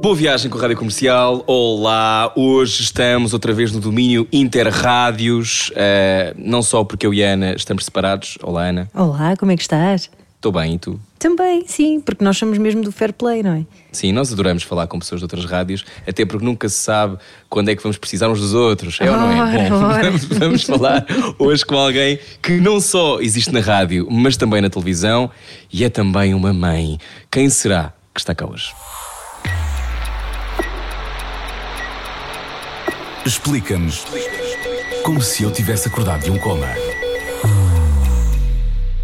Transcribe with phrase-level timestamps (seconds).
[0.00, 1.42] Boa viagem com a Rádio Comercial.
[1.44, 5.70] Olá, hoje estamos outra vez no domínio Interrádios.
[5.70, 8.38] Uh, não só porque eu e a Ana estamos separados.
[8.40, 8.88] Olá, Ana.
[8.94, 10.08] Olá, como é que estás?
[10.36, 11.00] Estou bem, e tu?
[11.18, 13.66] Também, sim, porque nós somos mesmo do Fair Play, não é?
[13.90, 17.18] Sim, nós adoramos falar com pessoas de outras rádios, até porque nunca se sabe
[17.50, 18.98] quando é que vamos precisar uns dos outros.
[19.00, 19.68] É ou não é?
[19.68, 21.04] Bom, vamos, vamos falar
[21.40, 25.28] hoje com alguém que não só existe na rádio, mas também na televisão
[25.72, 27.00] e é também uma mãe.
[27.32, 28.72] Quem será que está cá hoje?
[33.28, 34.06] Explica-nos
[35.04, 36.66] como se eu tivesse acordado de um coma.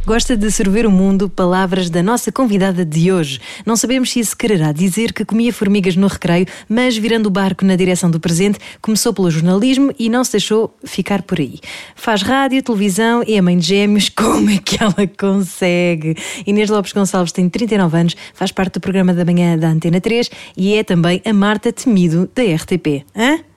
[0.07, 3.39] Gosta de sorver o mundo palavras da nossa convidada de hoje.
[3.67, 7.67] Não sabemos se isso quererá dizer que comia formigas no recreio, mas virando o barco
[7.67, 11.61] na direção do presente, começou pelo jornalismo e não se deixou ficar por aí.
[11.95, 14.09] Faz rádio, televisão e é mãe de gêmeos.
[14.17, 16.17] Como é que ela consegue?
[16.47, 20.31] Inês Lopes Gonçalves tem 39 anos, faz parte do programa da manhã da Antena 3
[20.57, 23.05] e é também a Marta Temido da RTP.
[23.15, 23.54] Hã?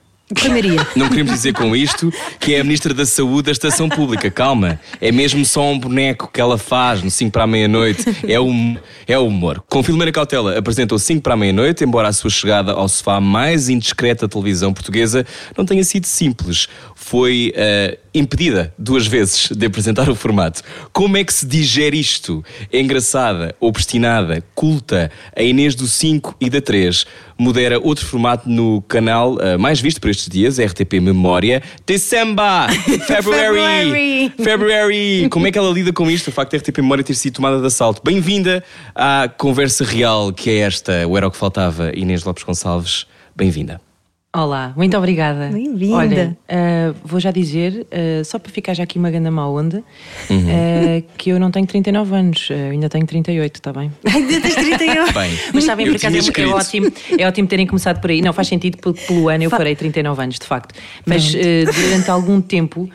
[0.48, 0.86] Maria.
[0.94, 4.30] Não queremos dizer com isto que é a Ministra da Saúde da Estação Pública.
[4.30, 4.78] Calma.
[5.00, 8.04] É mesmo só um boneco que ela faz no 5 para a meia-noite.
[8.28, 8.76] É, um,
[9.06, 9.62] é humor.
[9.68, 13.68] Com Filomena Cautela apresentou 5 para a meia-noite, embora a sua chegada ao sofá mais
[13.68, 15.24] indiscreta da televisão portuguesa
[15.56, 16.68] não tenha sido simples.
[17.08, 20.60] Foi uh, impedida duas vezes de apresentar o formato.
[20.92, 22.44] Como é que se digere isto?
[22.70, 27.06] É engraçada, obstinada, culta, a Inês do 5 e da 3
[27.38, 31.62] modera outro formato no canal uh, mais visto por estes dias, RTP Memória.
[31.86, 32.68] December!
[33.06, 34.30] February!
[34.36, 35.28] February!
[35.30, 36.28] Como é que ela lida com isto?
[36.28, 38.02] O facto de RTP Memória ter sido tomada de assalto.
[38.04, 38.62] Bem-vinda
[38.94, 41.08] à conversa real que é esta.
[41.08, 43.06] O Era o que Faltava, Inês Lopes Gonçalves.
[43.34, 43.87] Bem-vinda.
[44.36, 45.48] Olá, muito obrigada.
[45.48, 45.96] Bem-vinda.
[45.96, 49.82] Olha, uh, vou já dizer, uh, só para ficar já aqui uma grande má onda,
[50.28, 50.38] uhum.
[50.38, 53.90] uh, que eu não tenho 39 anos, ainda tenho 38, está bem?
[54.04, 55.12] Ainda tens 38?
[55.14, 58.20] bem, Mas sabem, por acaso é, é ótimo, é ótimo terem começado por aí.
[58.20, 60.78] Não, faz sentido, pelo, pelo ano eu farei 39 anos, de facto.
[61.06, 62.86] Mas durante algum tempo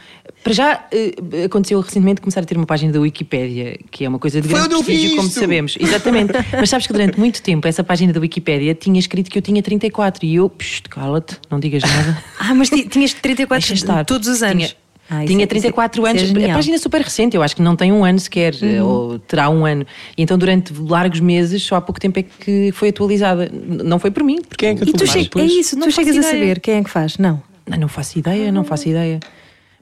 [0.43, 4.19] para já, uh, aconteceu recentemente começar a ter uma página da Wikipédia, que é uma
[4.19, 5.77] coisa de grande prestígio, como sabemos.
[5.79, 6.33] Exatamente.
[6.51, 9.63] Mas sabes que durante muito tempo essa página da Wikipédia tinha escrito que eu tinha
[9.63, 10.51] 34 e eu,
[10.89, 12.21] cala-te, não digas nada.
[12.39, 14.05] ah, mas tinhas 34 estar.
[14.05, 14.67] todos os anos?
[14.67, 14.75] Tinha,
[15.09, 17.75] ah, tinha 34 é, anos, é a página é super recente, eu acho que não
[17.75, 18.85] tem um ano sequer, uhum.
[18.85, 19.85] ou terá um ano.
[20.17, 23.49] E então, durante largos meses, só há pouco tempo é que foi atualizada.
[23.51, 24.41] Não foi por mim.
[24.41, 26.27] Porque é que e tu che- É isso, não tu chegas ideia.
[26.27, 27.17] a saber quem é que faz?
[27.17, 27.41] Não.
[27.67, 29.19] Não, não faço ideia, não faço ideia.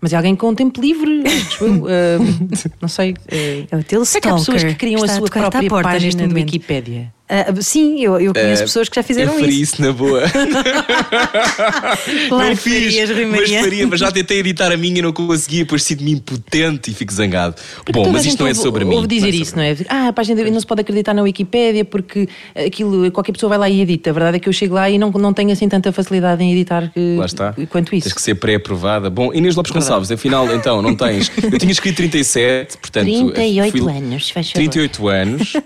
[0.02, 1.84] Mas é alguém com tempo livre, acho eu.
[1.84, 1.88] Uh,
[2.82, 3.12] não sei.
[3.12, 6.34] Uh, é o teu é que há pessoas que criam a sua própria página no
[6.34, 7.14] Wikipédia.
[7.32, 9.76] Uh, sim, eu, eu conheço uh, pessoas que já fizeram eu faria isso.
[9.76, 10.24] isso na boa.
[12.28, 15.60] claro não fiz, farias, mas faria, mas já tentei editar a minha e não consegui,
[15.60, 17.56] depois sinto-me impotente e fico zangado.
[17.86, 18.96] Porque Bom, mas isto não é sobre mim.
[18.96, 19.78] Ouve dizer não é isso, não é?
[19.88, 23.70] Ah, a página não se pode acreditar na Wikipédia porque aquilo, qualquer pessoa vai lá
[23.70, 24.10] e edita.
[24.10, 26.52] A verdade é que eu chego lá e não, não tenho assim tanta facilidade em
[26.52, 27.56] editar que, lá está.
[27.70, 28.10] quanto isso.
[28.10, 29.10] Tens que ser pré-aprovada.
[29.10, 31.32] Bom, Inês Lopes Gonçalves, afinal, então, não tens.
[31.42, 33.06] Eu tinha escrito 37, portanto.
[33.06, 33.94] 38 fui...
[33.94, 35.56] anos, faz 38 anos.
[35.56, 35.62] uh,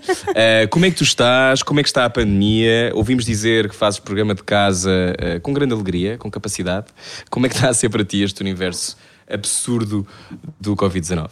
[0.70, 1.55] como é que tu estás?
[1.62, 2.90] Como é que está a pandemia?
[2.94, 6.86] Ouvimos dizer que fazes programa de casa uh, com grande alegria, com capacidade.
[7.30, 8.96] Como é que está a ser para ti este universo
[9.28, 10.06] absurdo
[10.60, 11.28] do Covid-19?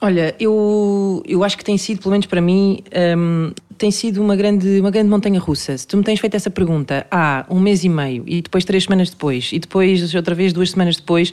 [0.00, 2.82] Olha, eu, eu acho que tem sido, pelo menos para mim,
[3.16, 5.78] um, tem sido uma grande, uma grande montanha russa.
[5.78, 8.84] Se tu me tens feito essa pergunta há um mês e meio, e depois três
[8.84, 11.32] semanas depois, e depois outra vez duas semanas depois,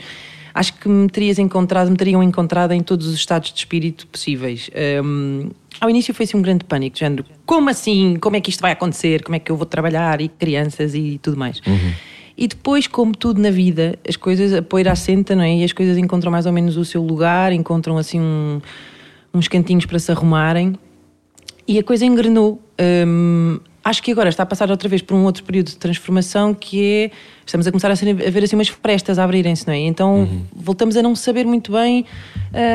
[0.53, 4.69] acho que me terias encontrado, me teriam encontrado em todos os estados de espírito possíveis.
[5.03, 8.17] Um, ao início foi assim um grande pânico, género, como assim?
[8.19, 9.23] Como é que isto vai acontecer?
[9.23, 10.21] Como é que eu vou trabalhar?
[10.21, 11.61] E crianças e tudo mais.
[11.65, 11.93] Uhum.
[12.37, 15.57] E depois, como tudo na vida, as coisas, a poeira assenta, não é?
[15.57, 18.61] E as coisas encontram mais ou menos o seu lugar, encontram assim um,
[19.33, 20.75] uns cantinhos para se arrumarem.
[21.67, 22.61] E a coisa engrenou.
[23.07, 26.53] Um, acho que agora está a passar outra vez por um outro período de transformação
[26.53, 27.11] que é
[27.45, 29.79] estamos a começar a, ser, a ver assim umas frestas a abrirem-se, não é?
[29.79, 30.45] Então uhum.
[30.55, 32.05] voltamos a não saber muito bem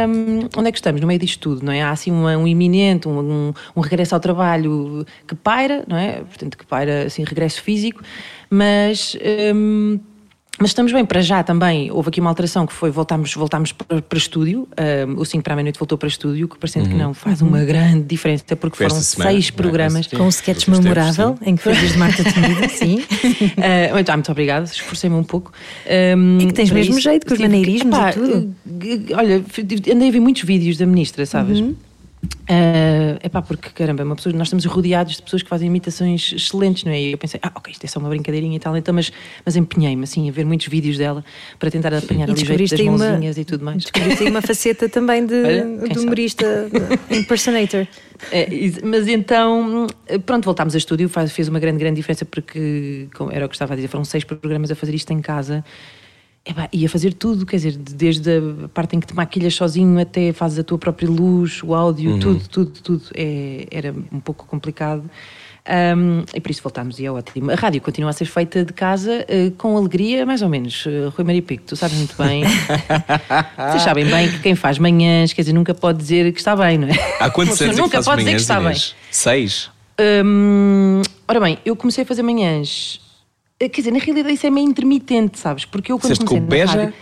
[0.08, 1.82] um, onde é que estamos no meio disto tudo, não é?
[1.82, 6.20] Há assim um, um iminente, um, um, um, regresso ao trabalho que paira, não é?
[6.20, 8.02] Portanto, que paira assim regresso físico,
[8.50, 9.16] mas
[9.54, 9.98] hum,
[10.58, 14.00] Mas estamos bem, para já também houve aqui uma alteração que foi voltámos, voltámos para,
[14.00, 14.66] para estúdio,
[15.06, 17.62] um, o 5 para a meia-noite voltou para estúdio, que parecendo que não faz uma
[17.62, 19.52] grande diferença, porque Foi foram semana, seis é?
[19.52, 20.06] programas.
[20.06, 20.16] Sim.
[20.16, 23.04] Com um sketch tempos, memorável em que fazias de Marta Temido, sim.
[23.58, 25.52] Ah, muito, ah, muito obrigada, esforcei-me um pouco.
[26.16, 28.54] Um, É que tens mesmo jeito com os maneirismos e tudo.
[28.80, 29.44] eh, Olha,
[29.92, 31.60] andei a ver muitos vídeos da ministra, sabes?
[31.60, 31.74] Uhum.
[32.48, 36.84] É epá, porque caramba, uma pessoa, nós estamos rodeados de pessoas que fazem imitações excelentes,
[36.84, 37.00] não é?
[37.00, 39.12] E eu pensei, ah, ok, isto é só uma brincadeirinha e tal, então, mas,
[39.44, 41.24] mas empenhei-me assim a ver muitos vídeos dela
[41.58, 43.82] para tentar apanhar E ali o jeito das aí uma, mãozinhas e tudo mais.
[43.82, 46.68] descobriste aí uma faceta também de, Olha, de humorista,
[47.10, 47.86] de impersonator.
[48.32, 48.48] É,
[48.82, 49.86] mas então,
[50.24, 53.54] pronto, voltámos a estúdio, faz, fez uma grande, grande diferença porque, como era o que
[53.54, 55.64] estava a dizer, foram seis programas a fazer isto em casa.
[56.48, 58.30] Epá, e a fazer tudo, quer dizer, de- desde
[58.64, 62.20] a parte em que te maquilhas sozinho até fazes a tua própria luz, o áudio,
[62.20, 63.02] tudo, tudo, tudo.
[63.14, 65.10] É, era um pouco complicado.
[65.68, 67.50] Ahm, e por isso voltámos e é ótimo.
[67.50, 70.84] A rádio continua a ser feita de casa eh, com alegria, mais ou menos.
[70.86, 72.44] Eh, Rui Maria Pico, tu sabes muito bem.
[73.70, 76.78] Vocês sabem bem que quem faz manhãs, quer dizer, nunca pode dizer que está bem,
[76.78, 76.92] não é?
[77.18, 79.04] Há quantos anos é que nunca fazes pode dizer que manhãs, está bem.
[79.10, 79.70] Seis?
[80.24, 83.00] Hum, ora bem, eu comecei a fazer manhãs.
[83.60, 85.64] Eh, Quer dizer, na realidade isso é meio intermitente, sabes?
[85.64, 86.72] Porque eu quando Fizeste comecei com na Beja?
[86.78, 86.94] rádio,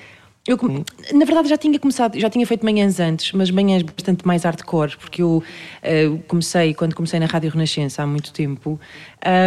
[0.46, 4.26] eu, come- na verdade já tinha começado, já tinha feito manhãs antes, mas manhãs bastante
[4.26, 5.42] mais hardcore, porque eu
[5.82, 8.78] eh, comecei, quando comecei na Rádio Renascença há muito tempo,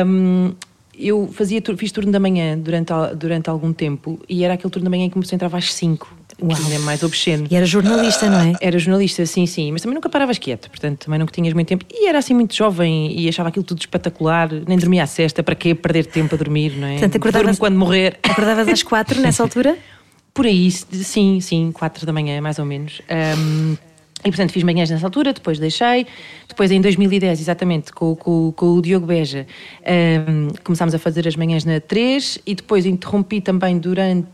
[0.06, 0.54] hum,
[0.98, 4.90] eu fazia, fiz turno da manhã durante, durante algum tempo e era aquele turno da
[4.90, 7.48] manhã em que comecei a entrar às 5, que ainda é mais obsceno.
[7.50, 8.54] E era jornalista, não é?
[8.62, 11.86] Era jornalista, sim, sim, mas também nunca paravas quieto, portanto também nunca tinhas muito tempo.
[11.92, 15.56] E era assim muito jovem e achava aquilo tudo espetacular, nem dormia à cesta, para
[15.56, 16.92] quê perder tempo a dormir, não é?
[16.94, 18.20] Portanto, acordavas- Durmo quando morrer.
[18.24, 19.78] Acordavas às quatro nessa altura?
[20.34, 23.02] Por aí, sim, sim, quatro da manhã, mais ou menos.
[23.10, 23.76] Ahm,
[24.24, 26.06] e portanto fiz manhãs nessa altura, depois deixei.
[26.48, 29.48] Depois em 2010, exatamente, com, com- com o Diogo Beja,
[29.84, 34.28] ahm, começámos a fazer as manhãs na 3 e depois interrompi também durante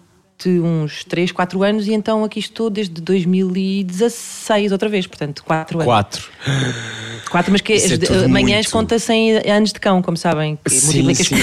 [0.45, 5.85] uns 3, 4 anos e então aqui estou desde 2016 outra vez, portanto 4 anos.
[5.85, 6.23] Quatro.
[7.31, 8.71] 4, mas que Isso é as de- tudo manhãs muito.
[8.71, 11.35] conta-se em anos de cão, como sabem, Sim, sim, sim.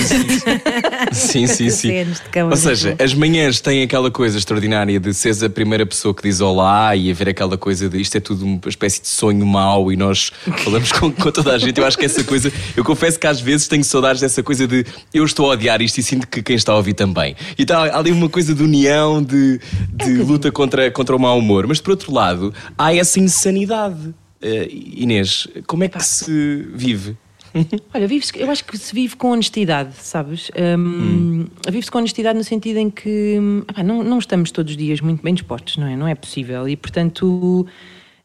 [1.12, 2.04] sim, sim, sim.
[2.04, 5.84] De cão, Ou é seja, as manhãs têm aquela coisa extraordinária de seres a primeira
[5.86, 9.08] pessoa que diz olá e haver aquela coisa de isto é tudo uma espécie de
[9.08, 11.78] sonho mau e nós falamos com, com toda a gente.
[11.80, 14.84] Eu acho que essa coisa, eu confesso que às vezes tenho saudades dessa coisa de
[15.12, 17.34] eu estou a odiar isto e sinto que quem está a ouvir também.
[17.58, 18.89] E está ali uma coisa de união,
[19.26, 19.60] de,
[19.94, 21.66] de luta contra, contra o mau humor.
[21.66, 24.14] Mas por outro lado, há essa insanidade.
[24.42, 27.16] Eh, Inês, como é que se vive?
[27.92, 30.50] Olha, vive eu acho que se vive com honestidade, sabes?
[30.78, 33.38] Hum, Vive-se com honestidade no sentido em que
[33.84, 35.96] não, não estamos todos os dias muito bem dispostos, não é?
[35.96, 36.68] Não é possível.
[36.68, 37.66] E portanto.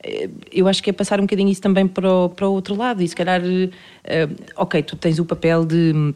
[0.03, 2.75] eh, Eu acho que é passar um bocadinho isso também para o, para o outro
[2.75, 3.41] lado e se calhar,
[4.03, 6.13] eh, ok, tu tens o papel de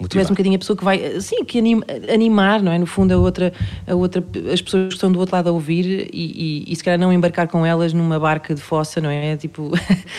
[0.00, 2.78] hum, Tu és um bocadinho a pessoa que vai, sim, que anima- animar, não é?
[2.78, 3.52] No fundo, a outra,
[3.86, 6.82] a outra, as pessoas que estão do outro lado a ouvir e, e, e se
[6.82, 9.36] calhar não embarcar com elas numa barca de fossa, não é?
[9.36, 9.70] Tipo,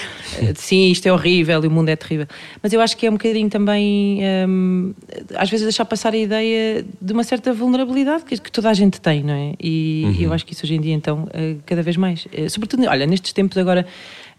[0.56, 2.28] sim, isto é horrível e o mundo é terrível.
[2.62, 4.94] Mas eu acho que é um bocadinho também, hum,
[5.36, 9.00] às vezes, deixar passar a ideia de uma certa vulnerabilidade que, que toda a gente
[9.02, 9.54] tem, não é?
[9.60, 12.28] E eu acho que isso hoje em dia, então, eh, cada vez mais.
[12.32, 13.86] Eh, Sobretudo, olha, nestes tempos agora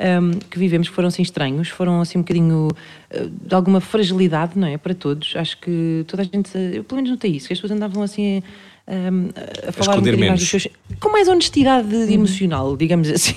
[0.01, 4.59] um, que vivemos que foram assim estranhos, foram assim um bocadinho uh, de alguma fragilidade,
[4.59, 4.77] não é?
[4.77, 5.35] Para todos.
[5.37, 8.43] Acho que toda a gente, eu pelo menos notei isso, que as pessoas andavam assim
[8.89, 9.29] um,
[9.69, 10.41] a falar um esconder bocadinho mais menos.
[10.41, 10.69] dos seus.
[11.01, 13.35] com mais honestidade emocional, digamos assim.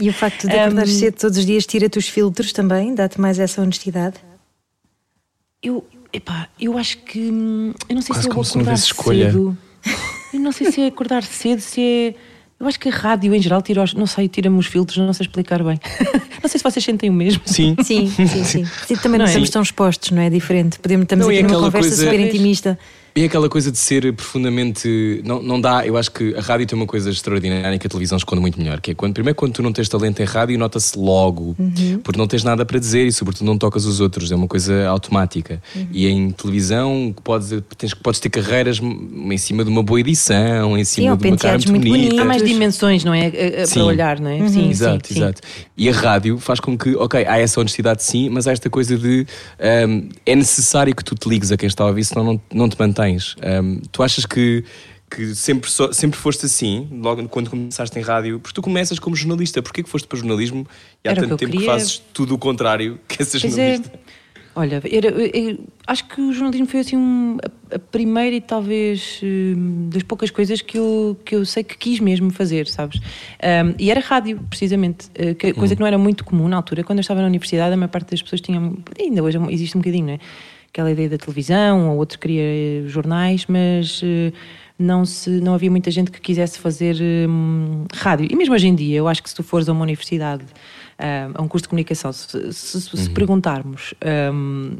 [0.00, 2.94] E o facto de acordares Um, cedo todos os dias tira-te os filtros também?
[2.94, 4.16] Dá-te mais essa honestidade?
[5.62, 7.20] Eu, epá, eu acho que.
[7.20, 9.30] hum, Eu não sei Quase se eu vou se acordar escolha.
[9.30, 9.58] cedo.
[10.32, 12.14] Eu não sei se é acordar cedo, se é.
[12.60, 15.14] Eu acho que a rádio em geral tira os, não sei, tira-me os filtros, não
[15.14, 15.80] sei explicar bem.
[16.42, 17.40] não sei se vocês sentem o mesmo.
[17.46, 17.74] Sim.
[17.82, 18.64] Sim, sim, sim.
[18.86, 19.28] Sim, também não, Não é?
[19.28, 20.28] estamos tão expostos, não é?
[20.28, 20.78] Diferente.
[20.78, 22.78] Podemos, estamos Não, aqui numa aquela conversa coisa- super intimista.
[23.14, 25.20] E aquela coisa de ser profundamente.
[25.24, 25.84] Não, não dá.
[25.86, 28.80] Eu acho que a rádio tem uma coisa extraordinária que a televisão esconde muito melhor.
[28.80, 31.56] Que é quando, primeiro, quando tu não tens talento em rádio, nota-se logo.
[32.02, 34.30] Porque não tens nada para dizer e, sobretudo, não tocas os outros.
[34.30, 35.60] É uma coisa automática.
[35.92, 40.84] E em televisão, podes, tens, podes ter carreiras em cima de uma boa edição, em
[40.84, 42.22] cima ou de uma cara muito muito bonita.
[42.22, 43.26] Há mais dimensões, não é?
[43.26, 43.74] A- a- Sim.
[43.74, 44.48] Para olhar, não é?
[44.48, 45.20] Sim, Exato, sim, sim.
[45.20, 45.40] exato.
[45.76, 48.96] E a rádio faz com que, ok, há essa honestidade sim, mas há esta coisa
[48.96, 49.26] de
[49.88, 52.68] hum, é necessário que tu te ligues a quem está a ouvir, senão não, não
[52.68, 53.36] te mantens.
[53.62, 54.64] Hum, tu achas que,
[55.10, 58.38] que sempre, só- sempre foste assim, logo quando começaste em rádio?
[58.40, 60.66] Porque tu começas como jornalista, porquê que foste para jornalismo
[61.04, 61.72] e há Era tanto que tempo que queria.
[61.72, 63.38] fazes tudo o contrário que é Pois é.
[63.48, 64.00] jornalista?
[64.56, 67.38] Olha, era- eu- acho que o jornalismo foi assim um-
[67.70, 71.78] a, a primeira e talvez hum, das poucas coisas que eu, que eu sei que
[71.78, 72.98] quis mesmo fazer, sabes?
[72.98, 76.82] Hum, e era rádio, precisamente, eh, que- coisa que não era muito comum na altura.
[76.82, 78.60] Quando eu estava na universidade, a maior parte das pessoas tinha,
[78.98, 80.18] ainda hoje existe um bocadinho, não é?
[80.72, 84.32] Aquela ideia da televisão, ou outro queria jornais, mas eh,
[84.78, 86.96] não, se, não havia muita gente que quisesse fazer
[87.28, 88.26] hum, rádio.
[88.30, 90.44] E mesmo hoje em dia, eu acho que se tu fores a uma universidade,
[90.98, 93.14] ah, a um curso de comunicação, se, se- se Uhum.
[93.14, 93.94] perguntarmos.
[94.32, 94.76] hum,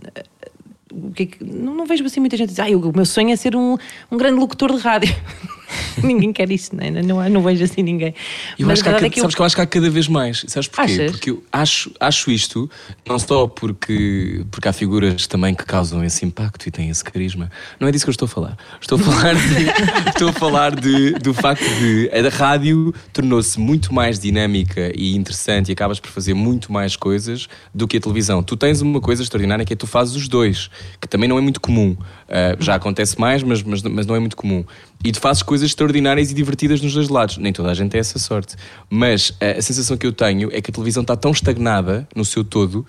[0.92, 3.30] o que é que- não, não vejo assim muita gente dizer, ah, o meu sonho
[3.30, 3.76] é ser um,
[4.11, 5.14] um grande locutor de rádio.
[6.02, 6.90] ninguém quer isso, não, é?
[7.02, 8.14] não, não vejo assim ninguém.
[8.58, 9.90] Eu Mas acho que há, é que eu- sabes que eu acho que há cada
[9.90, 10.44] vez mais.
[10.48, 10.92] Sabes porquê?
[10.92, 11.10] Achas?
[11.12, 12.70] Porque eu acho, acho isto,
[13.08, 17.50] não só porque, porque há figuras também que causam esse impacto e têm esse carisma.
[17.78, 18.56] Não é disso que eu estou a falar.
[18.80, 23.92] Estou a falar, de- estou a falar de, do facto de a rádio tornou-se muito
[23.94, 28.42] mais dinâmica e interessante e acabas por fazer muito mais coisas do que a televisão.
[28.42, 31.38] Tu tens uma coisa extraordinária que é que tu fazes os dois, que também não
[31.38, 31.90] é muito comum.
[32.28, 34.64] Uh, já acontece mais, mas, mas, mas não é muito comum.
[35.02, 37.38] E tu fazes coisas extraordinárias e divertidas nos dois lados.
[37.38, 38.54] Nem toda a gente tem essa sorte.
[38.88, 42.25] Mas uh, a sensação que eu tenho é que a televisão está tão estagnada no
[42.25, 42.85] seu todo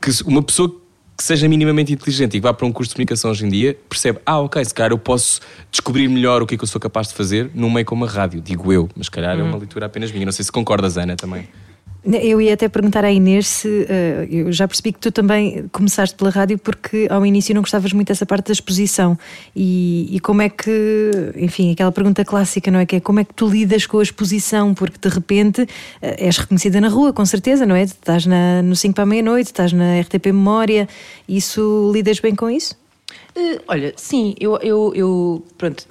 [0.00, 0.68] que se- uma pessoa
[1.16, 3.78] que seja minimamente inteligente e que vá para um curso de comunicação hoje em dia
[3.88, 6.80] percebe, ah, ok, se calhar eu posso descobrir melhor o que é que eu sou
[6.80, 9.56] capaz de fazer num meio como a rádio, digo eu, mas se calhar é uma
[9.56, 10.24] leitura apenas minha.
[10.24, 11.48] Não sei se concordas, Ana, também.
[12.06, 13.86] Eu ia até perguntar à Inês se.
[13.88, 17.92] eh, eu já percebi que tu também começaste pela rádio porque ao início não gostavas
[17.94, 19.18] muito dessa parte da exposição.
[19.56, 21.10] E, e como é que.
[21.36, 22.84] Enfim, aquela pergunta clássica, não é?
[22.84, 24.74] Que é como é que tu lidas com a exposição?
[24.74, 25.66] Porque de repente
[26.02, 27.84] eh, és reconhecida na rua, com certeza, não é?
[27.84, 30.86] Estás na, no 5 para a meia-noite, estás na RTP Memória.
[31.26, 32.76] Isso lidas bem com isso?
[33.34, 35.86] Eh, olha, sim, eu, eu, eu pronto.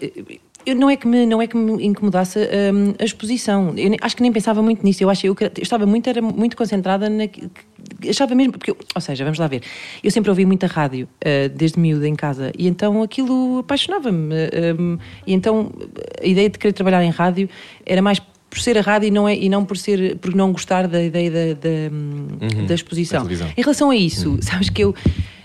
[0.65, 3.73] Eh, Eu não é que me, não é que me incomodasse hum, a exposição.
[3.77, 5.03] Eu acho que nem pensava muito nisso.
[5.03, 7.23] Eu acho eu, eu estava muito, era muito concentrada na.
[8.09, 8.53] Achava mesmo.
[8.53, 9.61] Porque, eu- ou seja, vamos lá ver.
[10.03, 14.33] Eu sempre ouvi muita rádio, eh, desde miúda em casa, e então aquilo apaixonava-me.
[14.35, 15.71] eh, hum, e então
[16.21, 17.49] a ideia de querer trabalhar em rádio
[17.85, 20.51] era mais por ser a rádio e não, é, e não por, ser, por não
[20.51, 22.27] gostar da ideia da, da, hum,
[22.67, 23.23] da exposição.
[23.23, 23.53] da.
[23.57, 24.93] Em relação a isso, sabes que eu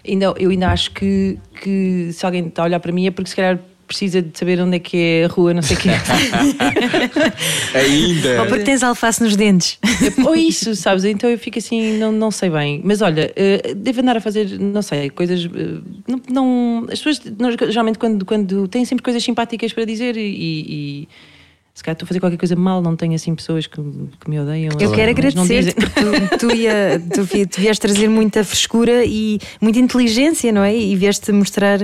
[0.06, 3.30] ainda, eu ainda acho que, que se alguém está a olhar para mim é porque
[3.30, 5.88] se calhar precisa de saber onde é que é a rua, não sei o quê.
[7.74, 8.40] Ainda!
[8.42, 9.78] Ou porque tens alface nos dentes?
[10.24, 11.04] Ou isso, sabes?
[11.04, 12.80] Então eu fico assim, não, não sei bem.
[12.84, 15.44] Mas olha, eh, devo andar a fazer, não sei, coisas.
[15.44, 20.16] eh, Não, não- as pessoas, nós, geralmente, quando, quando têm sempre coisas simpáticas para dizer
[20.16, 20.20] e.
[21.04, 21.08] e-
[21.74, 24.40] se calhar estou a fazer qualquer coisa mal, não tenho assim pessoas que, que me
[24.40, 24.72] odeiam.
[24.80, 25.72] Eu quero não dizem.
[25.74, 26.00] porque
[26.36, 30.74] tu, tu, ia, tu, tu vieste trazer muita frescura e muita inteligência, não é?
[30.76, 31.78] E vieste mostrar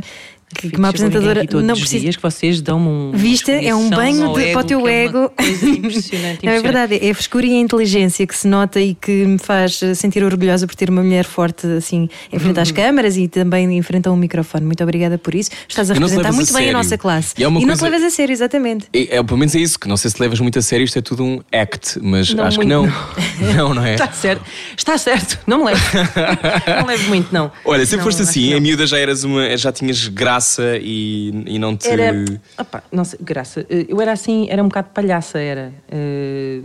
[0.54, 2.00] que, que uma apresentadora aqui todos não precisa.
[2.00, 3.08] dias que vocês dão-me um.
[3.10, 3.50] uma Viste?
[3.50, 5.30] É um banho de- para o teu é uma ego.
[5.36, 6.12] coisa impressionante,
[6.44, 6.62] Não, é impressionante.
[6.62, 9.94] verdade, é a frescura e a inteligência que se nota e que me faz eh,
[9.94, 12.62] sentir orgulhosa por ter uma mulher forte assim em frente Uhum.
[12.62, 14.64] às câmaras e também em frente a um microfone.
[14.64, 15.50] Muito obrigada por isso.
[15.68, 17.34] Estás a E não se representar muito a bem a nossa classe.
[17.38, 18.86] E é uma não te coisa- levas a sério, exatamente.
[18.92, 20.98] É, é, pelo menos é isso, que não sei se levas muito a sério, isto
[20.98, 22.92] é tudo um act, mas Não, acho que muito
[23.40, 23.54] não.
[23.54, 23.94] Não, não é?
[23.94, 24.42] Está certo,
[24.76, 25.80] está certo, não me levo.
[26.80, 27.50] não levo muito, não.
[27.64, 28.58] Olha, sempre Não, foste assim, não.
[28.58, 30.43] em miúda já eras uma, já tinhas graça
[30.82, 31.88] e, e não te.
[31.88, 32.12] Era.
[32.58, 33.66] opá, não sei, graça.
[33.70, 35.72] eh, Eu era assim, era um bocado palhaça, era.
[35.90, 36.60] Eh,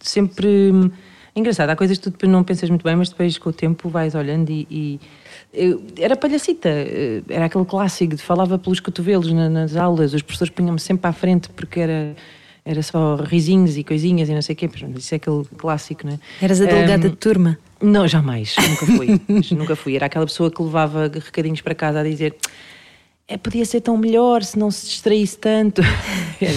[0.00, 0.46] sempre.
[0.72, 0.90] hum,
[1.36, 3.88] Engraçado, há coisas que tu depois não pensas muito bem, mas depois com o tempo
[3.88, 4.66] vais olhando e.
[4.70, 5.00] e-
[5.52, 10.22] eu- era palhacita, eh, era aquele clássico de falava pelos cotovelos na- nas aulas, os
[10.22, 12.14] professores punham-me sempre à frente porque era.
[12.66, 16.14] Era só risinhos e coisinhas e não sei o quê, isso é aquele clássico, não
[16.14, 16.18] é?
[16.40, 17.58] Eras a delegada Hum, de turma.
[17.82, 19.20] Não, jamais, nunca fui.
[19.54, 19.96] nunca fui.
[19.96, 22.34] Era aquela pessoa que levava recadinhos para casa a dizer
[23.26, 25.80] é, podia ser tão melhor se não se distraísse tanto.
[26.40, 26.50] Eu.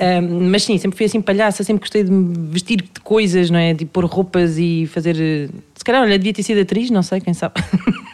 [0.00, 3.58] Ahm, mas sim, sempre fui assim palhaça, sempre gostei de me vestir de coisas, não
[3.58, 3.74] é?
[3.74, 5.16] De pôr roupas e fazer.
[5.20, 7.54] eh, Se calhar, olha, devia ter sido atriz, não sei, quem sabe.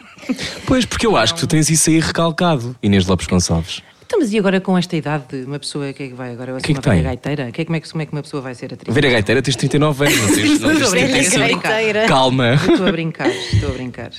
[0.65, 3.81] Pois, porque eu acho que tu tens isso aí recalcado, Inês Lopes Gonçalves.
[4.05, 6.55] Então, mas e agora com esta idade, de uma pessoa que é que vai agora
[6.55, 7.03] ser Que que uma velha tem?
[7.03, 7.51] gaiteira?
[7.53, 8.93] Que é, como, é que, como é que uma pessoa vai ser atriz?
[8.93, 11.23] Vera Gaiteira, tens 39 anos, não tens, não tens Estou a brincar, 35.
[11.23, 12.07] estou a brincar.
[12.09, 12.53] Calma.
[12.55, 14.11] Estou a brincar, estou a brincar.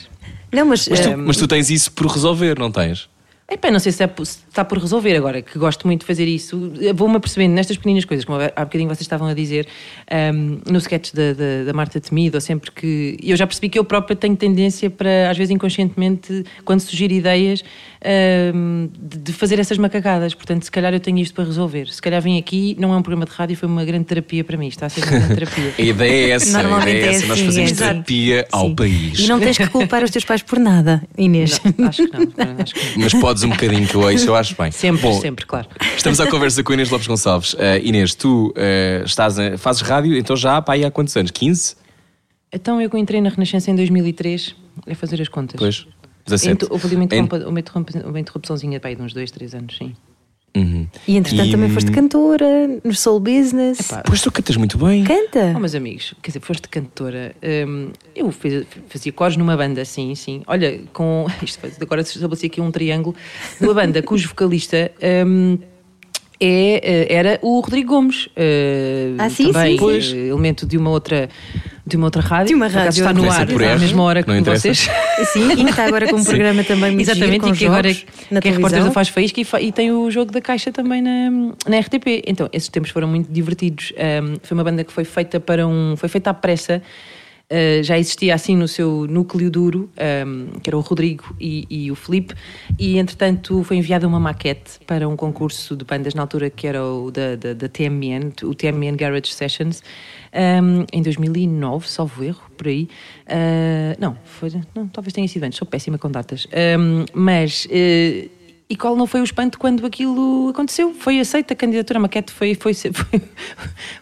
[0.51, 3.07] Não, mas, Mas tu, eh, mas tu tens isso por resolver, não tens?
[3.51, 6.27] Epá, não sei se, é, se está por resolver agora, que gosto muito de fazer
[6.27, 6.71] isso.
[6.95, 9.67] Vou-me apercebendo nestas pequeninas coisas, como há bocadinho vocês estavam a dizer,
[10.11, 13.17] ahm, no sketch da, da, da Marta Temido, ou sempre que.
[13.23, 17.65] Eu já percebi que eu própria tenho tendência para, às vezes inconscientemente, quando surgir ideias,
[18.03, 20.35] de, de fazer essas macacadas.
[20.35, 21.89] Portanto, se calhar eu tenho isto para resolver.
[21.93, 24.57] Se calhar vim aqui, não é um programa de rádio, foi uma grande terapia para
[24.57, 24.69] mim.
[24.69, 25.75] Está a ser uma grande terapia.
[25.79, 26.59] A ideia é essa.
[26.59, 27.27] a Normalmente ideia é é essa.
[27.27, 27.75] Nós assim, fazemos é.
[27.75, 28.75] terapia ao sim.
[28.75, 29.19] país.
[29.19, 31.61] E não tens que culpar os teus pais por nada, Inês.
[31.77, 32.29] Não, acho que não.
[32.59, 33.05] Acho que não.
[33.05, 34.71] Mas podes um bocadinho que eu isso eu acho bem.
[34.71, 35.69] Sempre, Bom, sempre, claro.
[35.97, 37.55] Estamos à conversa com Inês Lopes Gonçalves.
[37.55, 41.31] Uh, Inês, tu uh, estás a- fazes rádio, então já pá, aí há quantos anos?
[41.31, 41.77] 15?
[42.53, 44.55] Então eu entrei na Renascença em 2003,
[44.87, 45.59] é fazer as contas.
[45.59, 45.87] Pois.
[46.31, 46.53] 17.
[46.65, 49.77] Então, houve ali uma, interrompa, uma, interrompa, uma interrupçãozinha pá, de uns dois, três anos,
[49.77, 49.95] sim.
[51.07, 53.79] E entretanto E, também foste hum, cantora no Soul Business.
[53.79, 55.05] Epá, Pois tu cantas muito bem.
[55.05, 55.53] Canta!
[55.55, 57.35] Oh, meus amigos, quer dizer, foste cantora.
[57.69, 60.43] hum, eu fiz- fazia cores numa banda, sim, sim.
[60.49, 61.27] Olha, com.
[61.43, 63.15] Isto, agora se estabeleci aqui um triângulo.
[63.61, 64.91] Numa banda cujo vocalista.
[65.27, 65.59] hum,
[66.41, 70.17] é, eh, era o Rodrigo Gomes, eh, Ah, sim, também sim, sim.
[70.17, 71.29] eh, elemento de uma outra
[71.89, 74.41] de uma outra rádio, De uma rádio, está no ar por à mesma hora que
[74.43, 74.89] vocês.
[75.33, 77.67] Sim, e que está agora com um programa também muito Exatamente, giro, com e que
[77.67, 77.97] agora
[78.31, 80.71] na que é repórter da Faz Faísca e, fa- e tem o jogo da Caixa
[80.71, 81.31] também na,
[81.67, 82.23] na RTP.
[82.27, 83.93] Então, esses tempos foram muito divertidos.
[83.97, 85.97] Um, foi uma banda que foi feita para um.
[85.97, 86.81] foi feita à pressa.
[87.51, 89.91] Uh, já existia assim no seu núcleo duro,
[90.27, 92.35] um, que era o Rodrigo e, e o Felipe,
[92.79, 96.85] e entretanto foi enviada uma maquete para um concurso de bandas na altura que era
[96.85, 99.83] o da, da, da TMN, o TMN Garage Sessions,
[100.63, 102.87] um, em 2009, salvo erro, por aí.
[103.27, 106.47] Uh, não, foi, não, talvez tenha sido antes, sou péssima com datas.
[106.79, 107.67] Um, mas.
[107.67, 108.38] uh,
[108.71, 110.93] e qual não foi o espanto quando aquilo aconteceu?
[110.93, 113.23] Foi aceita a candidatura, a maquete foi, foi, foi,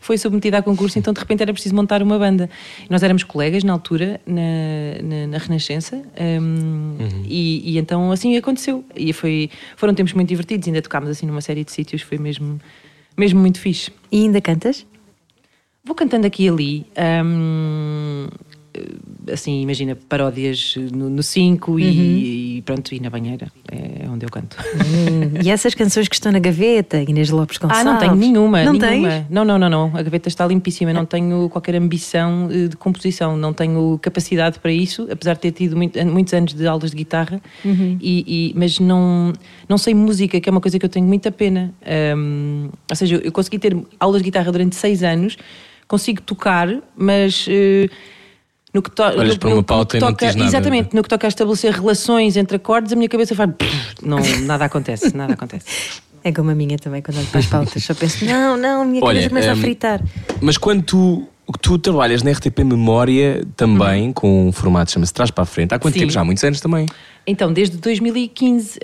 [0.00, 2.50] foi submetida a concurso, então de repente era preciso montar uma banda.
[2.90, 4.42] Nós éramos colegas na altura, na,
[5.02, 8.85] na, na Renascença, hum, e, e então assim aconteceu.
[8.96, 12.61] E foi, foram tempos muito divertidos, ainda tocámos assim numa série de sítios, foi mesmo,
[13.16, 13.92] mesmo muito fixe.
[14.11, 14.85] E ainda cantas?
[15.85, 16.87] Vou cantando aqui e ali.
[17.25, 18.26] hum,
[19.33, 23.50] assim, imagina, paródias no 5 e, e pronto, e na banheira.
[23.71, 24.56] É onde eu canto.
[24.76, 27.85] Hum, e essas canções que estão na gaveta, Inês Lopes Ah, Gonçalves?
[27.92, 28.64] não tenho nenhuma.
[28.64, 29.09] Não nenhuma.
[29.11, 29.25] tens?
[29.30, 29.87] Não, não, não, não.
[29.95, 30.92] A gaveta está limpíssima.
[30.92, 33.37] Não tenho qualquer ambição eh, de composição.
[33.37, 36.97] Não tenho capacidade para isso, apesar de ter tido muito- muitos anos de aulas de
[36.97, 37.40] guitarra.
[37.64, 37.99] Uhum.
[38.00, 39.33] E, e- mas não,
[39.68, 41.75] não sei música, que é uma coisa que eu tenho muita pena.
[41.85, 45.37] Ahm, ou seja, eu- consegui ter aulas de guitarra durante seis anos,
[45.88, 47.47] consigo tocar, mas.
[47.49, 47.88] eh,
[48.76, 50.37] no que to- Olhas no- para no- uma no que pauta e não toca- diz
[50.37, 50.49] nada.
[50.50, 53.50] Exatamente, no que toca a estabelecer relações entre acordes, a minha cabeça faz.
[54.02, 55.64] Não, nada acontece, nada acontece.
[56.23, 57.83] É como a minha também, quando olho para as pautas.
[57.85, 60.02] Só penso, não, não, a minha Olha, cabeça começa a hum, fritar.
[60.42, 61.28] Mas quando tu,
[61.62, 65.73] tu trabalhas na RTP Memória também, com um formato que chama-se Trás para a Frente,
[65.73, 66.00] há quanto Sim.
[66.00, 66.12] tempo?
[66.12, 66.85] Já há muitos anos também.
[67.26, 68.78] Então, desde 2015,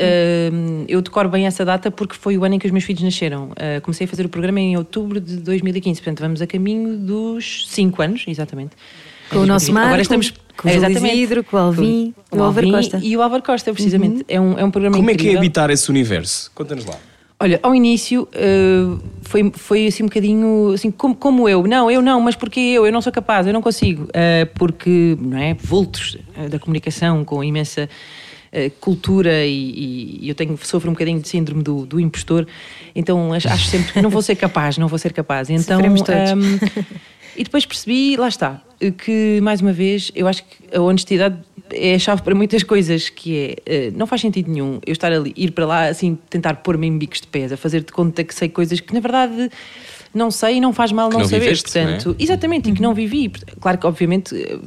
[0.52, 3.02] hum, eu decoro bem essa data porque foi o ano em que os meus filhos
[3.02, 3.50] nasceram.
[3.50, 7.66] Uh, comecei a fazer o programa em outubro de 2015, portanto, vamos a caminho dos
[7.68, 8.70] 5 anos, exatamente.
[9.32, 11.06] Com o nosso Marco, Agora estamos com o Júlio.
[11.06, 13.00] Isidro, com o Alvin, Com o Álvaro Costa.
[13.02, 14.24] E o Álvaro Costa, precisamente.
[14.28, 15.38] É, um, é um programa Como é que é incrível.
[15.38, 16.50] habitar esse universo?
[16.54, 16.96] Conta-nos lá.
[17.40, 21.66] Olha, ao início uh, foi, foi assim um bocadinho assim, como, como eu.
[21.66, 22.86] Não, eu não, mas porque eu?
[22.86, 24.04] Eu não sou capaz, eu não consigo.
[24.04, 25.54] Uh, porque, não é?
[25.54, 27.88] Vultos uh, da comunicação com imensa
[28.80, 32.46] cultura e, e- eu tenho, sofro um bocadinho de síndrome do, do impostor,
[32.94, 35.48] então acho, acho sempre que não vou ser capaz, não vou ser capaz.
[35.48, 35.94] Então, um,
[37.36, 41.38] e depois percebi, lá está, que mais uma vez eu acho que a honestidade
[41.70, 45.12] é a chave para muitas coisas, que é, eh, não faz sentido nenhum eu estar
[45.12, 48.22] ali, ir para lá, assim, tentar pôr-me em bicos de pés, a fazer de conta
[48.22, 49.50] que sei coisas que na verdade
[50.14, 51.40] não sei e não faz mal não, não saber.
[51.40, 52.22] viveste, Portanto, não é?
[52.22, 53.30] exatamente, e que não vivi.
[53.60, 54.58] Claro que, obviamente, eh,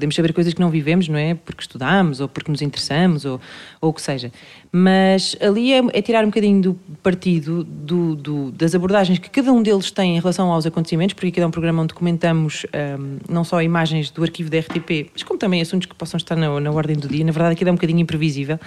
[0.00, 1.34] podemos saber coisas que não vivemos, não é?
[1.34, 3.38] Porque estudamos, ou porque nos interessamos, ou,
[3.82, 4.32] ou o que seja.
[4.72, 9.52] Mas ali é, é tirar um bocadinho do partido do, do- das abordagens que cada
[9.52, 13.18] um deles tem em relação aos acontecimentos, porque aqui é um programa onde comentamos ahm,
[13.28, 16.58] não só imagens do arquivo da RTP, mas como também assuntos que possam estar na,
[16.60, 17.24] na ordem do dia.
[17.24, 18.58] Na verdade, aquilo é um bocadinho imprevisível.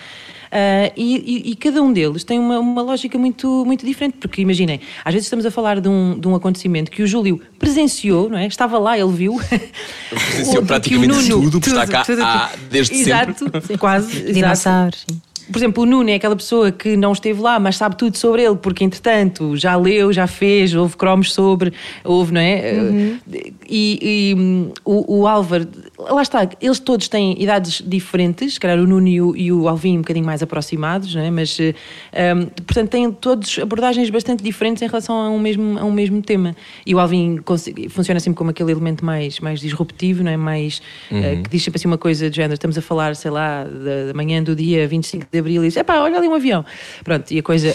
[0.52, 1.16] Ah, e,
[1.48, 5.14] e- e cada um deles tem uma, uma lógica muito, muito diferente, porque imaginem, às
[5.14, 8.48] vezes estamos a falar de um, de um acontecimento que o Júlio presenciou, não é?
[8.48, 9.40] Estava lá, ele viu.
[10.10, 13.12] Presenciou Ou que o praticamente Nuno- tudo, porque está cá há- desde sempre.
[13.12, 14.18] Exato, quase.
[14.18, 14.34] exato.
[14.34, 15.22] Dinossauros, sim.
[15.52, 18.44] Por exemplo, o Nuno é aquela pessoa que não esteve lá, mas sabe tudo sobre
[18.44, 23.18] ele, porque entretanto já leu, já fez, houve cromos sobre, houve, não é?
[23.68, 28.80] E, e, hum, o, o Álvaro, lá está, eles todos têm idades diferentes, se calhar
[28.80, 31.30] o Nuno e o, e o Alvin um bocadinho mais aproximados, não é?
[31.30, 31.74] Mas, eh,
[32.34, 36.22] hum, portanto, têm todos abordagens bastante diferentes em relação a um mesmo, a um mesmo
[36.22, 36.56] tema.
[36.86, 37.40] E o Alvin
[37.90, 40.38] funciona sempre como aquele elemento mais, mais disruptivo, não é?
[40.38, 43.64] Mais, eh, que diz sempre assim uma coisa do género, estamos a falar, sei lá,
[43.64, 46.64] da, da manhã do dia 25 de Abril e diz, epá, olha ali um avião.
[47.04, 47.74] Pronto, e a coisa...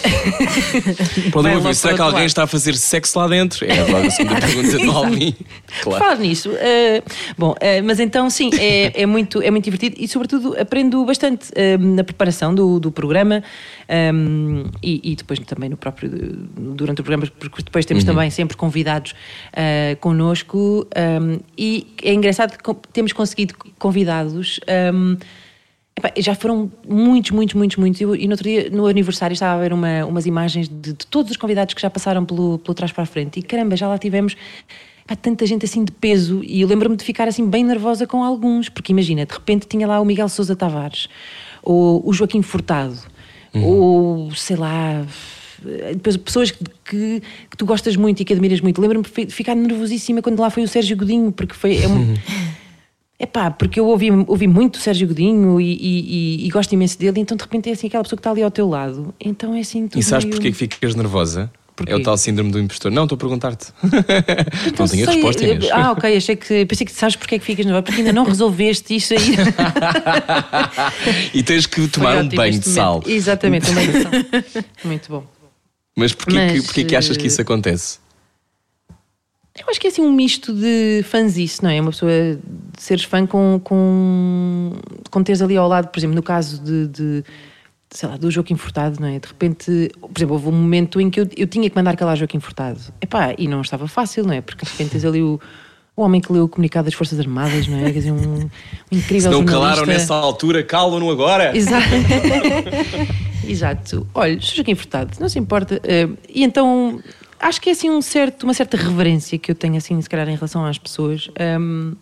[1.31, 2.27] Podem ouvir, será que alguém lado.
[2.27, 3.65] está a fazer sexo lá dentro?
[3.65, 5.35] É logo a segunda pergunta do Alvin.
[5.81, 6.03] Claro.
[6.03, 7.03] Falar nisso, eh,
[7.37, 11.51] bom, eh, mas então sim, é, é muito, é muito divertido e sobretudo aprendo bastante
[11.53, 13.43] eh, na preparação do, do programa
[13.89, 18.55] ehm, e, e depois também no próprio, durante o programa, porque depois temos também sempre
[18.55, 19.13] convidados
[19.51, 24.61] eh, connosco ehm, e é engraçado que temos conseguido convidados.
[24.65, 25.17] ehm,
[25.99, 27.99] Epá, já foram muitos, muitos, muitos, muitos.
[28.01, 31.31] E no outro dia, no aniversário, estava a ver uma- umas imagens de, de todos
[31.31, 33.39] os convidados que já passaram pelo, pelo trás para a frente.
[33.39, 34.35] E caramba, já lá tivemos
[35.03, 36.41] epá, tanta gente assim de peso.
[36.43, 38.69] E eu lembro-me de ficar assim bem nervosa com alguns.
[38.69, 41.07] Porque imagina, de repente tinha lá o Miguel Sousa Tavares,
[41.61, 42.97] ou o Joaquim Furtado,
[43.53, 45.05] ou sei lá.
[45.91, 48.79] depois pessoas que, que, que tu gostas muito e que admiras muito.
[48.79, 51.77] Lembro-me de ficar nervosíssima quando lá foi o Sérgio Godinho, porque foi.
[51.83, 52.13] É um,
[53.19, 57.19] Epá, porque eu ouvi, ouvi muito o Sérgio Godinho e, e, e, gosto imenso dele,
[57.19, 59.13] então de repente é assim aquela pessoa que está ali ao teu lado.
[59.19, 59.89] Então é assim.
[59.93, 60.35] E sabes meio...
[60.35, 61.51] porquê que ficas nervosa?
[61.75, 61.91] Porquê?
[61.91, 62.91] É o tal síndrome do impostor.
[62.91, 63.67] Não, estou a perguntar-te.
[64.67, 65.71] Então, não tenho a resposta, Inês.
[65.71, 68.23] Ah, ok, achei que pensei que sabes porque é que ficas nervosa, porque ainda não
[68.23, 69.35] resolveste isso aí.
[71.33, 73.03] e tens que tomar um banho de sal.
[73.05, 74.11] Exatamente, um banho de sal.
[74.83, 75.23] Muito bom.
[75.95, 77.99] Mas porquê, Mas, que, porquê que achas que isso acontece?
[79.59, 81.03] Eu acho que é assim um misto de
[81.37, 81.79] isso não é?
[81.81, 84.71] Uma pessoa de seres fã com, com,
[85.11, 87.23] com teres ali ao lado, por exemplo, no caso de, de
[87.89, 89.19] sei lá, do Joaquim Furtado, não é?
[89.19, 92.15] De repente, por exemplo, houve um momento em que eu, eu tinha que mandar calar
[92.15, 92.79] Joaquim Furtado.
[93.01, 94.41] Epá, e não estava fácil, não é?
[94.41, 95.39] Porque de repente tens ali o,
[95.95, 97.85] o homem que leu o comunicado das Forças Armadas, não é?
[97.85, 98.49] Quer dizer, um, um
[98.91, 99.51] incrível Se não jornalista.
[99.51, 101.55] calaram nessa altura, calam-no agora.
[101.57, 101.87] Exato.
[103.45, 104.07] Exato.
[104.13, 105.77] Olha, Joaquim Furtado, não se importa.
[105.77, 107.01] Uh, e então
[107.39, 110.27] acho que é assim um certo, uma certa reverência que eu tenho, assim, se calhar,
[110.29, 111.29] em relação às pessoas.
[111.59, 111.95] Um,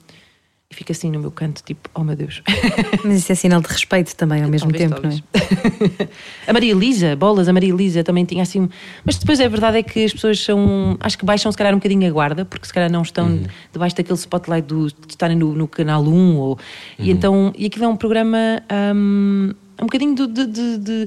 [0.70, 2.44] e fico assim no meu canto, tipo, oh meu Deus.
[3.06, 5.24] Mas isso é sinal de respeito também ao mesmo talvez, tempo, talvez.
[5.24, 6.10] não é?
[6.46, 8.68] a Maria Elisa, bolas, a Maria Elisa também tinha assim.
[9.06, 10.98] Mas depois a verdade é que as pessoas são.
[11.00, 13.44] Acho que baixam se calhar um bocadinho a guarda, porque se calhar não estão uhum.
[13.72, 16.36] debaixo daquele spotlight do, de estarem no, no canal 1.
[16.36, 16.58] Ou, uhum.
[17.00, 17.54] E então.
[17.58, 18.62] E aquilo é um programa.
[18.94, 21.06] Um, um bocadinho de, de, de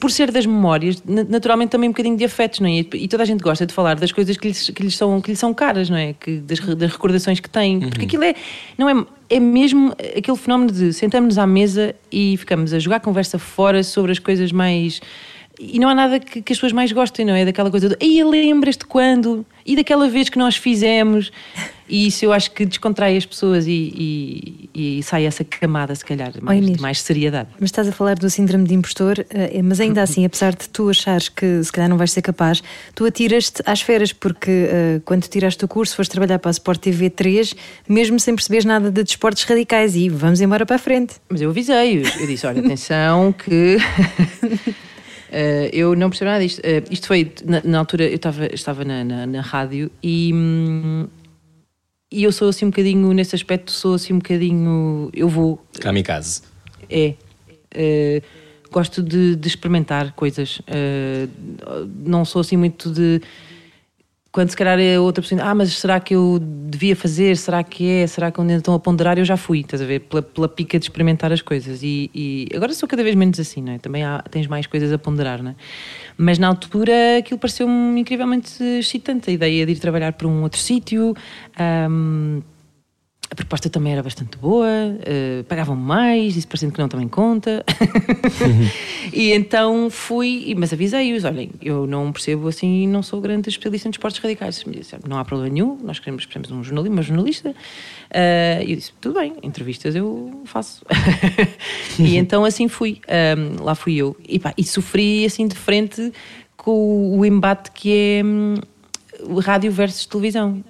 [0.00, 2.78] por ser das memórias, naturalmente também um bocadinho de afetos, não é?
[2.78, 5.30] E toda a gente gosta de falar das coisas que lhes, que lhes, são, que
[5.30, 6.14] lhes são caras, não é?
[6.14, 7.76] Que, das, das recordações que têm.
[7.76, 7.90] Uhum.
[7.90, 8.34] Porque aquilo é,
[8.78, 13.38] não é, é mesmo aquele fenómeno de sentamos-nos à mesa e ficamos a jogar conversa
[13.38, 15.00] fora sobre as coisas mais.
[15.58, 17.44] E não há nada que, que as pessoas mais gostem, não é?
[17.44, 17.96] Daquela coisa de.
[18.00, 19.46] Ei, lembras-te quando?
[19.64, 21.30] E daquela vez que nós fizemos.
[21.88, 26.04] E isso eu acho que descontrai as pessoas e, e, e sai essa camada, se
[26.04, 27.50] calhar, mais, de mais seriedade.
[27.60, 30.88] Mas estás a falar do síndrome de impostor, eh, mas ainda assim, apesar de tu
[30.88, 32.62] achares que se calhar não vais ser capaz,
[32.94, 36.80] tu atiras-te às feras, porque uh, quando tiraste o curso, foste trabalhar para a Sport
[36.80, 37.54] TV 3,
[37.86, 41.16] mesmo sem perceberes nada de desportos radicais, e vamos embora para a frente.
[41.28, 43.76] Mas eu avisei-os, eu disse: olha, atenção, que.
[45.34, 46.60] Uh, eu não percebo nada disto.
[46.60, 50.32] Uh, isto foi, na, na, altura, eu tava, estava na, na, na rádio e.
[50.32, 51.08] Hum,
[52.12, 55.10] e eu sou assim um bocadinho, nesse aspecto, sou assim um bocadinho.
[55.12, 55.60] Eu vou.
[55.80, 56.42] Kamikaze.
[56.88, 57.14] É.
[57.74, 58.22] Uh,
[58.70, 60.60] gosto de, de, experimentar coisas.
[60.60, 61.28] Uh,
[62.06, 63.20] não sou assim muito de.
[64.34, 67.36] Quando se calhar é outra pessoa, ah, mas será que eu devia fazer?
[67.36, 68.04] Será que é?
[68.04, 69.16] Será que onde estão a ponderar?
[69.16, 70.00] Eu já fui, estás a ver?
[70.00, 71.84] Pela, pela pica de experimentar as coisas.
[71.84, 73.78] E, e, agora sou cada vez menos assim, não é?
[73.78, 75.54] Também há, tens mais coisas a ponderar, não é?
[76.18, 80.58] Mas na altura aquilo pareceu-me incrivelmente excitante, a ideia de ir trabalhar para um outro
[80.58, 81.14] sítio.
[81.88, 82.42] Um,
[83.34, 87.64] a proposta também era bastante boa, uh, pagavam mais, isso parecendo que não também conta.
[89.12, 93.90] e então fui, mas avisei-os: olhem, eu não percebo assim, não sou grande especialista em
[93.90, 94.62] desportos radicais.
[94.62, 97.50] Me disseram, não há problema nenhum, nós queremos, precisamos um jornalista, uma jornalista.
[97.50, 100.86] Uh, e eu disse: tudo bem, entrevistas eu faço.
[101.98, 103.00] e então assim fui,
[103.36, 104.16] um, lá fui eu.
[104.28, 106.12] E, pá, e sofri assim de frente
[106.56, 108.54] com o embate que é um,
[109.40, 110.62] rádio versus televisão.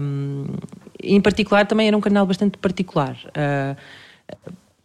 [0.00, 0.44] Um,
[1.02, 3.16] em particular, também era um canal bastante particular.
[3.28, 3.76] Uh,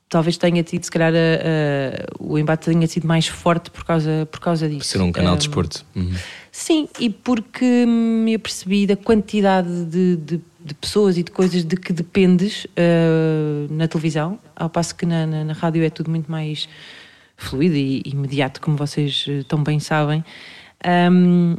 [0.10, 4.40] talvez tenha tido, se calhar, uh, o embate tenha sido mais forte por causa, por
[4.40, 4.80] causa disso.
[4.80, 5.86] Por ser um canal de desporto.
[5.96, 6.14] Uhum.
[6.52, 11.76] Sim, e porque me apercebi da quantidade de, de, de, pessoas e de coisas de
[11.78, 16.32] que dependes uh, na televisão, ao passo que na, na, na, rádio é tudo muito
[16.32, 16.68] mais
[17.36, 20.24] fluido e imediato, como vocês tão bem sabem.
[21.12, 21.56] Um,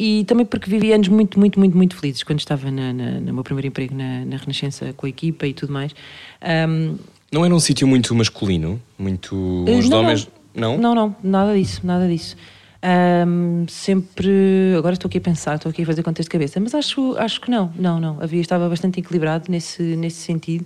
[0.00, 3.34] e também porque vivi anos muito, muito, muito, muito felizes quando estava na, na, no
[3.34, 5.94] meu primeiro emprego na, na Renascença com a equipa e tudo mais.
[6.42, 6.96] Um,
[7.30, 8.80] não era um sítio muito masculino?
[8.98, 9.36] Muito.
[9.68, 10.26] Os não, homens.
[10.54, 10.78] Não.
[10.78, 10.94] não?
[10.94, 12.34] Não, nada disso, nada disso.
[12.82, 14.74] Um, sempre.
[14.78, 17.38] Agora estou aqui a pensar, estou aqui a fazer contexto de cabeça, mas acho, acho
[17.38, 18.16] que não, não, não.
[18.22, 20.64] Havia, estava bastante equilibrado nesse, nesse sentido.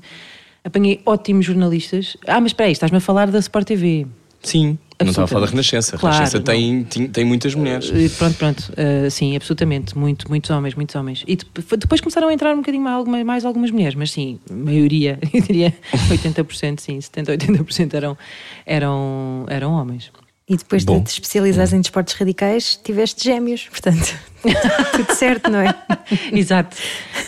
[0.62, 2.16] Apanhei ótimos jornalistas.
[2.24, 4.06] Ah, mas espera aí, estás-me a falar da Sport TV.
[4.44, 5.96] Sim, não estava a falar da Renascença.
[5.96, 7.88] A claro, Renascença tem, tem, tem, muitas mulheres.
[7.88, 8.72] Uh, pronto, pronto.
[8.72, 9.96] Uh, sim, absolutamente.
[9.98, 11.24] Muito, muitos homens, muitos homens.
[11.26, 11.36] E
[11.76, 15.40] depois começaram a entrar um bocadinho mais, algumas, mais algumas mulheres, mas sim, maioria, eu
[15.40, 15.74] diria
[16.10, 18.16] 80%, sim, 70%, 80% eram,
[18.64, 20.12] eram, eram homens.
[20.46, 20.98] E depois Bom.
[20.98, 24.14] de te especializares em desportos radicais, tiveste gêmeos, portanto,
[24.92, 25.74] tudo certo, não é?
[26.30, 26.76] Exato.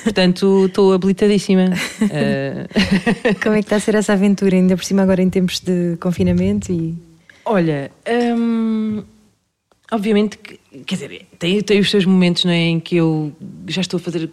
[0.05, 1.65] Portanto, estou habilitadíssima.
[2.03, 3.35] Uh...
[3.43, 5.97] Como é que está a ser essa aventura, ainda por cima agora em tempos de
[5.99, 6.95] confinamento e
[7.49, 7.93] Olha,
[8.37, 9.05] hum,
[9.93, 13.33] obviamente que, quer dizer, tem, tem os seus momentos não é, em que eu
[13.69, 14.29] já estou a fazer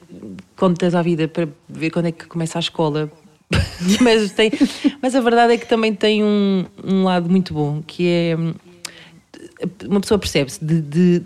[0.55, 3.11] contas à vida para ver quando é que começa a escola.
[4.01, 4.51] mas, tem,
[4.99, 8.35] mas a verdade é que também tem um, um lado muito bom, que é
[9.87, 11.21] uma pessoa percebe-se de, de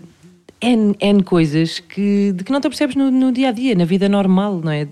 [0.60, 3.86] N, N coisas que, de que não te percebes no, no dia a dia, na
[3.86, 4.86] vida normal, não é?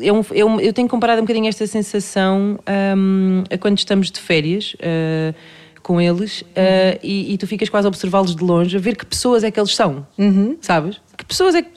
[0.00, 2.58] É é eu tenho comparado um bocadinho esta sensação
[2.96, 5.34] um, a quando estamos de férias uh,
[5.82, 9.04] com eles uh, e, e, tu ficas quase a observá-los de longe, a ver que
[9.04, 10.56] pessoas é que eles são, Uhum.
[10.60, 11.00] sabes?
[11.16, 11.68] Que pessoas é que.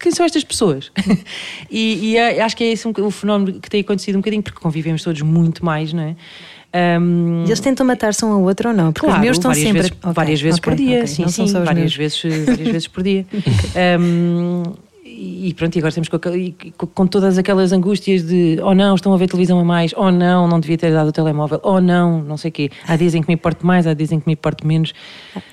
[0.00, 0.92] Quem são estas pessoas?
[1.68, 4.42] e, e é- acho que é esse um, o fenómeno que tem acontecido um bocadinho,
[4.44, 6.16] porque convivemos todos muito mais, não é?
[7.00, 8.92] Um, eles tentam matar-se um ao outro ou não?
[8.92, 9.82] Porque Claro, os meus estão várias sempre.
[9.82, 11.06] vezes, Ok, várias vezes ok, por dia, ok.
[11.08, 13.26] sim, sim, várias vezes, várias vezes por dia.
[14.00, 14.62] Um,
[15.20, 18.94] e pronto, e agora temos com, e com- com todas aquelas angústias de oh não,
[18.94, 21.80] estão a ver televisão a mais, oh não, não devia ter dado o telemóvel, oh
[21.80, 22.70] não, não sei o quê.
[22.86, 24.92] Há dias em que me importo mais, há dias em que me importo menos.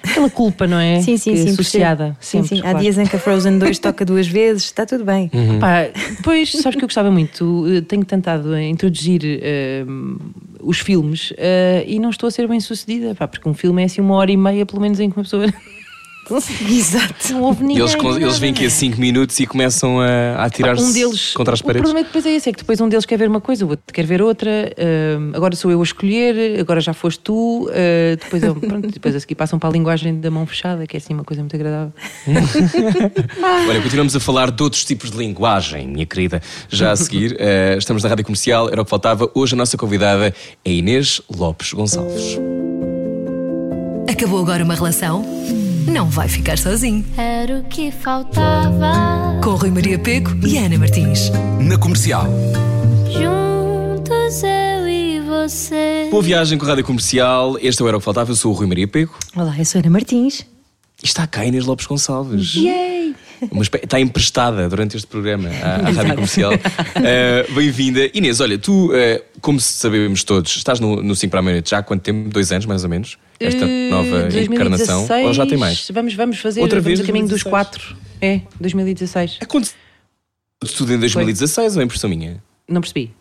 [0.03, 1.01] Aquela culpa, não é?
[1.05, 1.49] Sim, sim, Que sim.
[1.49, 2.15] associada.
[2.19, 2.59] Sim, sempre, sim.
[2.59, 2.79] Há claro.
[2.79, 5.29] dias em que a Frozen 2 toca duas vezes, está tudo bem.
[5.59, 9.83] Pá, depois, sabes que eu gostava muito, eh, tenho tentado a introduzir eh,
[10.61, 13.85] os filmes eh, e não estou a ser bem sucedida, pá, porque um filme é
[13.85, 15.45] assim uma hora e meia, pelo menos, em que uma pessoa.
[16.69, 17.33] Exato.
[17.33, 17.83] Não houve ninguém.
[17.83, 20.07] eles, eles vêm aqui a 5 minutos e começam a,
[20.37, 21.83] a atirar-se um deles, contra as O paredes.
[21.83, 23.65] problema é que depois é esse, é que depois um deles quer ver uma coisa,
[23.65, 24.49] o outro quer ver outra,
[25.19, 29.15] hum, agora sou eu a escolher, agora já foste tu, uh, depois, eu- pronto, depois
[29.15, 31.55] a seguir passam para a linguagem da mão fechada, que é assim uma coisa muito
[31.55, 31.93] agradável.
[33.69, 36.41] Olha, continuamos a falar de outros tipos de linguagem, minha querida.
[36.69, 39.29] Já a seguir, eh, estamos na Rádio Comercial, era o que faltava.
[39.33, 40.33] Hoje a nossa convidada
[40.63, 42.37] é Inês Lopes Gonçalves.
[44.09, 45.25] Acabou agora uma relação?
[45.85, 47.05] Não vai ficar sozinho.
[47.17, 49.39] Era o que faltava.
[49.43, 51.29] Com Rui Maria Peco e Ana Martins.
[51.61, 52.25] Na comercial.
[53.11, 56.07] Juntos eu e você.
[56.09, 57.57] Boa viagem com a Rádio Comercial.
[57.61, 58.31] Este é o Era o que faltava.
[58.31, 59.17] Eu sou o Rui Maria Peco.
[59.35, 60.45] Olá, eu sou a Ana Martins.
[61.03, 62.55] E está cá a Inês Lopes Gonçalves.
[63.61, 66.51] Espé- está emprestada durante este programa à, à Rádio Comercial.
[67.07, 68.09] Eh, Bem-vinda.
[68.13, 71.79] Inês, olha, tu, eh, como sabemos todos, estás no, no 5 para a meia-noite já
[71.79, 72.29] há quanto tempo?
[72.29, 73.17] Dois anos, mais ou menos?
[73.39, 75.07] Esta Uh, nova 2016, encarnação?
[75.25, 75.87] Ou já tem mais?
[75.91, 77.51] Vamos, vamos fazer Outra vamos vez, a caminho dos 2016.
[77.51, 77.97] quatro.
[78.21, 79.37] É, 2016.
[79.41, 79.75] Aconteceu
[80.77, 82.41] tudo em 2016 ou é impressão minha?
[82.67, 83.11] Não percebi.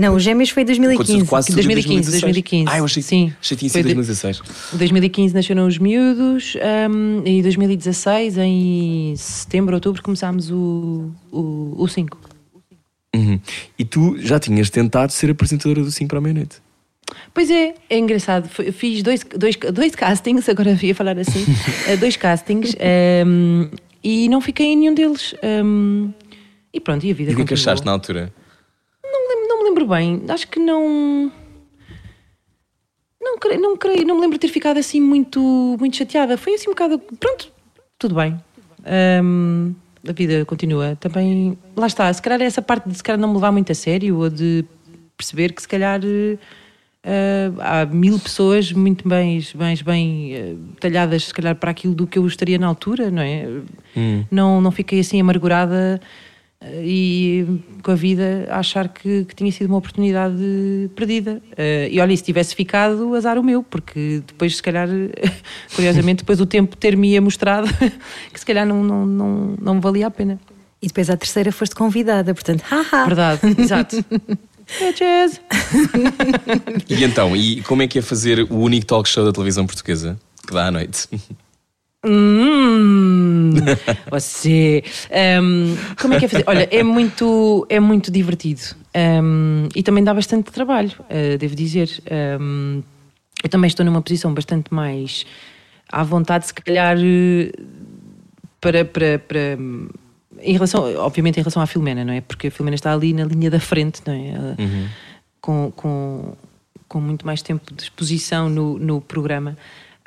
[0.00, 1.28] Não, o Gêmeos foi em Aconteceu 2015.
[1.28, 2.64] quase tudo em 2015, 2015.
[2.72, 3.32] Ah, eu achei, Sim.
[3.38, 4.40] achei que tinha sido de- 2016.
[4.72, 6.56] Em 2015 nasceram os miúdos
[6.90, 11.36] um, e em 2016, em setembro, outubro, começámos o 5.
[11.36, 12.18] O, o cinco.
[13.14, 13.38] Uhum.
[13.78, 16.56] E tu já tinhas tentado ser apresentadora do 5 para a meia-noite.
[17.34, 18.48] Pois é, é engraçado.
[18.48, 21.44] Fiz dois, dois, dois castings, agora ia falar assim,
[21.86, 22.74] eh, dois castings
[23.26, 23.68] um,
[24.02, 25.34] e não fiquei em nenhum deles.
[25.62, 26.10] um,
[26.72, 28.32] e pronto, e a vida E o que é achaste na altura?
[29.60, 31.30] Me lembro bem, acho que não.
[33.20, 36.38] Não creio, não creio, não me lembro de ter ficado assim muito, muito chateada.
[36.38, 36.98] Foi assim um bocado.
[36.98, 37.52] Pronto,
[37.98, 38.40] tudo bem.
[39.22, 39.74] Hum,
[40.08, 40.96] a vida continua.
[40.96, 41.58] Também.
[41.76, 43.74] Lá está, se calhar é essa parte de se calhar não me levar muito a
[43.74, 44.64] sério ou de
[45.14, 46.00] perceber que se calhar.
[47.04, 52.06] eh, há mil pessoas muito bem, bem, bem eh, talhadas, se calhar, para aquilo do
[52.06, 53.46] que eu estaria na altura, não é?
[54.30, 56.00] Não, não fiquei assim amargurada
[56.62, 57.46] e
[57.82, 61.42] com a vida a achar que, que tinha sido uma oportunidade perdida.
[61.56, 64.88] Eh, e olha, e se tivesse ficado, azar o meu, porque depois, se calhar,
[65.74, 67.66] curiosamente, depois o tempo ter-me ia mostrado
[68.32, 70.38] que se calhar não, não, não, não me valia a pena.
[70.82, 73.06] E depois à terceira foste convidada, portanto, haha.
[73.06, 74.04] Verdade, exato.
[74.78, 75.40] Bitches!
[76.88, 80.18] E então, e como é que é fazer o único talk show da televisão portuguesa
[80.46, 81.08] que dá à noite?
[82.06, 83.50] Hum,
[84.10, 84.82] você.
[85.42, 86.44] Hum, como é que é fazer?
[86.46, 88.60] Olha, é muito, é muito divertido
[89.22, 91.88] Hum, e também dá bastante trabalho, eh, devo dizer.
[92.40, 92.82] Hum,
[93.42, 95.24] eu também estou numa posição bastante mais
[95.90, 97.52] à vontade, se calhar, eh,
[98.60, 98.84] para.
[98.84, 99.58] para, para
[100.42, 102.20] em relação, obviamente, em relação à Filomena, não é?
[102.22, 104.28] Porque a Filomena está ali na linha da frente, não é?
[104.28, 104.56] Ela-
[105.40, 106.34] com, com,
[106.88, 109.56] com muito mais tempo de exposição no, no programa.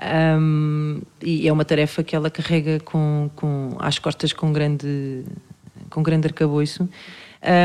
[0.03, 5.23] Um, e é uma tarefa que ela carrega com, com, às costas com grande,
[5.89, 6.89] com grande arcabouço.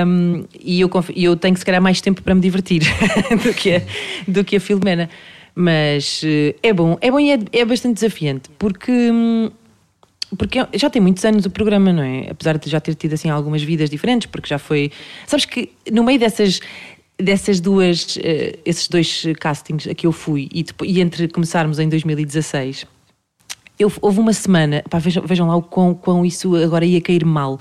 [0.06, 2.82] Um, e eu, eu tenho, se calhar, mais tempo para me divertir
[3.42, 3.82] do, que a,
[4.26, 5.08] do que a Filomena.
[5.54, 8.92] Mas eh, é bom, é bom e é, é bastante desafiante, porque.
[8.92, 9.50] hum,
[10.36, 12.28] porque já tem muitos anos o programa, não é?
[12.30, 14.92] Apesar de já ter tido assim algumas vidas diferentes, porque já foi.
[15.26, 16.60] Sabes que no meio dessas
[17.18, 21.78] dessas duas, eh, esses dois castings a que eu fui e, depois, e entre começarmos
[21.78, 22.86] em 2016,
[23.78, 27.24] eu, houve uma semana, pá, vejam, vejam lá o quão, quão isso agora ia cair
[27.24, 27.60] mal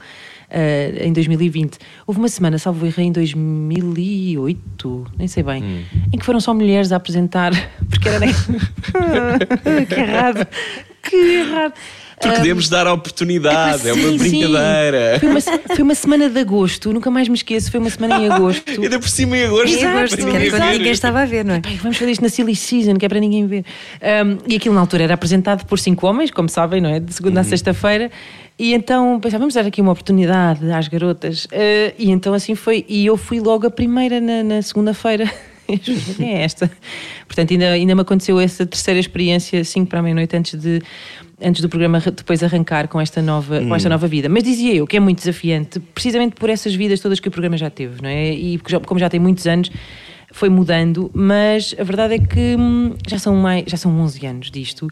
[0.50, 1.78] eh, em 2020.
[2.06, 6.92] Houve uma semana, salvo erro, em 2008, nem sei bem, em que foram só mulheres
[6.92, 7.52] a apresentar,
[7.90, 8.26] porque era.
[9.86, 10.48] que errado,
[11.04, 11.74] que errado.
[12.20, 14.30] Porque podemos dar a oportunidade, é uma Sim, sim.
[14.30, 15.20] brincadeira.
[15.20, 18.30] Foi uma, foi uma semana de agosto, nunca mais me esqueço, foi uma semana em
[18.30, 18.64] agosto.
[18.82, 19.68] Ainda por cima em agosto.
[19.68, 20.78] Em Exato, agosto, para que era ninguém ver.
[20.78, 21.60] ninguém estava a ver, não é?
[21.62, 23.64] Pai, vamos fazer isto na Silly Season, que é para ninguém ver.
[24.26, 27.00] Um, e aquilo na altura era apresentado por cinco homens, como sabem, não é?
[27.00, 28.10] De segunda a sexta-feira.
[28.58, 31.46] E então pensava, vamos dar aqui uma oportunidade às garotas.
[31.46, 32.84] Uh, e então assim foi.
[32.90, 35.32] E eu fui logo a primeira na, na segunda-feira.
[36.16, 36.72] Quem é esta?
[37.28, 40.82] Portanto, ainda, ainda me aconteceu essa terceira experiência, 5 para a meia-noite, antes, de,
[41.42, 44.30] antes do programa depois arrancar com esta, nova, com esta nova vida.
[44.30, 47.58] Mas dizia eu que é muito desafiante, precisamente por essas vidas todas que o programa
[47.58, 48.34] já teve, não é?
[48.34, 49.70] E como já tem muitos anos,
[50.32, 54.52] foi mudando, mas a verdade é que hum, já são, mais, já são 11 anos
[54.52, 54.88] disto.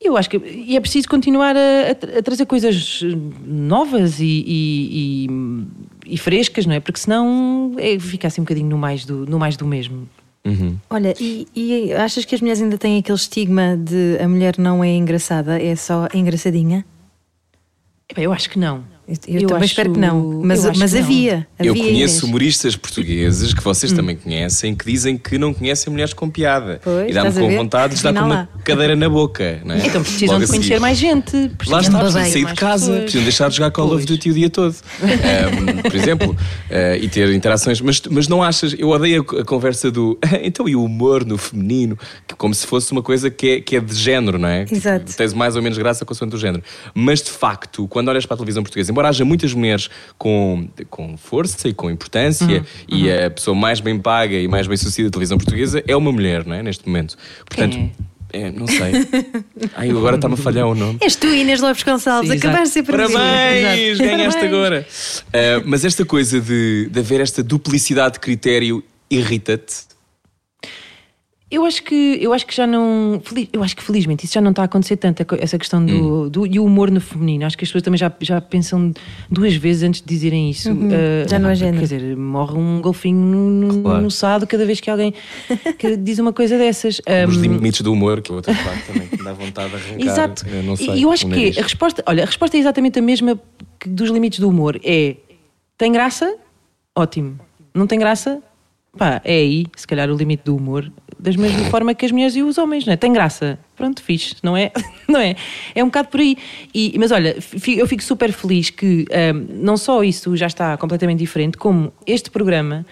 [0.00, 3.00] E Eu acho que e é preciso continuar a, a tra- a trazer coisas
[3.44, 6.80] novas e, e- e- e frescas, não é?
[6.80, 10.08] Porque senão é, fica assim um bocadinho no mais do, no mais do mesmo.
[10.88, 14.82] Olha, e, e achas que as mulheres ainda têm aquele estigma de a mulher não
[14.82, 16.86] é engraçada, é só engraçadinha?
[18.16, 18.82] Eu acho que não.
[19.26, 20.42] Eu, também acho- espero que não.
[20.44, 21.04] Mas, eu mas que não.
[21.04, 21.46] havia.
[21.58, 22.22] Eu havia conheço Inês.
[22.22, 23.64] humoristas portugueses que Hum.
[23.64, 26.80] vocês também conhecem que dizem que não conhecem mulheres com piada.
[26.84, 29.60] Pois, e dá-me com vontade de dar com uma cadeira na boca.
[29.64, 29.86] Não é?
[29.86, 31.34] Então precisam Logo de conhecer mais gente.
[31.66, 33.00] Lá está, de precisam sair de casa, pessoas.
[33.02, 34.04] precisam deixar de jogar Call of.
[34.04, 34.74] Duty o dia todo.
[35.08, 37.80] Um, por exemplo, uh, e ter interações.
[37.80, 41.38] Mas, mas não achas, eu odeio a, a conversa do então e o humor no
[41.38, 44.64] feminino, que como se fosse uma coisa que é, que é de género, não é?
[44.70, 45.16] Exato.
[45.16, 46.62] Tens mais ou menos graça com o do género.
[46.94, 51.16] Mas de facto, quando olhas para a televisão portuguesa, embora haja muitas mulheres com, com
[51.16, 55.12] força e com importância, e a pessoa mais bem paga e mais bem sucedida da
[55.12, 56.62] televisão portuguesa é uma mulher, não é?
[56.62, 57.16] Neste momento.
[57.46, 57.74] Portanto.
[57.74, 57.92] Quem
[58.30, 58.92] é, não sei.
[59.74, 60.98] Ai, agora está-me a falhar o nome.
[61.00, 62.82] És tu, Inês Lopes Gonçalves, Sim, acabaste de ser.
[62.82, 63.98] Parabéns!
[63.98, 64.10] Exato.
[64.10, 64.44] Ganhaste Parabéns.
[64.44, 64.86] agora.
[65.32, 69.88] Ah, mas esta coisa de, de haver esta duplicidade de critério irrita-te?
[71.50, 73.22] Eu acho que eu acho que já não.
[73.24, 76.24] feliz- Eu acho que felizmente isso já não está a acontecer tanto, essa questão do,
[76.24, 76.28] Hum.
[76.28, 77.46] do- e o humor no feminino.
[77.46, 78.92] Acho que as pessoas também já, já pensam
[79.30, 80.70] duas vezes antes de dizerem isso.
[80.70, 81.78] Uh, já não é género.
[81.78, 84.02] Quer dizer, morre um golfinho no, Claro.
[84.02, 85.14] no sado cada vez que alguém
[85.78, 87.00] que diz uma coisa dessas.
[87.28, 89.76] Os Um, limites do humor, que é outra parte também que me dá vontade de
[89.76, 90.04] arrancar.
[90.06, 90.46] Exato.
[90.46, 90.96] Eu não sei.
[90.96, 91.56] e eu acho o que nariz.
[91.58, 93.40] a resposta, olha, a resposta é exatamente a mesma
[93.80, 94.78] que dos limites do humor.
[94.84, 95.16] É
[95.78, 96.36] tem graça?
[96.94, 97.38] Ótimo.
[97.72, 98.42] Não tem graça?
[98.98, 102.36] Pá, é aí, se calhar, o limite do humor, da mesma forma que as mulheres
[102.36, 102.96] e os homens, não é?
[102.96, 103.58] Tem graça?
[103.76, 104.70] Pronto, fixe, não é?
[105.08, 105.36] Não é?
[105.74, 106.36] É um bocado por aí.
[106.74, 107.34] E, mas olha,
[107.66, 112.30] eu fico super feliz que ahm, não só isso já está completamente diferente, como este
[112.30, 112.84] programa,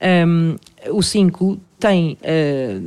[0.00, 0.56] ahm,
[0.90, 2.80] o 5, tem ah,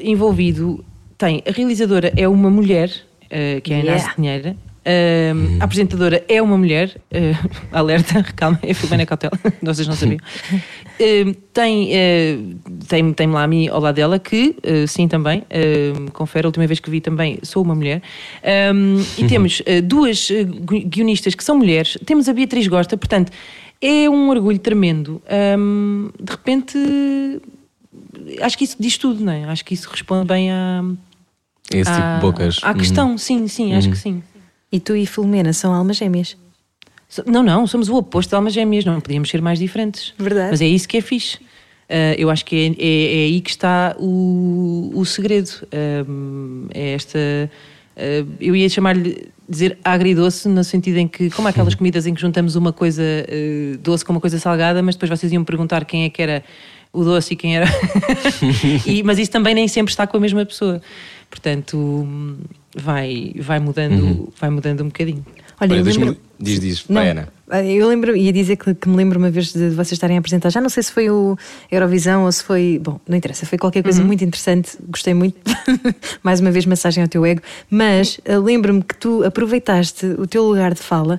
[0.00, 0.84] envolvido,
[1.16, 2.90] tem a realizadora é uma mulher,
[3.24, 3.90] ah, que é a Yeah.
[3.92, 7.48] Inácio Pinheira, ah, a apresentadora é uma mulher, ah,
[7.78, 10.20] alerta, calma, eu fui bem na cautela, vocês não sabiam.
[11.00, 15.42] Ah, tem, ah, tem, tem lá a mim ao lado dela, que ah, sim também,
[15.50, 18.02] ah, confere, a última vez que vi também sou uma mulher.
[18.42, 18.72] Ah,
[19.16, 23.30] e temos ah, duas gui- guionistas que são mulheres, temos a Beatriz Gosta, portanto,
[23.80, 25.22] é um orgulho tremendo.
[26.20, 26.76] De repente
[28.42, 29.44] acho que isso diz tudo, não é?
[29.44, 30.82] Acho que isso responde bem à,
[31.72, 32.58] Esse tipo de bocas.
[32.62, 34.00] à questão, sim, sim, acho que Uhum.
[34.00, 34.22] sim.
[34.72, 36.36] E tu e Filomena são almas gêmeas.
[37.26, 40.12] Não, não, somos o oposto de almas gêmeas, não podíamos ser mais diferentes.
[40.18, 40.50] Verdade.
[40.50, 41.38] Mas é isso que é fixe.
[41.88, 45.50] Ah, eu acho que é, é- é aí que está o, o segredo.
[45.72, 47.18] Ahm, é esta.
[47.96, 52.20] ah, eu ia chamar-lhe dizer agridoce, no sentido em que, como aquelas comidas em que
[52.20, 56.04] juntamos uma coisa ah, doce com uma coisa salgada, mas depois vocês iam perguntar quem
[56.04, 56.44] é que era
[56.92, 57.66] o doce e quem era.
[58.86, 60.80] E- mas isso também nem sempre está com a mesma pessoa.
[61.30, 62.06] Portanto,
[62.76, 65.24] vai, vai, mudando, vai mudando um bocadinho.
[65.60, 66.16] Olha, Olha, lembro...
[66.40, 66.84] Diz, diz.
[66.88, 67.28] Não, Vai, Ana.
[67.64, 70.50] Eu lembro, ia dizer que, que me lembro uma vez de vocês estarem a apresentar,
[70.50, 71.36] já não sei se foi o
[71.70, 72.78] Eurovisão ou se foi.
[72.82, 75.36] Bom, não interessa, foi qualquer coisa muito interessante, gostei muito.
[76.22, 77.40] Mais uma vez, massagem ao teu ego.
[77.70, 81.18] Mas eh, lembro-me que tu aproveitaste o teu lugar de fala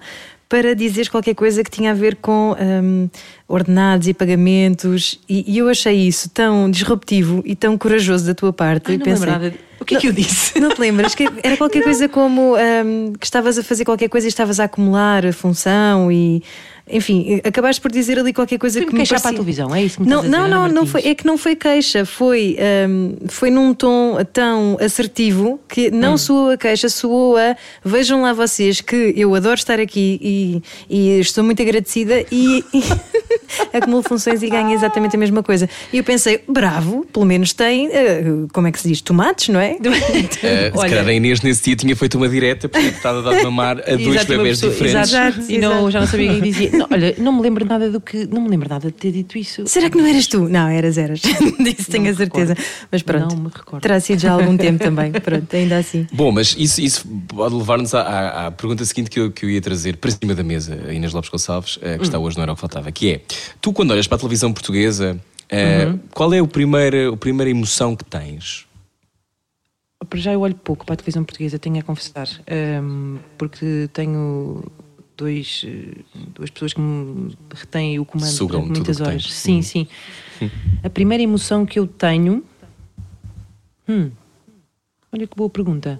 [0.50, 3.08] para dizeres qualquer coisa que tinha a ver com hum,
[3.48, 8.52] ordenados e pagamentos, e, e eu achei isso tão disruptivo e tão corajoso da tua
[8.52, 8.90] parte.
[8.92, 10.60] Ai, não pensei, de- O que é que eu disse?
[10.60, 11.14] não te lembras?
[11.14, 14.64] Que era qualquer coisa como hum, que estavas a fazer qualquer coisa e estavas a
[14.64, 16.44] acumular a função e.
[16.92, 19.22] Enfim, acabaste por dizer ali qualquer coisa que me queixar parecia...
[19.22, 21.16] para a televisão, é isso que me não, não, dizer, não, Ana não foi, é
[21.16, 22.58] que não foi queixa, foi,
[22.90, 25.92] hum, foi num tom tão assertivo que Hum.
[26.00, 30.62] não soou a queixa, soou a vejam lá vocês que eu adoro estar aqui e,
[30.90, 32.64] e estou muito agradecida e,
[33.74, 35.70] acumulo funções e ganho exatamente a mesma coisa.
[35.92, 38.24] E eu pensei, bravo, pelo menos tem, eh,
[38.54, 39.78] como é que se diz, tomates, não é?
[40.42, 43.38] Eh, se calhar a Inês nesse dia tinha feito uma direta porque estava a dar
[43.38, 45.10] de mamar a dois bebés pessoa- diferentes.
[45.12, 46.79] Exato, Exato, e não, já não sabia quem dizia.
[46.80, 48.26] Não, olha, não me lembro nada do que.
[48.26, 49.68] Não me lembro nada de ter dito isso.
[49.68, 50.48] Será que não eras tu?
[50.48, 51.20] Não, eras, eras.
[51.60, 52.54] Disso tenho a certeza.
[52.54, 52.88] recordo.
[52.92, 53.82] Mas pronto, Não me recordo.
[53.82, 55.12] terá sido já há algum tempo também.
[55.12, 56.08] Pronto, ainda assim.
[56.14, 59.50] Bom, mas isso, isso pode levar-nos à, à- à pergunta seguinte que eu, que eu
[59.50, 62.44] ia trazer para cima da mesa, a Inês Lopes Gonçalves, eh, que está hoje no
[62.44, 63.22] Era o que Faltava, que é,
[63.60, 67.96] tu quando olhas para a televisão portuguesa, eh, qual é o primeiro, a primeira emoção
[67.96, 68.66] que tens?
[70.10, 72.28] Para já eu olho pouco para a televisão portuguesa, tenho a confessar.
[72.82, 74.64] hum, porque tenho
[75.24, 76.02] dois, eh,
[76.34, 79.24] duas pessoas que me retêm o comando Sugam durante muitas horas.
[79.24, 79.34] tens.
[79.34, 79.62] Sim, Uhum.
[79.64, 79.88] sim.
[80.84, 82.44] A primeira emoção que eu tenho.
[83.88, 84.12] Hum,
[85.12, 86.00] olha que boa pergunta.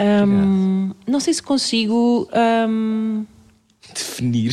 [0.00, 2.28] Hum, não sei se consigo.
[2.68, 3.24] hum,
[3.94, 4.52] Definir.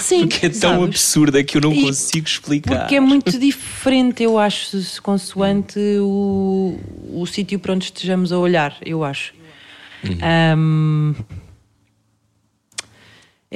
[0.00, 0.84] sim, Porque é tão sabes?
[0.88, 2.80] absurda que eu não E- consigo explicar.
[2.80, 6.78] Porque é muito diferente, eu acho, consoante o,
[7.14, 9.32] o sítio para onde estejamos a olhar, eu acho.
[10.04, 10.18] Uhum.
[10.20, 11.14] Ahm,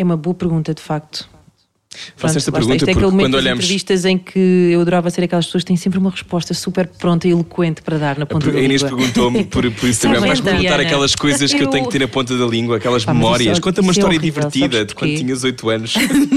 [0.00, 1.28] é uma boa pergunta, de facto.
[2.16, 3.64] Faço esta pergunta isto é porque aquele momento quando das olhamos.
[3.64, 4.38] entrevistas em que
[4.72, 7.98] eu adorava ser aquelas pessoas que têm sempre uma resposta super pronta e eloquente para
[7.98, 8.96] dar na ponta da A Inês língua.
[8.98, 12.06] perguntou-me por, por Instagram, Tá vais perguntar aquelas coisas que eu tenho que ter na
[12.06, 13.58] ponta da língua, aquelas Pá, memórias.
[13.58, 15.24] é- Conta uma é história horrível, divertida de quando porquê?
[15.24, 15.94] tinhas 8 anos.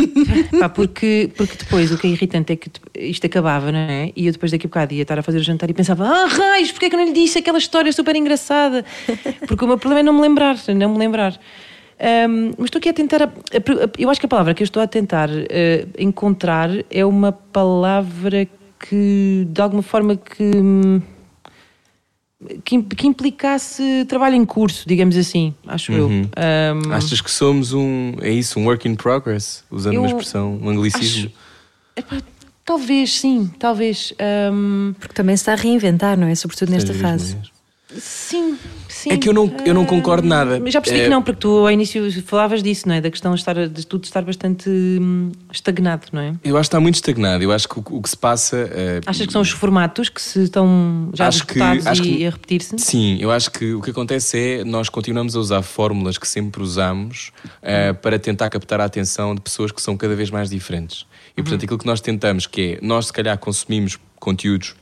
[0.59, 4.12] Pá, porque, porque depois o que é irritante é que isto acabava, não é?
[4.16, 6.28] E eu depois daqui a bocado ia estar a fazer o jantar e pensava: Ah,
[6.28, 8.84] raios, porque é que eu não lhe disse aquela história super engraçada?
[9.47, 11.38] Porque o meu problema é não me lembrar, não me lembrar.
[12.04, 13.22] Ahm, mas estou aqui a tentar.
[13.24, 17.06] a- a- eu acho que a palavra que eu estou a tentar eh, encontrar é
[17.06, 18.47] uma palavra
[18.80, 20.43] que, de alguma forma, que.
[20.56, 21.02] hum,
[22.66, 26.08] Que, que implicasse trabalho em curso, digamos assim, acho eu.
[26.36, 28.14] Ahm, Achas que somos um.
[28.20, 29.64] É isso, um work in progress?
[29.70, 31.28] Usando uma expressão, um anglicismo.
[31.28, 31.32] acho-
[31.95, 32.18] Epá,
[32.66, 34.12] talvez, sim, talvez.
[34.20, 36.34] Ahm, Porque também se está a reinventar, não é?
[36.34, 37.38] Sobretudo nesta fase.
[37.99, 38.58] sim,
[39.02, 39.12] sim.
[39.12, 40.60] É que eu não- eu não concordo nada.
[40.60, 43.02] Mas já percebi É- que não, porque tu ao início falavas disso, não é?
[43.02, 46.34] Da questão de, estar, de tudo estar bastante hum, estagnado, não é?
[46.43, 47.43] Eu acho que está muito estagnado.
[47.43, 48.58] Eu acho que o, o que se passa.
[48.74, 52.26] eh, Achas que são os formatos que se estão já Acho que- acho e que-
[52.26, 52.78] a repetir-se?
[52.78, 56.62] Sim, eu acho que o que acontece é nós continuamos a usar fórmulas que sempre
[56.62, 57.32] usamos
[57.62, 61.06] eh, para tentar captar a atenção de pessoas que são cada vez mais diferentes.
[61.36, 64.76] E portanto, aquilo que nós tentamos, que é nós se calhar consumimos conteúdos.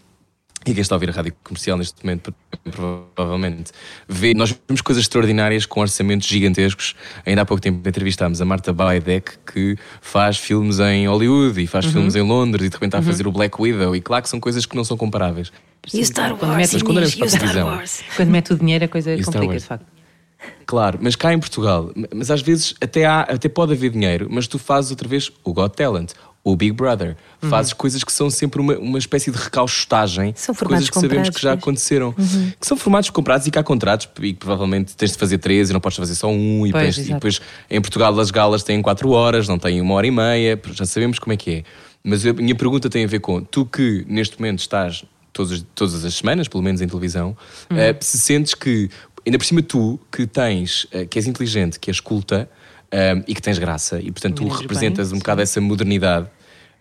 [0.66, 2.34] E quem está a ouvir a rádio comercial neste momento,
[2.70, 3.72] provavelmente,
[4.08, 4.34] vê.
[4.34, 6.96] Nós vemos coisas extraordinárias com orçamentos gigantescos.
[7.26, 11.86] Ainda há pouco tempo entrevistámos a Marta Baidek, que faz filmes em Hollywood e faz
[11.86, 13.96] filmes em Londres e de repente está a fazer o Black Widow.
[13.96, 15.52] E claro que são coisas que não são comparáveis.
[15.94, 17.68] E o Star Quando Wars, Mas quando olhamos Inês, para a e o Star televisão,
[17.68, 18.02] Wars.
[18.16, 19.86] Quando mete o dinheiro a coisa E complica, de facto.
[20.66, 24.48] Claro, mas cá em Portugal, mas às vezes até, há, até pode haver dinheiro, mas
[24.48, 26.12] tu fazes outra vez o Got Talent,
[26.52, 27.50] o Big Brother, Uhum.
[27.50, 31.30] fazes coisas que são sempre uma, uma espécie de recauchutagem São formatos coisas que sabemos
[31.30, 31.54] que já pois.
[31.56, 31.60] Uhum.
[31.60, 32.14] aconteceram.
[32.60, 35.70] Que são formatos comprados e que há contratos e que provavelmente tens de fazer três
[35.70, 38.64] e não podes fazer só um e, Pois, depois, e depois em Portugal as galas
[38.64, 41.64] têm quatro horas, não têm uma hora e meia, já sabemos como é que é.
[42.04, 45.66] Mas a minha pergunta tem a ver com tu que neste momento estás todas, as-
[45.76, 47.38] todas as semanas, pelo menos em televisão,
[47.70, 47.78] Uhum.
[47.78, 48.90] eh, se sentes que,
[49.26, 52.50] ainda por cima tu, que tens, eh, que és inteligente, que és culta
[52.92, 56.28] eh, e que tens graça, e portanto tu representas bem, um bocado essa modernidade,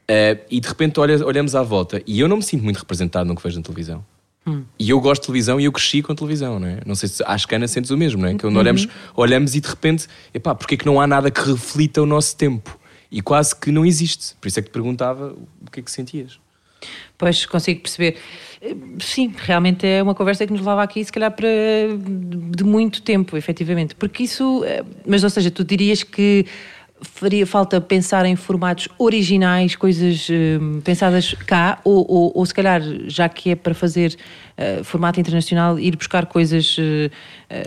[0.09, 3.29] eh, e de repente olhas- olhamos à volta, e eu não me sinto muito representado
[3.29, 4.05] no que vejo na televisão.
[4.47, 4.65] Hum.
[4.79, 6.81] E eu gosto de televisão e eu cresci com televisão, não é?
[6.87, 8.35] Não sei se acho que Ana sentes o mesmo, não é?
[8.35, 8.53] Que Uhum.
[8.53, 12.01] quando olhamos, olhamos e de repente, epá, porque é que não há nada que reflita
[12.03, 12.79] o nosso tempo?
[13.11, 14.35] E quase que não existe.
[14.41, 15.35] Por isso é que te perguntava
[15.67, 16.39] o que é que sentias.
[17.19, 18.17] Pois consigo perceber.
[18.63, 21.49] Eh, Sim, realmente é uma conversa que nos leva aqui, se calhar, para
[22.55, 23.95] de muito tempo, efetivamente.
[23.97, 24.63] Porque isso.
[24.65, 26.47] eh, Mas, ou seja, tu dirias que
[27.01, 32.83] faria falta pensar em formatos originais, coisas eh, pensadas cá, ou, ou, ou se calhar,
[33.07, 34.17] já que é para fazer
[34.59, 36.77] eh, formato internacional, ir buscar coisas.
[36.79, 37.11] eh,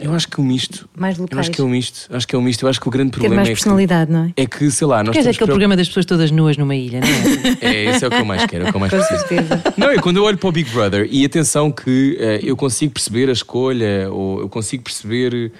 [0.03, 0.89] Eu acho que o misto.
[0.95, 1.39] Mais Eu locais.
[1.39, 2.07] acho que é um misto.
[2.13, 2.63] Acho que é um misto.
[2.65, 4.33] Eu acho que o grande Ter problema mais é que, personalidade, não é?
[4.35, 7.07] é que, sei lá, nós Queres aquele programa das pessoas todas nuas numa ilha, não
[7.07, 7.57] é?
[7.73, 9.27] É, esse é o que eu mais quero, é o que eu mais Com preciso.
[9.27, 9.63] certeza.
[9.77, 12.91] Não, é quando eu olho para o Big Brother e atenção que eh, eu consigo
[12.93, 15.51] perceber a escolha, ou eu consigo perceber.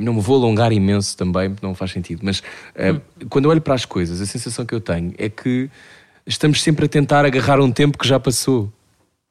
[0.00, 2.42] não me vou alongar imenso também, não faz sentido, mas
[2.76, 2.94] eh,
[3.28, 5.68] quando eu olho para as coisas, a sensação que eu tenho é que
[6.26, 8.72] estamos sempre a tentar agarrar um tempo que já passou.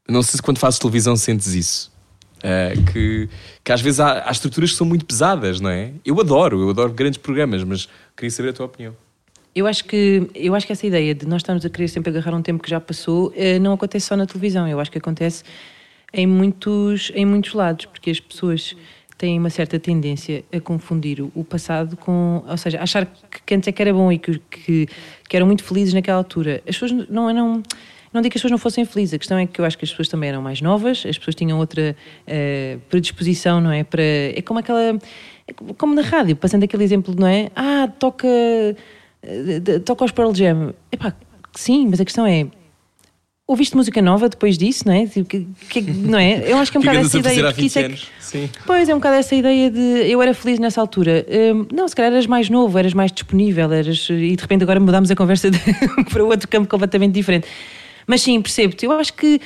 [0.08, 1.92] Não sei se quando fazes televisão sentes isso.
[2.44, 3.30] Eh, que,
[3.64, 5.92] que às vezes há, há estruturas que são muito pesadas, não é?
[6.04, 8.96] Eu adoro, eu adoro grandes programas, mas queria saber a tua opinião.
[9.54, 12.36] Eu acho que eu acho que essa ideia de nós estarmos a querer sempre agarrar
[12.36, 14.68] um tempo que já passou eh, não acontece só na televisão.
[14.68, 15.44] Eu acho que acontece
[16.14, 18.76] em muitos em muitos lados, porque as pessoas
[19.18, 22.44] têm uma certa tendência a confundir o, passado com.
[22.48, 23.06] Ou seja, achar
[23.46, 24.88] que, antes é que era bom e que, que,
[25.30, 26.64] que eram muito felizes naquela altura.
[26.68, 27.62] As pessoas não eram.
[28.14, 29.86] Não digo que as pessoas não fossem felizes, a questão é que eu acho que
[29.86, 31.96] as pessoas também eram mais novas, as pessoas tinham outra
[32.28, 33.84] eh, predisposição, não é?
[33.86, 34.82] Para, é como aquela.
[35.48, 37.50] é como na rádio, passando aquele exemplo, não é?
[37.56, 38.28] Ah, toca.
[38.28, 40.74] eh, de- toca aos Pearl Jam.
[40.92, 41.14] Epá,
[41.56, 42.48] sim, mas a questão é.
[43.48, 45.06] Ouviste música nova depois disso, não é?
[45.06, 46.50] Tipo, que- que- não é?
[46.50, 47.42] Eu acho que é um bocado essa ideia.
[47.42, 48.00] há porque 20 isso é que-.
[48.20, 48.50] Sim.
[48.66, 51.26] Pois é, um bocado essa ideia de eu era feliz nessa altura.
[51.30, 54.80] Hum, não, se calhar eras mais novo, eras mais disponível, eras, e de repente agora
[54.80, 55.60] mudámos a conversa de-
[56.12, 57.46] para outro campo completamente diferente.
[58.12, 58.86] Mas sim, percebo-te.
[58.86, 59.40] Eu acho que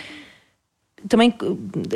[1.08, 1.32] também,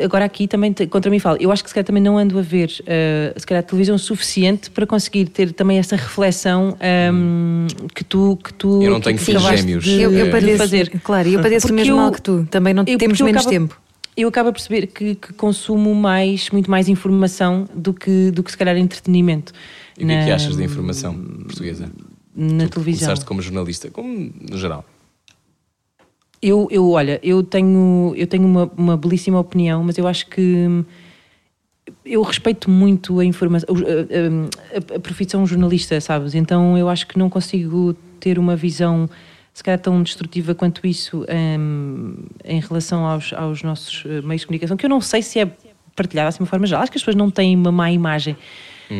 [0.04, 2.44] agora aqui também contra mim falo, eu acho que se calhar também não ando a
[2.44, 6.78] ver eh, se calhar televisão suficiente para conseguir ter também essa reflexão
[7.12, 7.66] hum,
[7.96, 9.84] que tu que tu Eu não tenho filhos gêmeos.
[9.84, 10.90] de- Eu, eu de padeço, fazer.
[11.04, 12.48] claro, eu padeço o Porque mesmo eu- mal que tu.
[12.52, 13.82] Também não eu- temos menos acabo- tempo.
[14.16, 18.52] Eu acabo a perceber que, que consumo mais, muito mais informação do que, do que
[18.52, 19.54] se calhar entretenimento.
[19.98, 21.90] E o que é que achas da informação portuguesa?
[22.36, 23.00] Na Tu televisão.
[23.08, 24.86] Começaste como jornalista, como no geral.
[26.42, 30.42] Eu, eu, olha, eu tenho, eu tenho uma, uma belíssima opinião, mas eu acho que
[30.42, 30.86] hum,
[32.06, 36.36] eu respeito muito a informação, a, a- a profissão jornalista, sabes?
[36.36, 39.10] Então eu acho que não consigo ter uma visão
[39.54, 41.26] se calhar tão destrutiva quanto isso
[41.60, 42.16] hum,
[42.46, 45.52] em relação aos, aos nossos eh, meios de comunicação, que eu não sei se é
[45.96, 46.84] partilhado assim de uma forma geral.
[46.84, 48.38] Acho que as pessoas não têm uma má imagem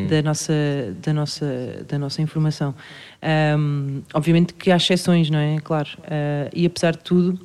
[0.08, 0.54] da, nossa,
[1.02, 2.76] da, nossa, da nossa informação.
[3.22, 5.58] Hum, obviamente que há exceções, não é?
[5.60, 5.90] Claro.
[6.04, 7.40] Ah, e apesar de tudo,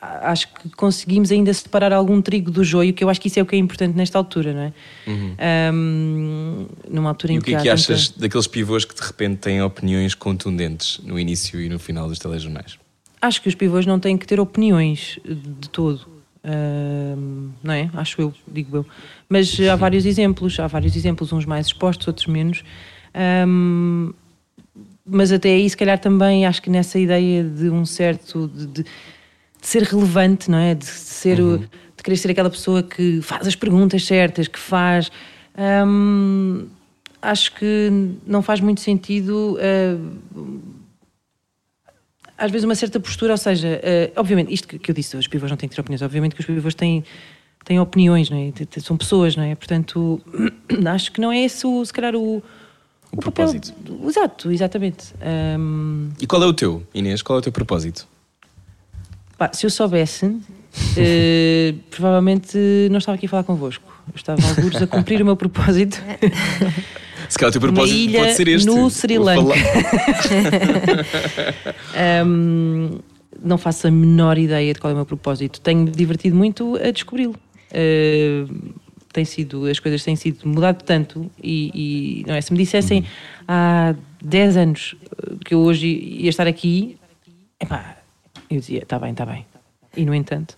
[0.00, 3.38] a- acho que conseguimos ainda separar algum trigo do joio, que eu acho que isso
[3.38, 4.72] é o que é importante nesta altura, não é?
[5.72, 9.00] Hum, numa altura E em o que é que tanta- achas daqueles pivôs que de
[9.02, 12.78] repente têm opiniões contundentes no início e no final dos telejornais?
[13.20, 16.06] Acho que os pivôs não têm que ter opiniões de todo.
[16.44, 17.90] Ahm, não é?
[17.94, 18.86] Acho eu, digo eu.
[19.28, 22.62] Mas há vários exemplos, há vários exemplos, uns mais expostos, outros menos.
[23.14, 24.12] Ahm,
[25.04, 28.48] mas até aí, se calhar, também acho que nessa ideia de um certo.
[28.48, 30.74] de, de- de ser relevante, não é?
[30.74, 31.40] De ser.
[31.40, 35.10] o- de querer ser aquela pessoa que faz as perguntas certas, que faz.
[35.56, 36.66] ahm,
[37.20, 37.90] acho que
[38.26, 39.58] não faz muito sentido.
[39.60, 39.98] ah,
[42.36, 45.26] às vezes uma certa postura, ou seja, eh, obviamente, isto que, que eu disse, os
[45.26, 47.02] pivôs não têm que ter opiniões, obviamente que os pivôs têm,
[47.64, 48.52] têm opiniões, não é?
[48.80, 49.56] São pessoas, não é?
[49.56, 50.20] Portanto,
[50.94, 52.40] acho que não é esse, o, se calhar, o,
[53.12, 53.72] O papel- propósito.
[54.06, 55.14] Exato, exatamente.
[55.20, 57.22] Ahm, E qual é o teu, Inês?
[57.22, 58.06] Qual é o teu propósito?
[59.52, 60.36] se eu soubesse,
[60.96, 62.58] eh, provavelmente
[62.90, 63.84] não estava aqui a falar convosco.
[64.08, 66.02] Eu estava alguns a cumprir o meu propósito.
[67.28, 68.66] Se calhar o teu Uma propósito ilha pode ser este.
[68.66, 69.54] no Sri Lanka.
[71.94, 72.98] Ahm,
[73.42, 75.60] não faço a menor ideia de qual é o meu propósito.
[75.60, 77.34] Tenho-me divertido muito a descobri-lo.
[77.72, 78.72] Ahm,
[79.12, 81.70] tem sido, as coisas têm sido mudado tanto e,
[82.22, 83.04] e, não é, se me dissessem
[83.46, 86.98] há 10 anos eh, que eu hoje ia estar aqui,
[87.60, 87.96] epá,
[88.50, 89.46] eu dizia, está bem, está bem.
[89.96, 90.56] E no entanto,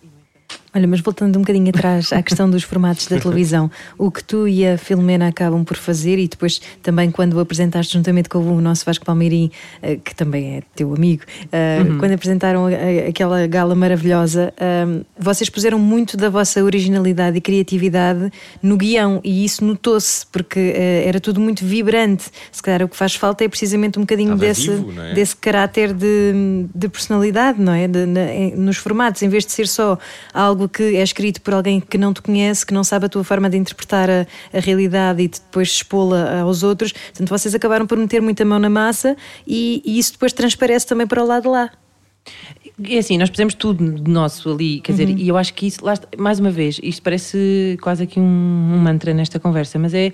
[0.73, 3.69] Olha, mas voltando um bocadinho atrás à questão dos formatos da televisão,
[3.99, 8.29] o que tu e a Filomena acabam por fazer e depois também quando apresentaste juntamente
[8.29, 9.51] com o nosso Vasco Palmeirim,
[9.83, 12.67] eh, que também é teu amigo, eh, quando apresentaram
[13.09, 18.31] aquela gala maravilhosa, eh, vocês puseram muito da vossa originalidade e criatividade
[18.63, 22.31] no guião e isso notou-se porque era tudo muito vibrante.
[22.53, 25.15] Se calhar o que faz falta é precisamente um bocadinho Estava desse, vivo, é?
[25.15, 27.89] desse caráter de, de personalidade, não é?
[27.89, 28.07] De-
[28.57, 29.99] nos formatos, em vez de ser só
[30.33, 33.25] algo que é escrito por alguém que não te conhece, que não sabe a tua
[33.25, 36.93] forma de interpretar a, a realidade e de depois expô-la aos outros.
[36.93, 41.07] Portanto, vocês acabaram por meter muita mão na massa e, e isso depois transparece também
[41.07, 41.71] para o lado de lá.
[42.89, 45.85] É assim, nós pusemos tudo de nosso ali, quer dizer, e eu acho que isso,
[45.85, 50.13] lá mais uma vez, isto parece quase aqui um, um mantra nesta conversa, mas é,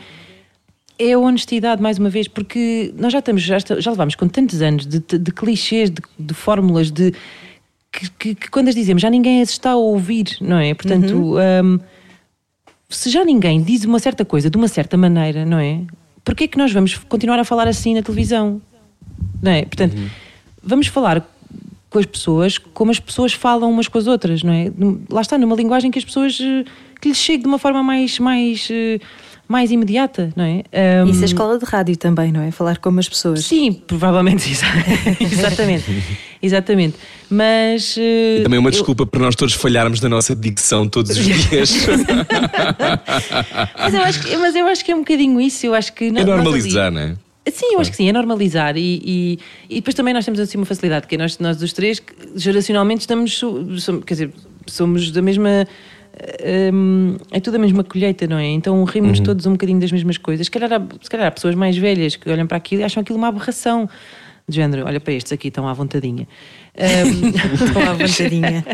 [0.98, 4.62] é a honestidade, mais uma vez, porque nós já estamos, já, já levamos com tantos
[4.62, 7.12] anos de, de- de clichês, de, de fórmulas, de
[7.92, 10.74] que, que- que quando as dizemos já ninguém as está a ouvir, não é?
[10.74, 11.34] Portanto,
[11.64, 11.78] hum,
[12.88, 15.80] se já ninguém diz uma certa coisa de uma certa maneira, não é?
[16.24, 18.60] Porquê é que nós vamos continuar a falar assim na televisão?
[19.42, 19.64] Não é?
[19.64, 19.96] Portanto,
[20.62, 21.26] vamos falar
[21.88, 24.70] com as pessoas como as pessoas falam umas com as outras, não é?
[25.10, 26.64] Lá está, numa linguagem que as pessoas eh,
[27.00, 28.98] que lhes chegue de uma forma mais, mais, eh,
[29.48, 30.64] mais imediata, não é?
[31.04, 32.50] Um, Isso é escola de rádio também, não é?
[32.50, 33.44] Falar como as pessoas.
[33.44, 34.66] Sim, provavelmente, exa-
[35.20, 35.84] exatamente.
[36.42, 36.94] exatamente.
[37.30, 37.96] Mas.
[37.98, 41.72] eh, Também uma eu- desculpa para nós todos falharmos na nossa dicção todos os dias.
[43.78, 45.66] mas, eu acho que, mas eu acho que é um bocadinho isso.
[45.66, 46.06] Eu acho que.
[46.06, 47.14] é normalizar, não é?
[47.52, 48.76] Sim, eu acho que sim, é normalizar.
[48.76, 49.38] E, e,
[49.70, 53.02] e depois também nós temos assim uma facilidade, que nós, nós dos três, que geracionalmente
[53.02, 54.30] estamos, so- somos, quer dizer,
[54.66, 55.66] somos da mesma.
[56.72, 58.46] Hum, é tudo a mesma colheita, não é?
[58.46, 60.46] Então rimos todos um bocadinho das mesmas coisas.
[60.46, 63.00] Se calhar, há, se calhar há pessoas mais velhas que olham para aquilo e acham
[63.02, 63.88] aquilo uma aberração.
[64.48, 66.28] De género, olha para estes aqui, estão à vontadinha.
[66.78, 67.32] Hum,
[67.66, 68.64] Estão à vontadinha.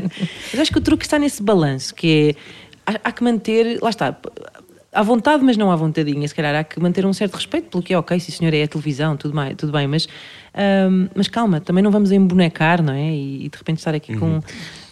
[0.51, 2.36] mas acho que o truque está nesse balanço, que
[2.86, 4.14] é há, há que manter, lá está,
[4.93, 6.26] à vontade, mas não à vontadinha.
[6.28, 8.62] Se calhar há que manter um certo respeito pelo que é, ok, sim senhor, é
[8.62, 10.07] a televisão, tudo bem, tudo bem mas,
[10.57, 13.11] hum, mas calma, também não vamos embonecar, não é?
[13.11, 14.41] E, e de repente estar aqui com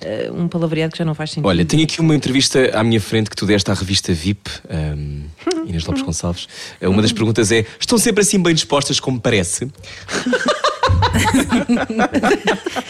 [0.03, 1.47] eh, um palavreado que já não faz sentido.
[1.47, 5.23] Olha, tenho aqui uma entrevista à minha frente que tu deste à revista VIP, um,
[5.69, 6.49] Inês Lopes Gonçalves.
[6.81, 9.71] Uh, Uma das perguntas é: estão sempre assim bem dispostas como parece?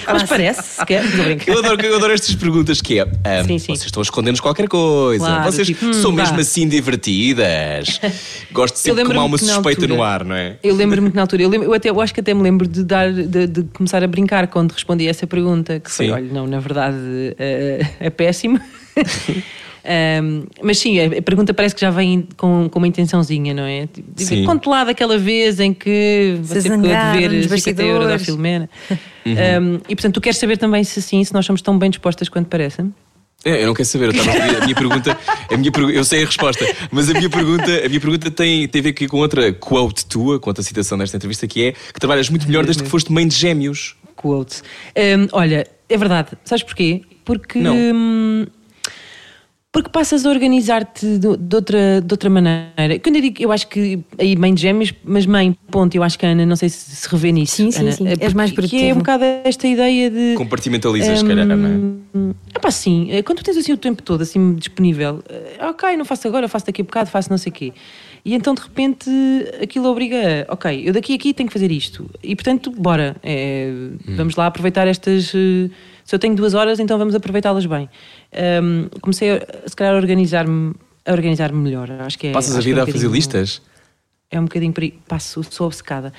[0.07, 1.49] mas parece, a brincar.
[1.53, 3.05] Eu adoro, eu adoro estas perguntas que é.
[3.05, 3.67] um, Sim, sim.
[3.75, 5.25] Vocês estão a esconder-nos qualquer coisa.
[5.25, 6.23] Claro, vocês tipo, hum, são vá.
[6.23, 8.01] mesmo assim divertidas.
[8.53, 10.57] Gosto sempre que lembro-me há uma que suspeita no altura- ar, não é?
[10.63, 12.67] Eu lembro-me que na altura, eu, lembro- eu até, eu acho que até me lembro
[12.67, 16.13] de, dar, de, de começar a brincar quando respondi a essa pergunta, que foi, Sim.
[16.13, 16.97] olha, não, na verdade
[17.39, 18.61] eh, é péssimo.
[19.85, 23.87] Ahm, mas sim, a pergunta parece que já vem com, com uma intençãozinha, não é?
[23.87, 24.45] Tipo, Sim.
[24.45, 28.19] Conte lá daquela vez em que você ficou a dever nos 50 euros à.
[28.19, 28.69] Filomena.
[29.27, 29.35] Uhum.
[29.35, 32.27] Ahm, e portanto, tu queres saber também se sim, se nós somos tão bem dispostas
[32.31, 32.93] quanto parecem?
[33.45, 35.19] É, eu não quero saber, eu estava a pedir- a minha pergunta,
[35.51, 38.81] a minha, eu sei a resposta, mas a minha pergunta, a minha pergunta tem, tem
[38.81, 42.01] a ver aqui com outra quote tua, com outra citação desta entrevista, que é que
[42.01, 43.95] trabalhas muito melhor desde que foste mãe de gêmeos.
[44.17, 44.63] quote.
[44.97, 46.31] Hum, olha, é verdade.
[46.45, 47.03] Sabes porquê?
[47.25, 47.59] Porque.
[47.59, 47.77] Não.
[47.77, 48.47] hum,
[49.73, 52.99] porque passas a organizar-te de, outra, de outra maneira.
[53.03, 56.19] Quando eu digo, eu acho que aí mãe de gêmeos, mas mãe, ponto, eu acho
[56.19, 57.55] que a Ana, não sei se se revê nisso.
[57.57, 58.09] Sim, sim, Ana, sim.
[58.09, 60.35] É És mais porque- Que é um bocado esta ideia de.
[60.37, 61.71] Compartimentalizas, se calhar, não é?
[62.17, 65.97] Hum, epá, sim, eh, quando tu tens assim o tempo todo assim disponível, eh, ok,
[65.97, 67.73] não faço agora, faço daqui a bocado, faço não sei o quê.
[68.25, 69.09] E então de repente
[69.63, 72.11] aquilo obriga, a, ok, eu daqui a aqui tenho que fazer isto.
[72.25, 73.73] E portanto, bora, eh,
[74.17, 75.33] vamos lá aproveitar estas.
[75.33, 75.71] eh,
[76.11, 77.89] se eu tenho duas horas, então vamos aproveitá-las bem.
[78.35, 80.75] Ahm, comecei a, se calhar a organizar-me
[81.07, 81.89] a organizar-me melhor.
[82.01, 83.63] Acho que é, Passas a é vida um a fazer listas?
[84.29, 84.93] é um bocadinho por aí.
[85.07, 86.13] Passo, sou obcecada.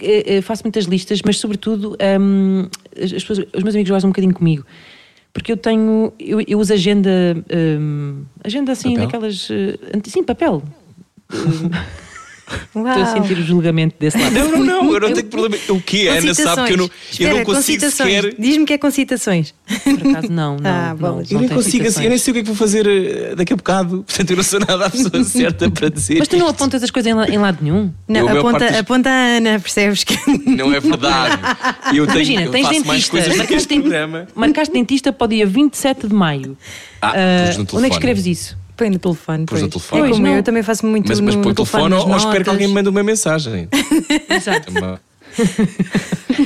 [0.00, 2.66] Eh, eh, Faço muitas listas, mas sobretudo hum,
[2.96, 4.64] as as pessoas- os meus amigos gostam um bocadinho comigo.
[5.34, 6.14] Porque eu tenho.
[6.18, 7.10] Eu, eu uso agenda.
[7.78, 9.04] hum, agenda assim, Papel?
[9.06, 9.48] daquelas.
[9.50, 10.62] eh, sim, papel.
[12.76, 12.86] Uau.
[12.86, 14.32] Estou a sentir o julgamento desse lado.
[14.32, 15.56] Não, não, não, eu não tenho problema.
[15.68, 15.76] O?
[15.76, 17.20] A Com Ana sabe que eu não, citações.
[17.20, 18.34] eu não Espera, consigo sequer.
[18.38, 19.54] Diz-me que é com citações.
[19.82, 20.60] Por acaso, não, não.
[20.70, 21.30] Ah, não, bolas.
[21.30, 23.34] Eu não nem consigo assim, eu nem sei o que é que vou fazer eh,
[23.34, 24.04] daqui a bocado.
[24.06, 26.18] Portanto, eu não sou nada a pessoa certa para dizer.
[26.20, 27.92] Mas tu não apontas as coisas em, la- em lado nenhum?
[28.06, 30.16] Não, Eu, aponta, parte aponta a Ana, percebes que.
[30.48, 31.38] Não é verdade.
[31.94, 32.88] Eu tenho, Imagina, eu tens faço dentista.
[32.92, 34.26] mais coisas do que marcaste, este den- programa.
[34.36, 36.56] marcaste dentista para o dia 27 de maio.
[37.02, 37.12] Ah,
[37.58, 38.56] no onde é que escreves isso?
[38.76, 39.46] Põe no telefone.
[39.46, 39.84] Pôs no pois.
[39.86, 40.08] telefone.
[40.10, 40.36] É como não.
[40.36, 42.50] eu também faço muito Mas, no, mas põe no o telefone ou, ou espero que
[42.50, 43.68] alguém me mande uma mensagem.
[44.30, 44.72] Exato.
[44.72, 44.98] Também.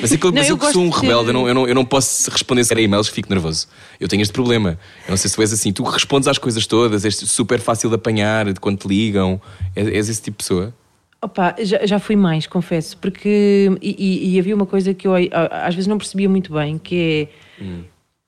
[0.03, 1.33] Mas, é que eu, Não, mas eu eu que sou um gosto de- rebelde, eu
[1.33, 3.67] não, eu, não, eu não posso responder sequer a e-mails fico nervoso.
[3.99, 4.79] Eu tenho este problema.
[5.07, 5.73] Eu não sei se tu és assim.
[5.73, 9.41] Tu respondes às coisas todas, és super fácil de apanhar, de quando te ligam.
[9.77, 10.75] És, és esse tipo de pessoa.
[11.23, 15.13] Opa, já, já fui mais, confesso, porque e, e- e havia uma coisa que eu
[15.15, 17.29] às vezes não percebia muito bem, que
[17.61, 17.65] é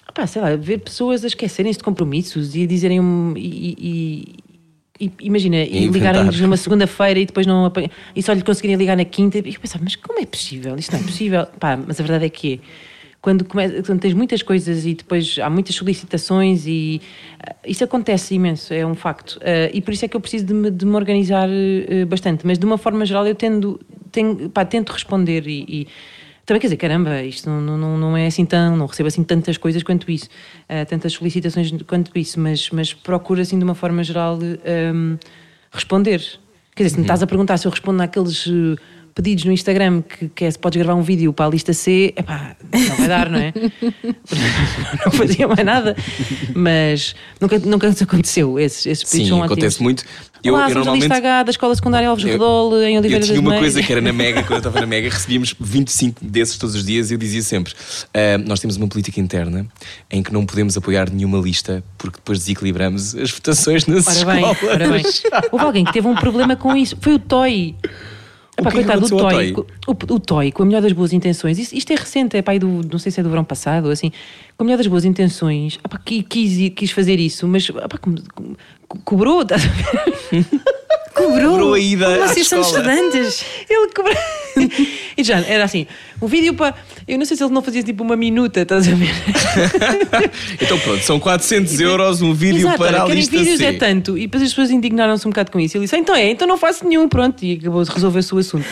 [0.09, 5.07] opá, sei lá, ver pessoas a esquecerem-se de compromissos e a dizerem um- e, e-
[5.07, 8.76] e- imagina, e, E ligarem-nos numa segunda-feira e depois não apanham, e só lhe conseguirem
[8.76, 10.76] ligar na quinta, e eu pensava, mas como é possível?
[10.76, 11.46] Isto não é possível.
[11.59, 12.59] Pá, mas a verdade é que é.
[13.20, 17.00] Quando, come- quando tens muitas coisas e depois há muitas solicitações e
[17.38, 19.38] ah, isso acontece imenso, é um facto.
[19.42, 22.44] Ah, e por isso é que eu preciso de me, de me organizar eh, bastante.
[22.44, 23.80] Mas de uma forma geral eu tendo,
[24.11, 25.88] tenho, pá, tento responder e, e
[26.45, 29.57] também quer dizer, caramba, isto não, não- não, é assim tão, não recebo assim tantas
[29.57, 30.28] coisas quanto isso,
[30.68, 35.16] ah, tantas solicitações quanto isso, mas, mas procuro assim de uma forma geral ehm,
[35.70, 36.20] responder.
[36.74, 38.76] Quer dizer, se me estás a perguntar se eu respondo naqueles eh,
[39.14, 42.14] pedidos no Instagram que, que é se podes gravar um vídeo para a lista C,
[42.16, 43.52] epá, não vai dar, não é?
[45.04, 45.96] não fazia mais nada.
[46.54, 48.58] Mas nunca, nunca aconteceu.
[48.58, 49.80] Esses, esses pedidos Sim, são acontece ótimos.
[49.80, 50.04] muito.
[50.44, 51.02] Eu, Olá, eu normalmente.
[51.04, 53.80] lista H da Escola Secundária Alves Eu- Redol, em Eu Oliveira tinha das uma coisa
[53.80, 57.10] que era na Mega, quando eu estava na Mega, recebíamos 25 desses todos os dias
[57.10, 57.72] e eu dizia sempre:
[58.12, 59.64] "Ah, Nós temos uma política interna
[60.10, 64.50] em que não podemos apoiar nenhuma lista porque depois desequilibramos as votações nas Ora bem,
[64.50, 64.74] escolas.
[64.74, 65.02] ora bem.
[65.52, 66.96] Houve alguém que teve um problema com isso.
[67.00, 67.76] Foi o Toy.
[68.62, 69.52] Epá, que é que coitado, o Toy,
[69.86, 72.58] o, o Toy, com a melhor das boas intenções, isto, isto é recente, é pai
[72.58, 74.10] do, não sei se é do verão passado, ou assim,
[74.56, 78.16] com a melhor das boas intenções, epá, qui- quis, quis fazer isso, mas epá, como-
[78.34, 78.56] como-
[78.88, 80.44] co- cobrou, estás a ver?
[81.14, 81.50] Cobrou.
[81.50, 83.44] Cobrou a ida Como vocês são estudantes.
[83.68, 84.14] Ele cobrou.
[85.16, 85.86] e já, era assim,
[86.20, 86.74] um vídeo para.
[87.07, 89.12] Eu não sei se ele não fazia tipo uma minuta, estás a ver?
[90.61, 93.66] Então pronto, são 400 euros um vídeo Exato, para olha, a lista vídeos C.
[93.66, 94.16] é tanto.
[94.16, 95.76] E depois as pessoas indignaram-se um bocado com isso.
[95.76, 97.42] Ele disse, então é, então não faço nenhum, pronto.
[97.44, 98.66] E acabou de resolver-se o assunto.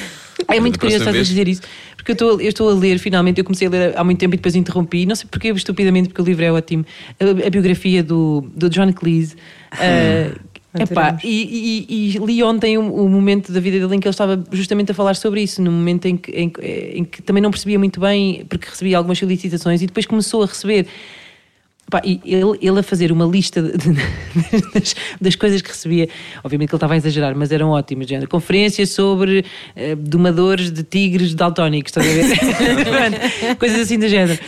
[0.49, 1.63] É muito curioso estás a dizer isso,
[1.97, 4.35] porque eu estou, eu estou a ler, finalmente, eu comecei a ler há muito tempo
[4.35, 6.85] e depois interrompi, não sei porquê, estupidamente, porque o livro é ótimo,
[7.19, 9.37] a, a biografia do, do John Cleese.
[9.73, 10.35] ah,
[10.75, 14.13] epá, e, e- e li ontem o, o momento da vida dele em que ele
[14.13, 16.53] estava justamente a falar sobre isso, no momento em que, em,
[16.95, 20.47] em que também não percebia muito bem, porque recebia algumas solicitações e depois começou a
[20.47, 20.87] receber.
[21.91, 23.95] Pá, e ele, ele a fazer uma lista de- de-
[24.73, 26.09] das, das coisas que recebia,
[26.45, 28.07] obviamente que ele estava a exagerar, mas eram ótimas.
[28.07, 33.57] Género, conferências sobre eh, domadores de tigres daltónicos, estás a ver?
[33.59, 34.39] Coisas assim do género.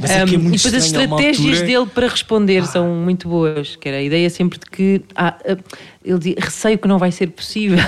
[0.00, 2.88] Mas é que é Um, muito e depois as estratégias altura- dele para responder são
[2.96, 5.56] muito boas, que era a ideia sempre de que ah, ah,
[6.08, 7.78] ele dizia, receio que não vai ser possível.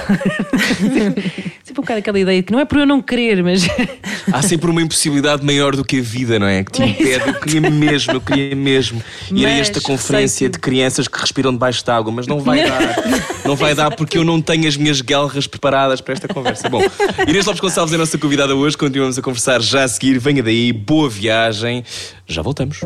[1.65, 3.67] sempre um bocado aquela ideia de que não é por eu não querer, mas
[4.33, 6.63] Há sempre uma impossibilidade maior do que a vida, não é?
[6.65, 7.29] Que te impede.
[7.29, 11.19] Eu queria mesmo, eu queria mesmo ir a Mas esta conferência que- de crianças que
[11.19, 12.81] respiram debaixo de água, mas não vai dar.
[13.45, 16.69] Não vai dar porque eu não tenho as minhas guelras preparadas para esta conversa.
[16.69, 16.83] Bom,
[17.27, 18.77] Inês Lopes Gonçalves é a nossa convidada hoje.
[18.77, 20.19] Continuamos a conversar já a seguir.
[20.19, 21.83] Venha daí, boa viagem.
[22.27, 22.81] Já voltamos.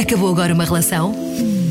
[0.00, 1.14] Acabou agora uma relação?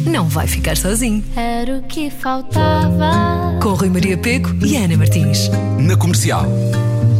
[0.06, 1.24] Não vai ficar sozinho.
[1.36, 3.60] Era o que faltava.
[3.62, 5.50] Com Rui Maria Peco e Ana Martins.
[5.80, 6.46] Na comercial.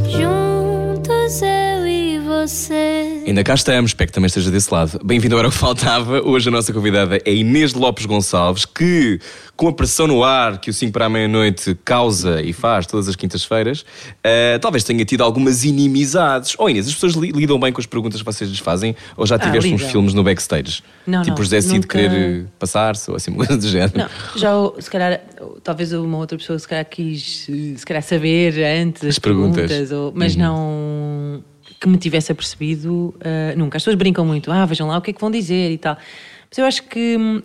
[0.10, 3.09] Juntos eu e você.
[3.30, 5.00] Ainda cá estamos, espero que também esteja desse lado.
[5.04, 6.20] Bem-vindo ao Era o que Faltava.
[6.28, 9.20] Hoje a nossa convidada é Inês Lopes Gonçalves, que,
[9.56, 13.08] com a pressão no ar que o 5 para a meia-noite causa e faz todas
[13.08, 13.86] as quintas-feiras,
[14.24, 16.56] eh, talvez tenha tido algumas inimizades.
[16.58, 18.96] Oh Inês, as pessoas li- lidam bem com as perguntas que vocês lhes fazem?
[19.16, 19.92] Ou já tiveste uns lidam.
[19.92, 20.82] filmes no backstage?
[21.06, 23.94] Não, tipo não, José Cid nunca- querer passar-se ou assim, coisa do género?
[23.96, 24.52] Não, já
[24.82, 25.22] se calhar,
[25.64, 29.68] talvez uma outra pessoa se calhar quis eh, se calhar saber antes as, As perguntas.
[29.68, 30.42] perguntas, ou- mas Uhum.
[30.42, 31.44] não
[31.80, 33.78] que me tivesse apercebido eh, nunca.
[33.78, 35.98] As pessoas brincam muito, ah, vejam lá o que é que vão dizer e tal.
[36.50, 37.42] Mas eu acho que hum,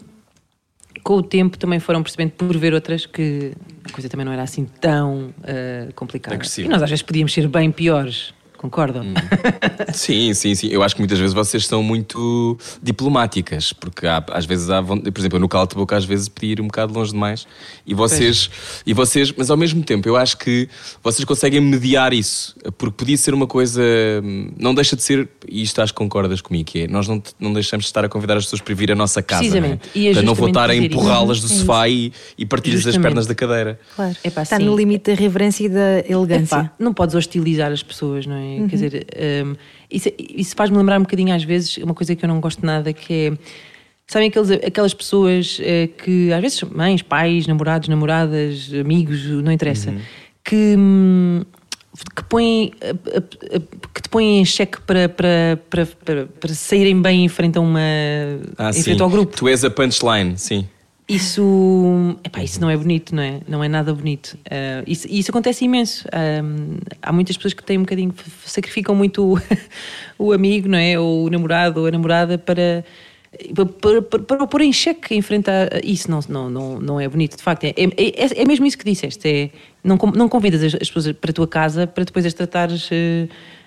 [1.03, 3.53] com o tempo também foram percebendo por ver outras que
[3.85, 6.35] a coisa também não era assim tão eh, complicada.
[6.35, 6.67] Agressiva.
[6.67, 9.05] E nós às vezes podíamos ser bem piores, concordam?
[9.93, 10.69] Sim, sim, sim.
[10.69, 15.19] Eu acho que muitas vezes vocês são muito diplomáticas, porque há- às vezes há, por
[15.19, 17.47] exemplo, eu no calo de boca às vezes podia ir um bocado longe demais
[17.87, 18.51] e vocês,
[18.87, 20.69] e vocês, mas ao mesmo tempo eu acho que
[21.03, 23.83] vocês conseguem mediar isso, porque podia ser uma coisa,
[24.23, 27.23] hum, não deixa de ser, e isto acho que concordas comigo, que é, nós não,
[27.39, 29.43] não deixamos de estar a convidar as pessoas para vir à nossa casa.
[29.43, 29.91] Precisamente.
[29.95, 30.11] Não, E é?
[30.11, 33.27] é Portanto, não vou estar a empurrá-las do é sofá e, e partir-lhes as pernas
[33.27, 33.79] da cadeira.
[33.95, 34.17] Claro.
[34.25, 34.65] Epá, Está sim.
[34.65, 36.57] no limite da reverência e da elegância.
[36.57, 38.54] Epá, não podes hostilizar as pessoas, não é?
[38.69, 39.07] Quer dizer,
[39.45, 39.55] hum,
[39.91, 42.93] isso, isso faz-me lembrar um bocadinho às vezes uma coisa que eu não gosto nada,
[42.93, 43.39] que é.
[44.07, 49.51] Sabem aqueles, aquelas pessoas eh, que às vezes são mães, pais, namorados, namoradas, amigos, não
[49.51, 49.95] interessa,
[50.45, 51.41] que, hum,
[52.15, 52.71] que põem
[53.95, 57.63] que te põem em xeque para, para, para, para, para saírem bem em frente a
[57.63, 57.81] uma
[58.59, 58.83] Ah, em sim.
[58.83, 59.35] frente ao grupo.
[59.37, 60.69] Tu és a punchline, sim.
[61.07, 63.41] Isso, epá, isso não é bonito, não é?
[63.47, 64.39] Não é nada bonito.
[64.51, 66.07] Ah, isso, e isso acontece imenso.
[66.11, 66.41] Ah,
[67.03, 69.39] há muitas pessoas que têm um bocadinho, sacrificam muito o,
[70.19, 70.99] o amigo, não é?
[70.99, 72.85] Ou o namorado ou a namorada para.
[73.81, 76.79] Para, para, para o pôr em xeque em frente a a- isso não, não, não,
[76.81, 77.65] não é bonito, de facto.
[77.65, 79.29] É, é, é, é mesmo isso que disseste.
[79.29, 79.51] É,
[79.83, 82.89] não, não convidas as, as pessoas para a tua casa para depois as tratares,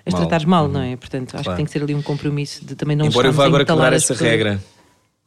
[0.06, 0.22] as Mal.
[0.22, 0.96] tratares mal, não é?
[0.96, 1.50] Portanto, acho Claro.
[1.50, 3.92] que tem que ser ali um compromisso de também não Embora eu vá agora quebrar
[3.92, 4.30] essa pessoas.
[4.30, 4.58] regra.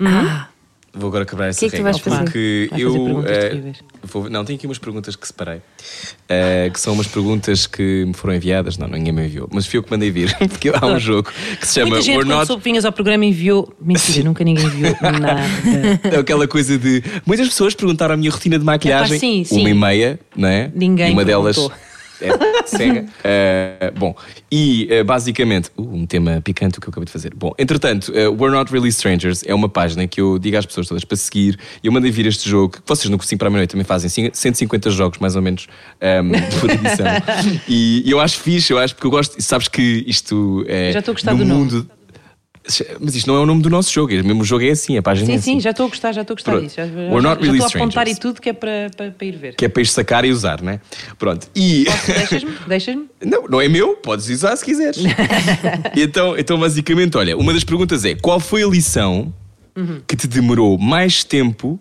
[0.03, 0.47] Ah,
[0.93, 2.23] Vou agora quebrar essa que é que tu vais fazer?
[2.25, 2.91] Porque fazer eu.
[2.91, 3.77] perguntas eh, terríveis.
[4.03, 5.61] vou- não, tenho aqui umas perguntas que separei.
[6.27, 8.77] eh, que são umas perguntas que me foram enviadas.
[8.77, 9.47] Não, ninguém me enviou.
[9.53, 10.35] Mas fui eu que mandei vir.
[10.49, 12.53] Porque há um jogo que se chama Muita gente, We're Not.
[12.53, 13.73] que vinhas ao programa, enviou.
[13.81, 15.39] Mentira, nunca ninguém enviou nada.
[16.11, 17.01] É aquela coisa de.
[17.25, 19.15] Muitas pessoas perguntaram a minha rotina de maquilhagem.
[19.15, 19.61] Epá, sim, sim.
[19.61, 20.69] Uma e meia, não é?
[20.75, 21.55] Ninguém E uma delas.
[22.29, 22.47] Perguntou.
[22.59, 23.05] É, cega.
[23.23, 24.15] Eh, bom,
[24.51, 27.33] e eh, basicamente, uh, um tema picante o que eu acabei de fazer.
[27.35, 31.03] Bom, entretanto, We're Not Really Strangers é uma página que eu digo às pessoas todas
[31.03, 31.57] para seguir.
[31.83, 34.31] Eu mandei vir este jogo, que vocês no Cursinho para a Meia-Noite também fazem cin-
[34.33, 35.67] 150 jogos, mais ou menos,
[35.99, 37.07] ehm, por edição.
[37.67, 39.41] e, eu acho fixe, eu acho, porque eu gosto.
[39.41, 40.91] Sabes que isto é.
[40.91, 41.87] Já estou a gostar no do nome.
[42.99, 44.97] Mas isto não é o nome do nosso jogo, é mesmo o jogo é assim,
[44.97, 45.53] a página é Sim, assim.
[45.53, 46.63] sim, já estou a gostar, já estou a gostar Pronto.
[46.63, 46.75] disso.
[46.77, 49.27] Já, We're já, já really estou a apontar e tudo que é para, para, para
[49.27, 49.55] ir ver.
[49.55, 50.79] Que é para isto sacar e usar, né?
[51.17, 51.47] Pronto.
[51.55, 51.85] E.
[52.07, 52.51] Deixas-me?
[52.67, 53.05] Deixas-me?
[53.23, 55.03] Não, não é meu, podes usar se quiseres.
[55.95, 59.33] então, então, basicamente, olha, uma das perguntas é: qual foi a lição
[60.07, 61.79] que te demorou mais tempo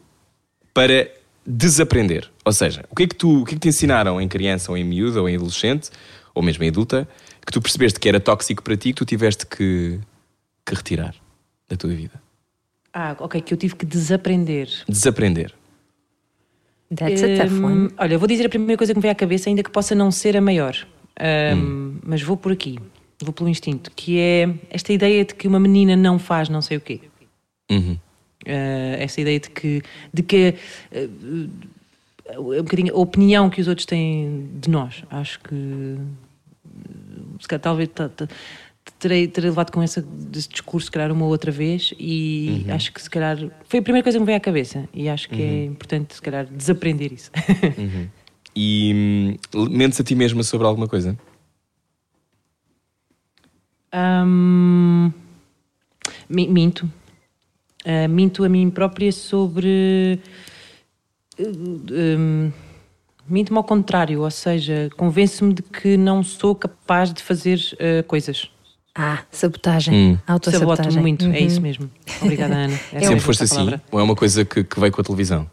[0.72, 1.10] para
[1.46, 2.30] desaprender?
[2.44, 4.70] Ou seja, o que é que tu, o que é que te ensinaram em criança
[4.70, 5.90] ou em miúda ou em adolescente,
[6.34, 7.08] ou mesmo em adulta,
[7.44, 9.98] que tu percebeste que era tóxico para ti que tu tiveste que,
[10.64, 11.14] que retirar
[11.68, 12.20] da tua vida?
[12.92, 14.68] Ah, ok, que eu tive que desaprender.
[14.88, 15.52] Desaprender.
[16.94, 17.90] that's a tough Hum, one.
[17.98, 20.10] Olha, vou dizer a primeira coisa que me veio à cabeça, ainda que possa não
[20.10, 20.74] ser a maior.
[21.20, 21.98] Hum, Hum.
[22.02, 22.78] Mas vou por aqui,
[23.22, 26.76] vou pelo instinto, que é esta ideia de que uma menina não faz não sei
[26.78, 27.00] o quê.
[27.70, 27.92] Uhum.
[28.46, 29.82] Uh, essa ideia de que,
[30.12, 30.54] de que
[30.92, 35.04] uh, um bocadinho a opinião que os outros têm de nós.
[35.10, 35.54] Acho que
[37.40, 38.28] se calhar, talvez ta- ta-
[39.00, 43.02] terei, terei levado com essa, esse discurso, se calhar, uma outra vez, e acho que
[43.02, 44.88] se calhar foi a primeira coisa que me veio à cabeça.
[44.94, 47.30] E acho que é importante, se calhar, desaprender isso.
[48.54, 51.18] E hum, mentes a ti mesma sobre alguma coisa?
[56.28, 56.88] Mi- minto.
[57.84, 60.20] Ah, minto a mim própria sobre.
[61.38, 62.52] hum,
[63.28, 68.50] Minto-me ao contrário, ou seja, convenço-me de que não sou capaz de fazer ah, coisas.
[69.02, 69.94] Ah, sabotagem.
[69.94, 70.18] Hum.
[70.26, 71.00] Saboto Autossabotagem.
[71.00, 71.34] muito, é Uhum.
[71.46, 71.90] isso mesmo.
[72.20, 72.74] Obrigada, Ana.
[72.92, 73.54] Essa Sempre foste assim?
[73.54, 73.82] palavra.
[73.90, 75.48] Ou é uma coisa que, que veio com a televisão?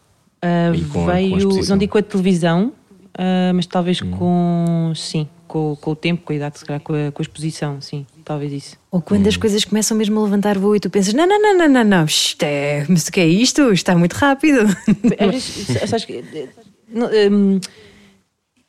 [0.75, 1.73] E com com veio, exposição?
[1.75, 2.73] não digo com a televisão,
[3.17, 4.11] ah, mas talvez Hum.
[4.11, 4.91] com.
[4.95, 7.79] Sim, com, com o tempo, com a idade, se calhar com a, com a exposição,
[7.79, 8.75] sim, talvez isso.
[8.91, 9.29] Ou quando Hum.
[9.29, 11.83] as coisas começam mesmo a levantar voo e tu pensas: não, não, não, não, não,
[11.85, 13.61] não, isto é, mas o que é isto?
[13.61, 14.59] Isto está muito rápido.
[15.19, 16.13] Às vezes, sabes que.
[16.33, 16.47] eh,
[16.89, 17.59] não, hum,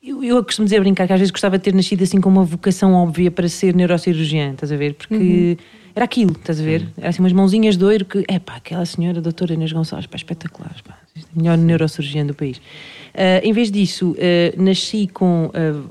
[0.09, 2.29] eu, eu costumo dizer a brincar que às vezes gostava de ter nascido assim com
[2.29, 4.95] uma vocação óbvia para ser neurocirurgiã, estás a ver?
[4.95, 5.57] Porque
[5.95, 6.87] era aquilo, estás a ver?
[6.97, 10.07] Era assim umas mãozinhas de ouro que, é pá, aquela senhora, a doutora Inês Gonçalves,
[10.07, 10.97] pá, espetacular, pá,
[11.35, 12.61] melhor neurocirurgiã do país.
[13.15, 15.51] Ah, em vez disso, ah, nasci com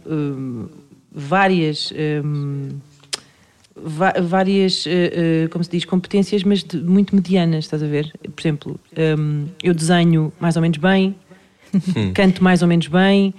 [0.09, 0.68] hum,
[1.11, 1.91] várias.
[3.76, 4.86] va- várias,
[5.51, 8.11] como se diz, competências, mas muito medianas, estás a ver?
[8.36, 8.80] Por exemplo,
[9.63, 11.15] eu desenho mais ou menos bem,
[12.13, 13.34] canto mais ou menos bem,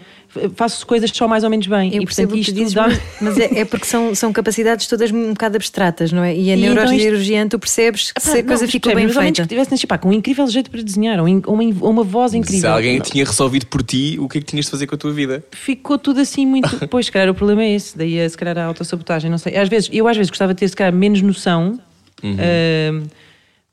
[0.55, 1.95] faço coisas só mais ou menos bem.
[1.95, 2.89] Eu e percebo portanto isto dizes, dá
[3.20, 6.34] mas, é, é porque são, são capacidades todas um bocado abstratas, não é?
[6.36, 9.07] E a E então neurocirurgiã, tu percebes que Epá, se a não, coisa ficou bem
[9.07, 9.49] mas ao menos feita.
[9.49, 12.34] que tivesse nascido pá, com um incrível jeito para desenhar, um uma, ou uma voz
[12.34, 12.61] incrível.
[12.61, 14.95] Se alguém Não, tinha resolvido por ti, o que é que tinhas de fazer com
[14.95, 15.43] a tua vida?
[15.53, 16.68] ficou tudo assim muito.
[16.89, 19.57] Pois, se calhar o problema é esse, daí a, se calhar a autossabotagem, não sei.
[19.57, 21.78] Às vezes, eu às vezes gostava de ter se calhar menos noção,
[22.22, 23.05] ahm,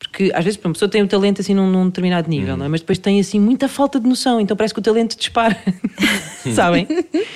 [0.07, 2.69] porque às vezes uma pessoa tem o talento assim num, num determinado nível, não é?
[2.69, 5.57] mas depois tem assim muita falta de noção, então parece que o talento dispara,
[6.55, 6.87] sabem?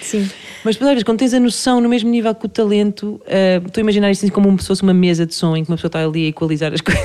[0.01, 0.29] Sim.
[0.63, 3.61] Mas depois, às vezes, quando tens a noção no mesmo nível que o talento, ah,
[3.65, 5.77] estou a imaginar isto assim como se fosse uma mesa de som em que uma
[5.77, 7.03] pessoa está ali a equalizar as coisas.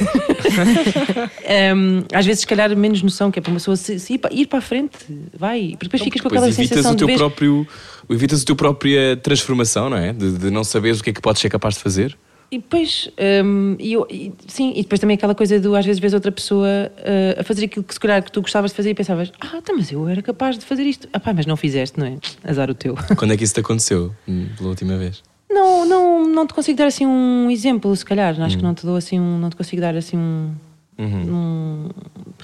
[1.47, 4.19] Ahm, às vezes, se calhar, menos noção, que é para uma pessoa se, se ir,
[4.19, 4.99] para, ir para a frente,
[5.39, 7.67] vai, porque depois ficas com aquela evitas sensação o de teu vez, próprio
[8.11, 10.12] evitas a tua própria transformação, não é?
[10.12, 12.17] De, de não saberes o que é que podes ser capaz de fazer.
[12.51, 13.09] E depois,
[13.45, 16.31] hum, e eu- e- sim, e depois também aquela coisa do às vezes vês outra
[16.31, 16.67] pessoa
[16.99, 19.61] uh, a fazer aquilo que se calhar que tu gostavas de fazer e pensavas, ah,
[19.63, 21.09] tá, mas eu era capaz de fazer isto.
[21.13, 22.17] Ah, pá, mas não fizeste, não é?
[22.49, 22.95] Azar o teu.
[23.17, 25.23] Quando é que isso te aconteceu hum, pela última vez?
[25.51, 28.41] Não, não, não te consigo dar assim um exemplo, se calhar.
[28.41, 30.51] Acho que não te dou assim um, não te consigo dar assim um.
[30.99, 31.89] Um-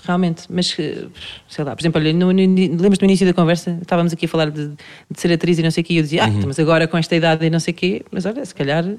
[0.05, 1.05] realmente, mas eh,
[1.49, 4.29] sei lá, por exemplo, olha, no, no, lembras-te no início da conversa, estávamos aqui a
[4.29, 6.59] falar de, de ser atriz e não sei o quê, e eu dizia, ah, mas
[6.59, 8.85] agora com esta idade e não sei o quê, mas olha, se calhar.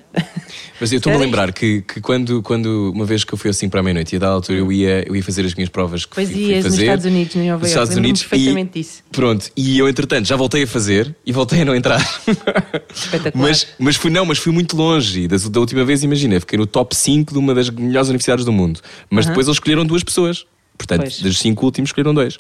[0.79, 3.69] Mas eu estou-me a lembrar que, que quando, quando uma vez que eu fui assim
[3.69, 6.05] para a meia-noite e a dada altura eu ia, eu ia fazer as minhas provas
[6.05, 8.21] que Pois fui, fui ias nos fazer Estados Unidos, em Nova nos Iorque, Estados Unidos
[8.23, 9.03] perfeitamente e, disso.
[9.11, 12.01] Pronto, e eu entretanto já voltei a fazer e voltei a não entrar.
[12.93, 13.47] Espetacular.
[13.47, 15.27] mas, mas fui não, mas fui muito longe.
[15.27, 18.51] Da, da última vez, imagina, fiquei no top 5 de uma das melhores universidades do
[18.51, 18.79] mundo.
[19.09, 20.45] Mas depois eles escolheram duas pessoas.
[20.77, 21.21] Portanto, Pois.
[21.21, 22.39] dos cinco últimos escolheram dois.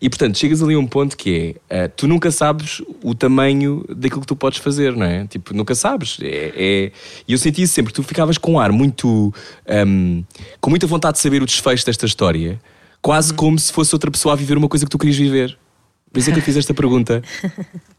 [0.00, 3.84] E portanto, chegas ali a um ponto que é: eh, tu nunca sabes o tamanho
[3.90, 5.26] daquilo que tu podes fazer, não é?
[5.26, 6.16] Tipo, nunca sabes.
[6.22, 6.92] É, é-
[7.28, 9.34] E eu senti isso sempre: tu ficavas com um ar muito.
[9.68, 10.22] ahm,
[10.62, 12.58] com muita vontade de saber o desfecho desta história,
[13.02, 15.58] quase como se fosse outra pessoa a viver uma coisa que tu querias viver.
[16.10, 17.22] Por isso é que eu fiz esta pergunta.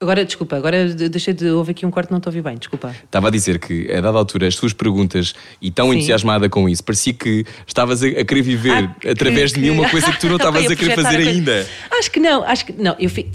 [0.00, 1.48] Agora, desculpa, agora de- deixei de.
[1.48, 2.94] Houve aqui um quarto que não te ouvi bem, desculpa.
[3.04, 5.96] Estava a dizer que, a dada altura, as tuas perguntas, e tão Sim.
[5.96, 9.72] entusiasmada com isso, parecia que estavas a, a querer viver Ah, que- através de mim
[9.72, 11.66] que- uma coisa que tu não estavas a querer fazer a ainda.
[11.98, 12.72] Acho que não, acho que.
[12.72, 13.30] Não, eu fico.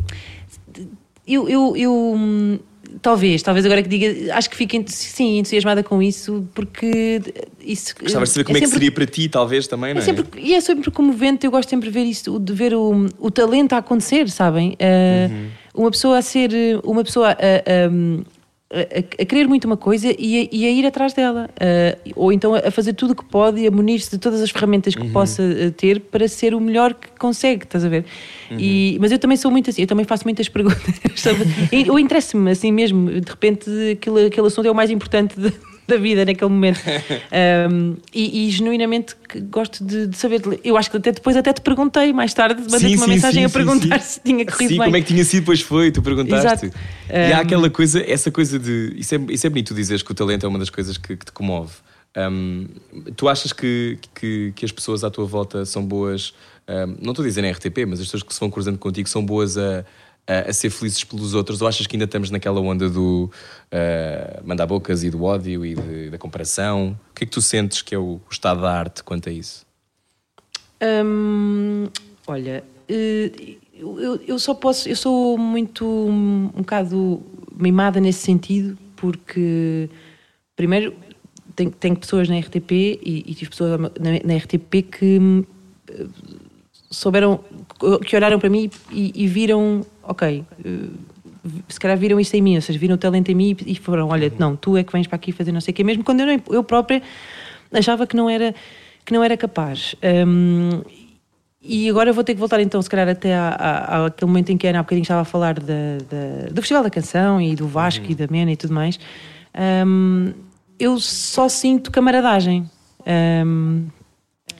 [1.25, 1.47] Eu.
[1.47, 2.59] eu, eu hum,
[3.01, 7.21] Talvez, talvez agora que diga, acho que fico sim, entusiasmada com isso, porque
[7.61, 7.93] isso.
[8.01, 10.05] Gostavas de saber como é, que sempre- seria para ti, talvez, também, não É é?
[10.05, 13.29] sempre, e é sempre comovente, eu gosto sempre de ver isso, de ver o, o
[13.31, 14.71] talento a acontecer, sabem?
[14.71, 15.47] Uh, Uhum.
[15.83, 16.51] Uma pessoa a ser,
[16.83, 17.89] uma pessoa a, a,
[18.71, 22.31] a- a querer muito uma coisa e a, e a ir atrás dela, Uh, ou
[22.31, 25.01] então a fazer tudo o que pode e a munir-se de todas as ferramentas Uhum.
[25.01, 28.05] que possa uh, ter para ser o melhor que consegue, estás a ver?
[28.51, 28.57] Uhum.
[28.59, 30.79] E, mas eu também sou muito assim, eu também faço muitas perguntas,
[31.71, 35.53] eu interesso-me assim mesmo, de repente aquele, aquele assunto é o mais importante de-
[35.89, 36.79] da vida naquele momento.
[37.69, 39.15] Um, e, e genuinamente
[39.49, 40.41] gosto de, de saber.
[40.63, 43.99] Eu acho que até depois até te perguntei mais tarde, mandei-te uma mensagem a perguntar
[43.99, 44.85] se tinha corrido sim, bem.
[44.85, 46.65] como é que tinha sido, depois foi, tu perguntaste.
[46.65, 46.79] Exato.
[47.09, 48.93] E há Um, aquela coisa, essa coisa de.
[48.97, 51.15] Isso é, isso é bonito tu dizeres que o talento é uma das coisas que,
[51.15, 51.73] que te comove.
[52.17, 52.67] Um,
[53.15, 56.33] tu achas que, que, que as pessoas à tua volta são boas,
[56.67, 59.07] um, não estou a dizer na RTP, mas as pessoas que se vão cruzando contigo
[59.07, 59.85] são boas a,
[60.29, 61.61] a, a ser felizes pelos outros?
[61.61, 63.29] Ou achas que ainda estamos naquela onda do
[63.73, 66.97] uh, mandar bocas e do ódio e de- da comparação?
[67.11, 69.31] O que é que tu sentes que é o, o estado da arte quanto a
[69.31, 69.65] isso?
[70.81, 71.87] Hum,
[72.27, 73.31] olha, eh,
[73.73, 74.87] eu, eu- só posso.
[74.87, 77.21] Eu sou muito um, um bocado
[77.55, 79.89] mimada nesse sentido, porque
[80.55, 80.93] primeiro
[81.55, 83.89] tenho, tenho pessoas na RTP e, e tive pessoas na,
[84.23, 85.45] na RTP que
[85.89, 86.05] eh,
[86.89, 87.43] souberam,
[88.05, 90.69] que olharam para mim e, e viram, ok, eh,
[91.69, 94.09] se calhar viram isto em mim, ou seja, viram o talento em mim e foram,
[94.09, 96.21] olha, não, tu é que vens para aqui fazer não sei o quê, mesmo quando
[96.21, 97.01] eu, eu própria
[97.71, 98.53] achava que não era,
[99.05, 99.95] que não era capaz.
[100.27, 100.81] Hum,
[101.61, 104.57] e agora vou ter que voltar então, se calhar, até à- à- àquele momento em
[104.57, 107.55] que a Ana há bocadinho estava a falar da- da- do Festival da Canção e
[107.55, 108.99] do Vasco e da Mena e tudo mais.
[109.85, 110.33] Hum,
[110.79, 112.69] eu só sinto camaradagem.
[113.45, 113.85] Hum,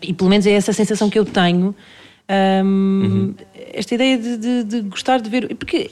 [0.01, 1.73] e pelo menos é essa sensação que eu tenho.
[2.29, 3.33] Hum,
[3.73, 5.55] Esta ideia de, de- de gostar de ver.
[5.55, 5.89] Porque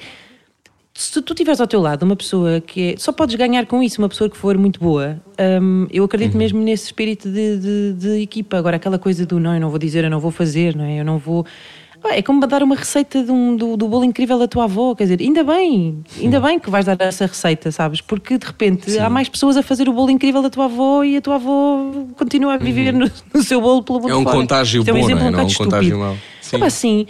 [0.94, 2.98] se tu tiveres ao teu lado uma pessoa que é.
[2.98, 5.20] Só podes ganhar com isso, uma pessoa que for muito boa.
[5.62, 8.58] hum, eu acredito mesmo nesse espírito de, de- de equipa.
[8.58, 11.00] Agora, aquela coisa do não, eu não vou dizer, eu não vou fazer, não é?
[11.00, 11.46] Eu não vou.
[12.06, 15.04] É como dar uma receita de um- do, do bolo incrível da tua avó, quer
[15.04, 18.00] dizer, ainda bem, ainda bem que vais dar essa receita, sabes?
[18.02, 21.18] Porque de repente há mais pessoas a fazer o bolo incrível da tua avó e
[21.18, 24.36] a tua avó continua a viver no, no seu bolo pelo mundo É um fora.
[24.38, 25.30] contágio é um bom, exemplo não é?
[25.30, 26.18] um Não bocado um contágio mau.
[26.42, 26.58] Sim.
[26.64, 27.08] Ah, sim,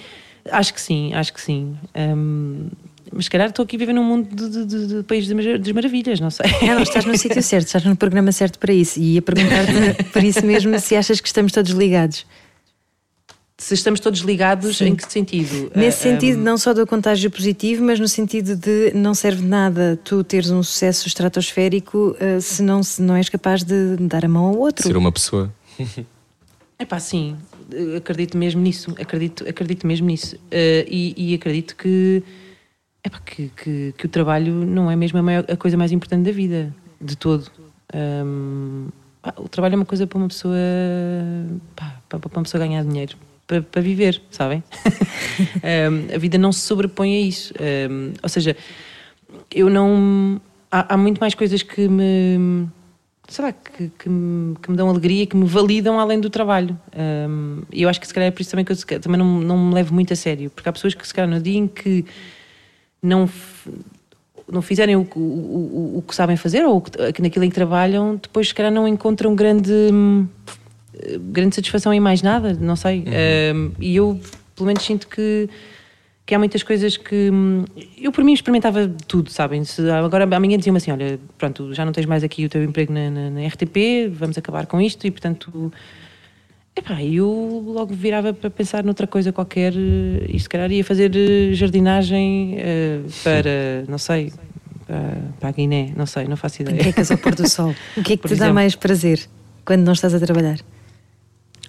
[0.52, 1.76] acho que sim, acho que sim.
[1.96, 2.68] Hum,
[3.14, 5.72] mas se calhar estou aqui a viver num mundo de, de, de- de país das
[5.74, 6.46] maravilhas, não sei.
[6.62, 9.00] Não, estás no sítio certo, estás no programa certo para isso.
[9.00, 12.26] E ia perguntar-te por isso mesmo se achas que estamos todos ligados.
[13.60, 15.72] Se estamos todos ligados, em que sentido?
[15.76, 19.42] Nesse Ah, sentido, hum, não só do contágio positivo, mas no sentido de não serve
[19.42, 23.98] de nada tu teres um sucesso estratosférico eh, se não, se não és capaz de
[23.98, 24.86] dar a mão ao outro.
[24.88, 25.52] Ser uma pessoa.
[26.80, 27.36] É pá, sim,
[27.98, 30.38] acredito mesmo nisso, acredito, acredito mesmo nisso.
[30.52, 32.22] Eh, e, e acredito que,
[33.04, 36.24] epá, que, que, que o trabalho não é mesmo a, maior- a coisa mais importante
[36.26, 37.50] da vida, de todo.
[37.96, 38.90] Hum,
[39.24, 40.54] pá, o trabalho é uma coisa para uma pessoa,
[41.76, 43.18] pá, para, para uma pessoa ganhar dinheiro,
[43.48, 44.64] para, para viver, sabem?
[45.58, 47.54] Hum, a vida não se sobrepõe a isso.
[47.90, 48.56] Hum, ou seja,
[49.54, 50.42] eu não.
[50.72, 52.68] Há, há muito mais coisas que me.
[53.28, 56.80] Sei lá, que, que, me, que me dão alegria, que me validam além do trabalho.
[57.30, 59.40] Hum, E eu acho que se calhar é por isso também que eu também não,
[59.40, 60.50] não me levo muito a sério.
[60.50, 62.04] Porque há pessoas que se calhar no dia em que
[63.02, 63.30] não,
[64.52, 66.84] não fizerem o, o, o, o que sabem fazer ou
[67.20, 70.26] naquilo em que trabalham, depois se calhar não encontram grande, hum,
[71.32, 73.04] grande satisfação em mais nada, não sei.
[73.56, 74.20] Hum, e eu,
[74.56, 75.50] pelo menos, sinto que,
[76.26, 77.30] que há muitas coisas que.
[77.32, 77.64] hum,
[77.98, 79.64] Eu, por mim, experimentava tudo, sabem?
[79.64, 82.92] Se agora amanhã diziam-me assim: olha, pronto, já não tens mais aqui o teu emprego
[82.94, 85.72] na, na- na RTP, vamos acabar com isto e, portanto.
[86.76, 91.12] Epá, eu logo virava para pensar noutra coisa qualquer eh, e se calhar ia fazer
[91.16, 94.32] eh, jardinagem eh, para, não sei,
[94.86, 96.78] para, para a Guiné, não sei, não faço ideia.
[96.78, 97.74] Panquecas ao pôr do sol.
[97.98, 98.54] O que é que Por te dá exemplo.
[98.54, 99.28] mais prazer
[99.66, 100.60] quando não estás a trabalhar?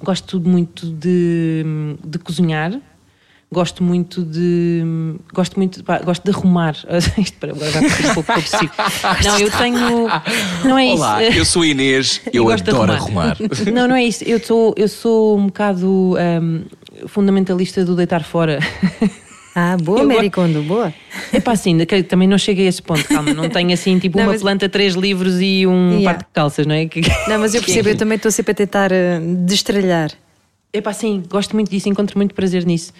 [0.03, 1.65] Gosto muito de,
[2.05, 2.81] de cozinhar.
[3.51, 4.83] Gosto muito de.
[5.33, 5.83] Gosto muito.
[5.83, 6.77] pá, gosto de arrumar.
[7.17, 8.73] Isto para agora vai um pouco obsessivo.
[9.25, 10.07] Não, eu tenho.
[10.65, 11.39] Não é Olá, isso.
[11.39, 13.39] eu sou Inês, eu, de adoro arrumar.
[13.73, 14.23] Não, não é isso.
[14.25, 16.65] Eu sou, eu sou um bocado hum,
[17.07, 18.59] fundamentalista do deitar fora.
[19.61, 20.95] Ah, boa, Eu Kondo, boa.
[21.33, 21.77] É pá, assim,
[22.09, 23.35] também não cheguei a esse ponto, calma.
[23.35, 26.05] Não tenho assim, tipo, Não, uma mas- planta, três livros e um Yeah.
[26.05, 26.87] par de calças, não é?
[26.87, 30.13] Que- Não, mas eu percebo, eu também estou sempre a tentar eh, destralhar.
[30.73, 32.93] É pá, sim, gosto muito disso, encontro muito prazer nisso.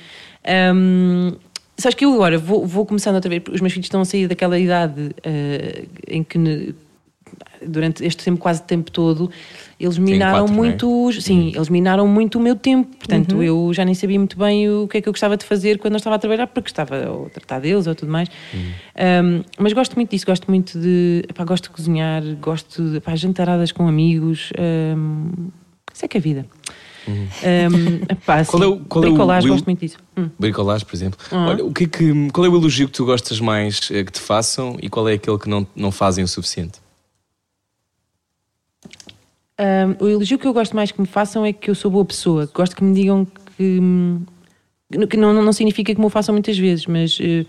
[0.75, 1.33] Hum,
[1.77, 4.27] sabes que eu agora vou, vou começando outra vez, os meus filhos estão a sair
[4.27, 6.75] daquela idade eh, em que
[7.67, 9.31] durante este tempo, quase tempo todo,
[9.81, 10.57] eles minaram quatro, é?
[10.57, 12.97] muito, sim, eles minaram muito o meu tempo.
[12.97, 15.79] Portanto, eu já nem sabia muito bem o que é que eu gostava de fazer
[15.79, 18.29] quando não estava a trabalhar, porque estava a tratar deles ou tudo mais.
[18.97, 23.15] Um, mas gosto muito disso, gosto muito de, epá, gosto de cozinhar, gosto de epá,
[23.17, 24.51] jantaradas com amigos.
[24.97, 25.31] Um,
[25.93, 26.47] isso é que é vida.
[27.09, 29.97] Um, epá, Qual é o- qual é o gosto muito disso.
[30.17, 30.29] Hum.
[30.39, 31.19] Bricolagem, por exemplo.
[31.31, 31.49] Ah.
[31.49, 34.13] Olha, o que é que, qual é o elogio que tu gostas mais eh, que
[34.13, 36.79] te façam e qual é aquele que não, não fazem o suficiente?
[39.59, 42.05] Um, o elogio que eu gosto mais que me façam é que eu sou boa
[42.05, 42.49] pessoa.
[42.55, 43.81] Gosto que me digam que.
[43.81, 44.25] hum,
[45.11, 47.45] que não, não significa que me o façam muitas vezes, mas eh,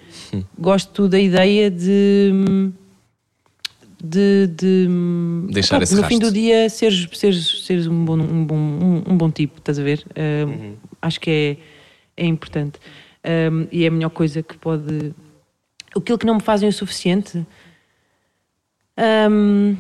[0.58, 2.72] gosto da ideia de.
[4.04, 4.48] de.
[4.48, 8.46] de hum, Deixar epá, esse no fim do dia seres, seres, seres um, bom, um,
[8.46, 10.04] bom, um, um bom tipo, estás a ver?
[10.18, 11.30] Um, Acho que
[12.18, 12.80] é, é importante.
[13.24, 15.14] Um, e é a melhor coisa que pode.
[15.96, 17.46] Aquilo que não me fazem o suficiente.
[18.98, 19.78] Um,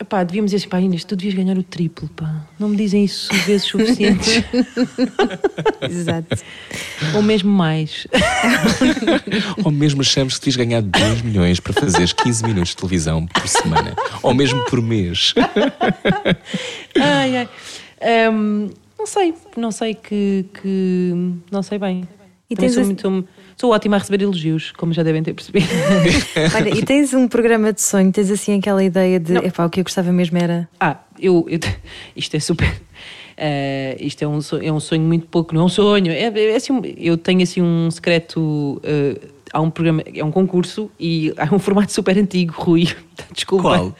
[0.00, 2.46] Epá, devíamos dizer assim, pá, Inês, tu devias ganhar o triplo, pá.
[2.56, 4.44] Não me dizem isso vezes suficientes.
[5.82, 6.36] Exato.
[7.16, 8.06] Ou mesmo mais.
[9.64, 13.48] Ou mesmo achamos que tens ganhado 2 milhões para fazeres 15 minutos de televisão por
[13.48, 13.96] semana.
[14.22, 15.34] Ou mesmo por mês.
[16.96, 17.48] ai, ai.
[18.00, 21.12] Ahm, não sei, não sei que, que.
[21.50, 22.08] Não sei bem.
[22.48, 23.28] E tens muito,
[23.58, 25.66] sou, ótima a receber elogios, como já devem ter percebido.
[26.54, 29.80] Olha, e tens um programa de sonho, tens assim aquela ideia de, epá, o que
[29.80, 30.68] eu gostava mesmo era.
[30.80, 31.58] Ah, eu, eu-
[32.16, 32.72] isto é super.
[33.36, 36.10] eh, isto é um, sonho, é um sonho muito pouco, não é um sonho.
[36.12, 38.80] É, é assim, eu tenho assim um secreto.
[38.84, 39.18] eh,
[39.52, 42.88] há um programa, é um concurso e há um formato super antigo, Rui.
[43.32, 43.62] Desculpa.
[43.78, 43.96] Qual?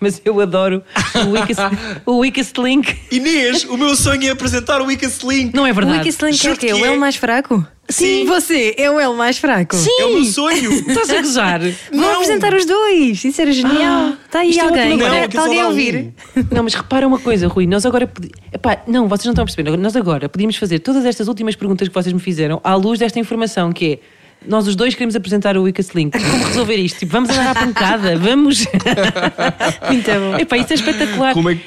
[0.00, 0.82] Mas eu adoro
[1.26, 1.60] o Weakest,
[2.06, 2.96] o Weakest Link.
[3.12, 5.54] Inês, o meu sonho é apresentar o Weakest Link.
[5.54, 5.98] Não é O verdade?
[5.98, 6.66] Weakest Link é o Juro quê?
[6.68, 6.88] que O é.
[6.88, 7.64] L mais fraco?
[7.88, 8.24] Sim.
[8.26, 9.76] Você é o L mais fraco?
[9.76, 9.90] Sim!
[10.00, 10.72] É o meu sonho.
[10.88, 11.60] Estás a gozar?
[11.92, 14.14] Vão apresentar os dois, isso era genial.
[14.24, 15.68] Está aí isto é alguém, está Não, está aquilo só alguém a um.
[15.68, 16.14] ouvir.
[16.50, 17.66] Não, mas repara uma coisa, Rui.
[17.66, 18.06] Nós agora.
[18.06, 19.76] podi- Epá, não, vocês não estão a perceber.
[19.76, 23.18] Nós agora podíamos fazer todas estas últimas perguntas que vocês me fizeram à luz desta
[23.20, 23.98] informação que é.
[24.46, 26.18] Nós os dois queremos apresentar o Weakest Link.
[26.18, 26.98] Como resolver isto?
[26.98, 28.66] Tipo, vamos andar à pancada, vamos.
[29.90, 30.38] Muito bom.
[30.38, 31.32] Epá, isso é espetacular.
[31.32, 31.62] Como é que-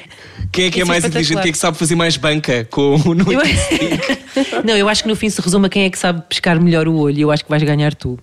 [0.52, 1.42] Quem é que é Isso é mais inteligente?
[1.42, 3.40] Quem é que sabe fazer mais banca com o no Eu-?
[4.64, 6.88] Não, eu acho que no fim se resume a quem é que sabe pescar melhor
[6.88, 7.20] o olho.
[7.20, 8.18] Eu acho que vais ganhar tu.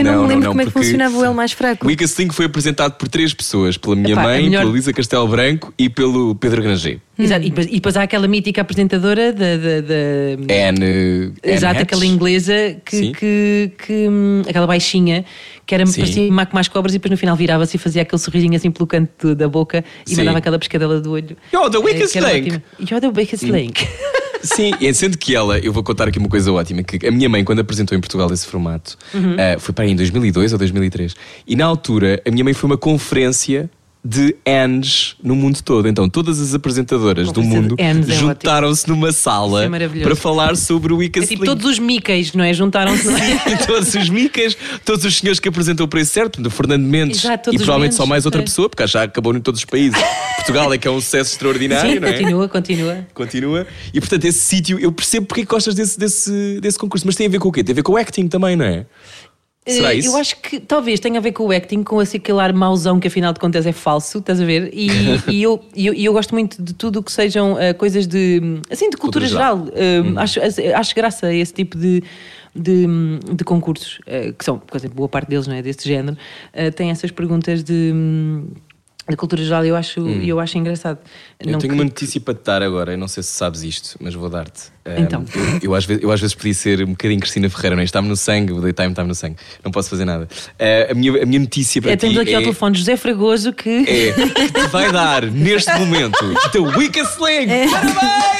[0.00, 1.84] Eu não, me lembro não, como é que funcionava o L mais fraco.
[1.84, 4.70] O Weakest Link foi apresentado por três pessoas: pela minha Epá, a mãe, melhor- pela
[4.70, 6.98] Luísa Castelo Branco e pelo Pedro Granger.
[7.18, 7.46] Exato.
[7.46, 9.56] E, depois, e depois há aquela mítica apresentadora da.
[9.56, 11.32] da, da- Anne.
[11.42, 11.82] Exato, Hatch.
[11.82, 15.24] aquela inglesa que, que, que, hum, aquela baixinha
[15.64, 16.00] que era, Sim.
[16.00, 18.86] parecia maco mais cobras e depois no final virava-se e fazia aquele sorrisinho assim pelo
[18.86, 20.16] canto da boca e Sim.
[20.18, 21.36] mandava aquela pescadela do olho.
[21.52, 22.26] You're the Eh, weakest link.
[22.48, 22.62] ótimo.
[22.78, 23.88] You're the weakest link.
[24.42, 27.44] Sim, sendo que ela, eu vou contar aqui uma coisa ótima: que a minha mãe,
[27.44, 29.36] quando apresentou em Portugal esse formato, Uhum.
[29.38, 31.14] ah, foi para aí em 2002 ou 2003,
[31.46, 33.68] e na altura a minha mãe foi uma conferência
[34.06, 35.88] de Annes no mundo todo.
[35.88, 40.96] Então, todas as apresentadoras do mundo é juntaram-se numa sala é para falar sobre o
[40.96, 42.54] É Weakest tipo todos os Mickeys, não é?
[42.54, 43.06] Juntaram-se.
[43.66, 47.50] Todos os micas, todos os senhores que apresentam o preço certo, do Fernando Mendes Exato,
[47.50, 48.44] e provavelmente Mendes, só mais outra é.
[48.44, 49.98] pessoa, porque já acabou em todos os países.
[50.36, 52.12] Portugal é que é um sucesso extraordinário, Sim, não é?
[52.12, 53.06] continua, continua.
[53.14, 53.66] Continua.
[53.92, 57.16] E portanto, esse sítio, eu percebo porque é que gostas desse, desse, desse concurso, mas
[57.16, 57.64] tem a ver com o quê?
[57.64, 58.86] Tem a ver com o acting também, não é?
[59.66, 60.08] Será Eh, isso?
[60.08, 63.00] Eu acho que talvez tenha a ver com o acting, com esse aquele ar mauzão
[63.00, 64.70] que afinal de contas é falso, estás a ver?
[64.72, 64.88] E,
[65.28, 68.60] e eu, e eu, eu gosto muito de tudo o que sejam eh, coisas de.
[68.70, 69.66] assim, de cultura, Cultura geral.
[69.74, 70.18] Eh, Hum.
[70.18, 70.38] acho,
[70.74, 72.02] acho graça a esse tipo de.
[72.58, 72.86] De,
[73.34, 73.98] de concursos,
[74.38, 76.16] que são, por exemplo, boa parte deles não é deste género,
[76.74, 78.46] tem essas perguntas de, hum,
[79.08, 80.98] de cultura geral eu acho, eu acho engraçado.
[81.38, 83.62] Eu Não tenho que- uma notícia para te dar agora, eu não sei se sabes
[83.62, 84.64] isto, mas vou dar-te.
[84.84, 85.24] Um, Então.
[85.62, 87.84] Eu, eu às vezes, eu às vezes podia ser um bocadinho Cristina Ferreira, não é?
[87.84, 90.28] Está-me no sangue, o daytime está-me no sangue, não posso fazer nada.
[90.54, 92.96] Uh, a, minha, a minha notícia para É, ti temos aqui é, ao telefone José
[92.96, 93.84] Fragoso que.
[93.88, 96.18] é que te vai dar, neste momento,
[96.52, 97.50] The Weakest Link!
[97.50, 97.68] É.
[97.68, 98.36] Parabéns!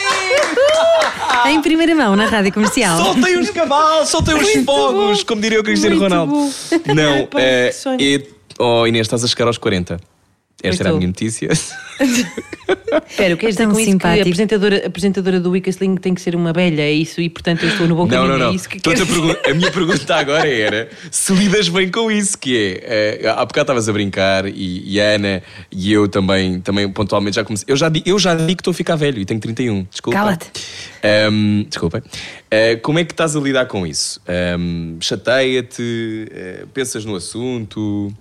[1.48, 2.98] Em primeira mão, na rádio comercial.
[2.98, 6.32] Soltem os cavalos, soltem os fogos, como diria o Cristiano Muito Ronaldo.
[6.32, 6.50] bom.
[6.94, 7.98] Não, é, que sonho.
[8.00, 8.22] é-
[8.58, 10.00] oh Inês, estás a chegar aos 40.
[10.68, 11.48] Esta era a minha notícia.
[13.08, 13.98] Espera, o que queres dizer Tão com isso?
[13.98, 17.20] Que a apresentadora, a apresentadora do Weakest Link tem que ser uma velha, é isso?
[17.20, 18.32] E portanto eu estou no bom Não, caminho.
[18.32, 18.52] não, não.
[18.52, 22.10] É isso que Estou-te queres a, a minha pergunta agora era se lidas bem com
[22.10, 23.20] isso, que é.
[23.22, 27.36] eh, há bocado estavas a brincar e, e a Ana e eu também, também pontualmente
[27.36, 27.66] já comecei.
[27.68, 29.86] Eu já, eu já digo que estou a ficar velho e tenho 31.
[29.90, 30.18] Desculpa.
[30.18, 30.46] Cala-te.
[31.02, 32.02] Ahm, desculpa.
[32.50, 34.20] Eh, como é que estás a lidar com isso?
[34.28, 36.28] Ahm, Chateia-te?
[36.30, 38.12] Eh, pensas no assunto?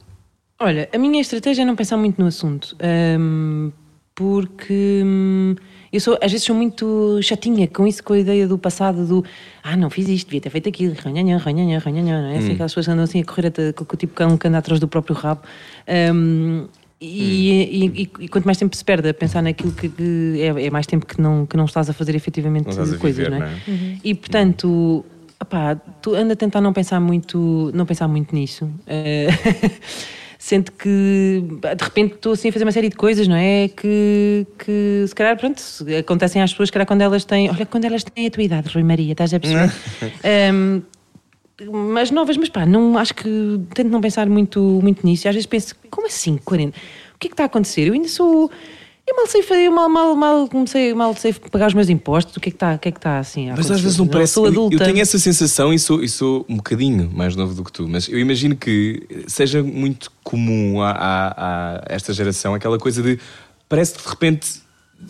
[0.59, 2.75] Olha, a minha estratégia é não pensar muito no assunto.
[3.19, 3.71] hum,
[4.13, 5.55] porque hum,
[5.91, 9.25] eu sou, às vezes sou muito chatinha com isso, com a ideia do passado, do
[9.61, 12.37] ah, não fiz isto, devia ter feito aquilo, ranhanhã, ranhanhã, ranhanhã, não é?
[12.37, 14.59] Assim, aquelas pessoas que andam assim a correr até, com, o tipo cão que anda
[14.59, 15.41] atrás do próprio rabo.
[16.13, 16.67] Hum,
[17.01, 20.65] e, e- e- e quanto mais tempo se perde a pensar naquilo que, que é,
[20.67, 23.37] é mais tempo que não, que não estás a fazer efetivamente Não coisas, viver, não
[23.45, 23.51] é?
[23.67, 25.03] não E portanto,
[25.41, 28.69] opá, tu anda a tentar não pensar muito, não pensar muito nisso.
[28.87, 29.27] Eh,
[30.45, 33.67] Sendo que de repente estou assim a fazer uma série de coisas, não é?
[33.67, 35.59] Que, que se calhar, pronto,
[35.99, 37.49] acontecem às pessoas, se calhar quando elas têm.
[37.49, 39.73] Olha, quando elas têm a tua idade, Rui Maria, estás a perceber?
[40.23, 40.83] Ehm,
[41.95, 45.27] mas novas, mas pá, não, acho que tento não pensar muito, muito nisso.
[45.27, 46.77] Às vezes penso, como assim, 40?
[46.77, 47.87] O que é que está a acontecer?
[47.87, 48.51] Eu ainda sou.
[49.07, 52.35] Eu mal sei fazer, mal, mal, mal comecei, mal sei pagar os meus impostos.
[52.35, 53.51] O que é que está, o que é que está assim?
[53.55, 54.37] Mas às vezes não parece.
[54.39, 54.69] eu-.
[54.71, 57.87] Eu tenho essa sensação e sou, e sou um bocadinho mais novo do que tu,
[57.87, 63.19] mas eu imagino que seja muito comum a, a- a esta geração aquela coisa de
[63.69, 64.47] parece que de repente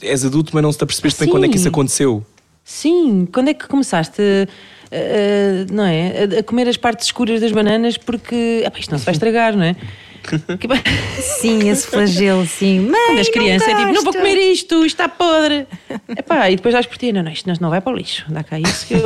[0.01, 2.25] és adulto, mas não se te apercebeste bem quando é que isso aconteceu.
[2.65, 7.51] Sim, quando é que começaste a, a- não é, a, comer as partes escuras das
[7.53, 9.75] bananas porque epá, isto não se vai estragar, não é?
[11.39, 12.79] Sim, esse flagelo, sim.
[12.79, 15.67] Mãe, Quando és não criança é tipo, não vou comer isto, isto está podre.
[16.17, 18.43] Epá, e depois vais por ti, não, não, isto não vai para o lixo, dá
[18.43, 19.03] cá isso que eu...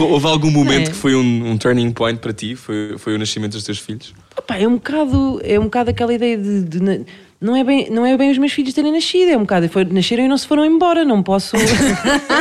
[0.00, 0.90] Houve algum momento É.
[0.92, 2.54] que foi um, um turning point para ti?
[2.54, 4.14] Foi, foi o nascimento dos teus filhos?
[4.36, 7.04] Epá, é um bocado, é um bocado aquela ideia de, de
[7.40, 9.84] não é bem, não é bem os meus filhos terem nascido, é um bocado, foi,
[9.84, 11.56] nasceram e não se foram embora, não posso.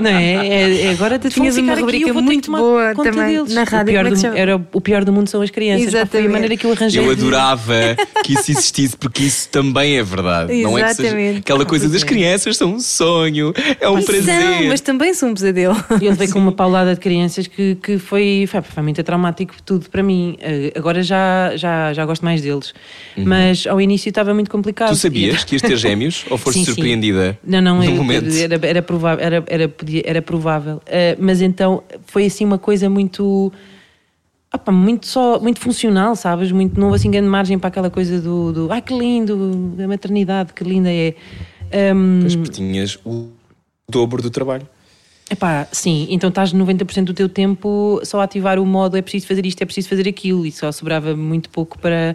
[0.00, 0.46] não é?
[0.46, 2.94] é, é agora vão tinhas uma aqui, rubrica eu vou ter que muito tomar boa
[2.94, 3.54] conta também deles.
[3.54, 4.38] na O rádio, pior é que do- chama?
[4.38, 5.86] era o pior do mundo são as crianças.
[5.86, 6.32] Pá, Foi a Exatamente.
[6.32, 7.00] maneira que eu arranjei.
[7.02, 10.62] Eu de- adorava que isso existisse, porque isso também é verdade.
[10.62, 11.38] Não é que seja Exatamente.
[11.40, 14.68] aquela coisa das crianças são um sonho, é um São, prazer.
[14.68, 15.76] mas também são um pesadelo.
[16.00, 19.54] E eu levei com uma paulada de crianças que, que foi, foi, foi muito traumático
[19.64, 20.36] tudo para mim.
[20.40, 22.72] Eh, Agora já, já, já gosto mais deles.
[23.16, 24.90] Mas ao início estava muito complicado.
[24.90, 26.72] Tu sabias que ias ter gêmeos ou foste Sim, sim.
[26.72, 27.38] surpreendida?
[27.44, 28.28] Não, não, no eu- momento?
[28.36, 30.80] era, era provável, era, era, podia- era provável.
[30.86, 33.52] Eh, mas então foi assim uma coisa muito.
[34.52, 36.50] opa, muito só muito funcional, sabes?
[36.52, 39.86] Muito, não houve assim grande margem para aquela coisa do, do ai que lindo, a
[39.88, 41.14] maternidade, que linda é.
[42.22, 43.28] Pois porque tinhas o
[43.88, 44.66] dobro do trabalho.
[45.28, 49.26] Epá, sim, então estás 90% do teu tempo só a ativar o modo é preciso
[49.26, 52.14] fazer isto, é preciso fazer aquilo e só sobrava muito pouco para,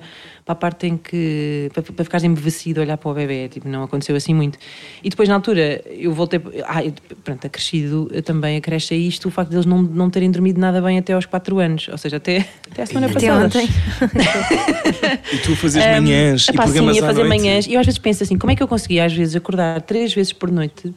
[0.56, 3.68] para a parte em que para, para ficares embevecido a olhar para o bebê, tipo,
[3.68, 4.58] não aconteceu assim muito.
[5.04, 9.32] E depois na altura eu voltei, ah, eu, pronto, acrescido também acresce a isto o
[9.32, 12.18] facto de eles não, não terem dormido nada bem até aos 4 anos, ou seja,
[12.18, 13.46] até, até a semana Até passada.
[13.46, 13.68] ontem.
[15.34, 17.42] E tu a fazer manhãs e Epá, programas sim, a à fazer noite.
[17.42, 17.68] manhãs.
[17.68, 20.14] E eu às vezes penso assim: como é que eu conseguia às vezes acordar três
[20.14, 20.94] vezes por noite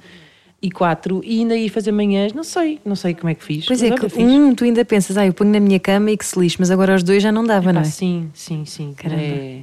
[0.64, 2.32] e quatro e ainda ir fazer manhãs?
[2.32, 3.66] Não sei, não sei como é que fiz.
[3.66, 6.24] Pois é, que um tu ainda pensas, ah, eu ponho na minha cama e que
[6.24, 7.84] se lixe, mas agora os dois já não dava, Epá, não é?
[7.84, 8.94] Sim, sim, sim.
[8.96, 9.20] Caramba.
[9.20, 9.60] É,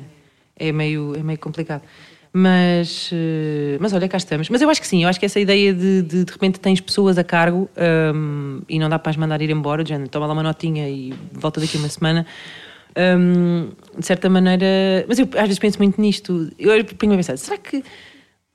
[0.57, 1.82] é, meio, é meio complicado.
[2.32, 4.48] Mas, eh, mas olha, cá estamos.
[4.48, 6.80] Mas eu acho que sim, eu acho que essa ideia de de, de repente tens
[6.80, 7.68] pessoas a cargo
[8.15, 11.14] hum, e não dá para as mandar ir embora, já toma lá uma notinha e
[11.34, 12.26] volta daqui uma semana.
[13.18, 16.52] hum, de certa maneira, mas eu às vezes penso muito nisto.
[16.60, 17.84] Eu ponho a pensar, será que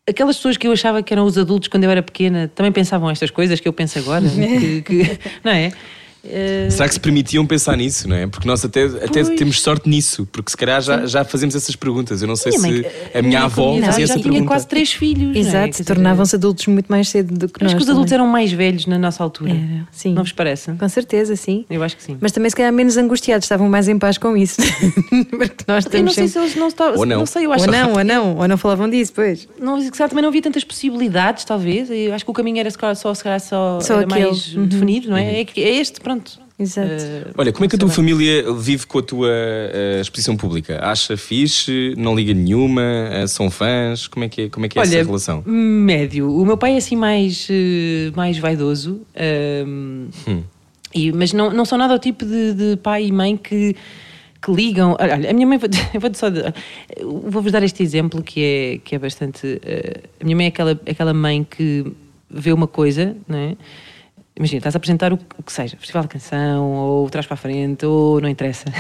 [0.08, 3.10] aquelas pessoas que eu achava que eram os adultos quando eu era pequena também pensavam
[3.10, 4.24] estas coisas que eu penso agora?
[4.28, 5.72] que, que- não é?
[6.28, 8.27] Eh, Será que se permitiam pensar nisso, não é?
[8.27, 12.23] Porque nós até, até temos sorte nisso, porque se calhar já, já fazemos essas perguntas.
[12.23, 14.53] Eu não sei Minha se mãe- a minha avó comunidade fazia já essa tinha pergunta.
[14.53, 15.28] quase três filhos.
[15.28, 15.39] não é?
[15.39, 17.70] Exato, dizer, tornavam-se adultos muito mais cedo do que nós.
[17.73, 18.24] Acho que os adultos também.
[18.24, 19.51] eram mais velhos na nossa altura.
[19.53, 20.12] Era, sim.
[20.15, 20.73] Não vos parece?
[20.73, 21.65] Com certeza, sim.
[21.70, 22.16] Eu acho que sim.
[22.20, 24.57] Mas também se calhar menos angustiados, estavam mais em paz com isso.
[25.31, 26.28] Porque nós eu não sei sempre...
[26.28, 26.98] se eles não estavam.
[26.98, 27.27] Ou não.
[27.27, 29.48] sei, eu acho Ou que- não, ou não, ou não falavam disso, pois.
[29.61, 31.89] Não, se calhar também não havia tantas possibilidades, talvez.
[31.90, 34.66] Eu acho que o caminho era se calhar só, se calhar só, Só mais Uhum.
[34.66, 35.40] definido, não é?
[35.40, 36.15] É, que- é este, pronto.
[36.59, 36.88] Exato.
[36.90, 37.97] Eh, Olha, como é que a tua bem.
[37.97, 40.78] família vive com a tua eh, exposição pública?
[40.82, 41.94] Acha fixe?
[41.98, 42.82] Não liga nenhuma?
[43.12, 44.06] Eh, são fãs?
[44.09, 45.43] Como é que é, como é, que é Olha, essa relação?
[45.47, 46.30] médio.
[46.34, 47.48] O meu pai é assim mais,
[48.14, 49.01] mais vaidoso.
[49.14, 50.43] ehm, Hum.
[50.94, 53.76] e, mas não, não são nada o tipo de, de pai e mãe que,
[54.40, 54.97] que ligam.
[54.98, 55.59] Olha, a minha mãe,
[56.01, 56.26] vou- só.
[57.02, 59.60] Vou-vos dar este exemplo que é, que é bastante.
[59.62, 61.84] eh, a minha mãe é aquela, aquela mãe que
[62.30, 63.56] vê uma coisa, não é?
[64.36, 67.38] Imagina, estás a apresentar o, o que seja, Festival de Canção, ou Trás para a
[67.38, 68.66] Frente, ou não interessa.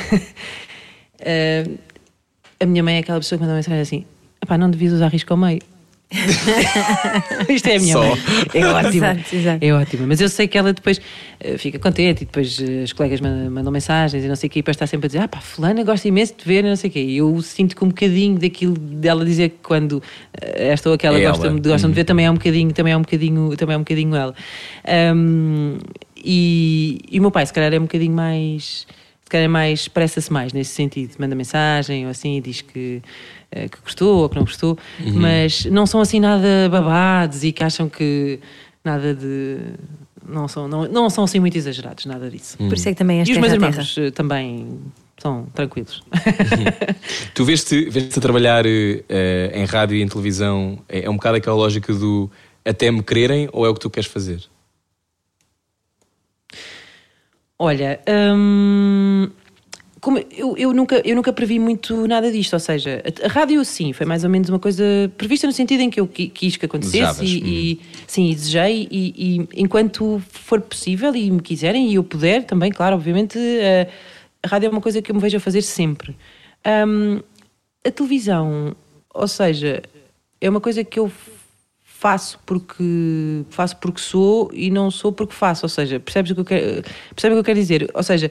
[1.18, 1.64] Eh,
[2.60, 4.06] a minha mãe é aquela pessoa que manda uma mensagem assim:
[4.38, 5.62] "Epá, não devias usar risco ao meio.
[7.48, 8.02] Isto é a minha Só.
[8.06, 8.18] mãe.
[8.54, 8.88] É ótima.
[9.12, 9.64] Exato, exato.
[9.64, 10.06] É ótima.
[10.06, 11.00] Mas eu sei que ela depois
[11.40, 14.50] eh, fica contente e depois eh, os colegas mandam, mandam mensagens e não sei o
[14.50, 16.68] quê, e depois está sempre a dizer: Ah, pá, Fulana gosta imenso de ver, e
[16.68, 17.00] não sei o quê.
[17.02, 20.02] E eu sinto que um bocadinho daquilo dela dizer que quando
[20.40, 21.32] eh, esta ou aquela É ela.
[21.36, 23.76] gostam, de, gostam de ver também é um bocadinho, também é um bocadinho, também é
[23.76, 24.34] um bocadinho ela.
[24.86, 25.78] Ahm,
[26.16, 28.86] e, e o meu pai, se calhar, é um bocadinho mais.
[29.24, 33.02] Se calhar é mais, expressa-se mais nesse sentido, manda mensagem ou assim, diz que,
[33.50, 34.78] que gostou ou que não gostou,
[35.14, 38.40] mas não são assim nada babados e que acham que
[38.84, 39.58] nada de.
[40.28, 42.56] Não são, não, não são assim muito exagerados, nada disso.
[42.58, 43.68] Por isso é que também és E os meus a terra.
[43.70, 44.80] irmãos eh, também
[45.18, 46.02] são tranquilos.
[47.32, 51.14] Tu veste, veste a trabalhar eh, eh, em rádio e em televisão, é, é um
[51.14, 52.28] bocado aquela lógica do
[52.64, 54.42] até me quererem ou é o que tu queres fazer?
[57.58, 58.00] Olha,
[58.34, 59.30] hum,
[60.06, 63.64] como eu, eu, nunca, eu nunca previ muito nada disto, ou seja, a, a rádio
[63.64, 64.84] sim, foi mais ou menos uma coisa
[65.18, 68.86] prevista no sentido em que eu qui- quis que acontecesse e, e sim, e desejei
[68.88, 74.46] e, e enquanto for possível e me quiserem e eu puder também, claro, obviamente a,
[74.46, 76.14] a rádio é uma coisa que eu me vejo a fazer sempre.
[76.86, 77.20] Hum,
[77.84, 78.76] a televisão,
[79.12, 79.82] ou seja,
[80.40, 81.10] é uma coisa que eu
[81.82, 86.40] faço porque faço porque sou e não sou porque faço, ou seja, percebes o que
[86.42, 87.90] eu quero, percebes o que eu quero dizer?
[87.92, 88.30] Ou seja,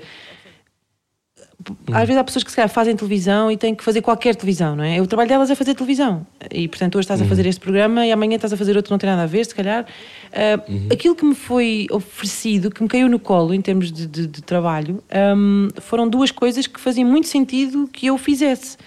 [1.92, 4.76] às vezes há pessoas que se calhar fazem televisão e têm que fazer qualquer televisão,
[4.76, 5.02] não é?
[5.02, 6.26] O trabalho delas é fazer televisão.
[6.52, 8.92] E portanto hoje estás a fazer este programa e amanhã estás a fazer outro que
[8.92, 9.86] não tem nada a ver, se calhar.
[10.34, 10.60] Ah,
[10.92, 14.42] Aquilo que me foi oferecido, que me caiu no colo em termos de, de- de
[14.42, 18.78] trabalho, ahm, foram duas coisas que faziam muito sentido que eu fizesse.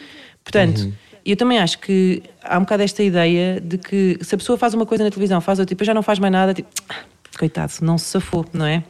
[0.44, 0.82] Portanto,
[1.26, 4.72] eu também acho que há um bocado esta ideia de que se a pessoa faz
[4.72, 6.94] uma coisa na televisão, faz outra e depois já não faz mais nada, tipo, "Ah,
[7.38, 8.82] coitado, não se safou, não é?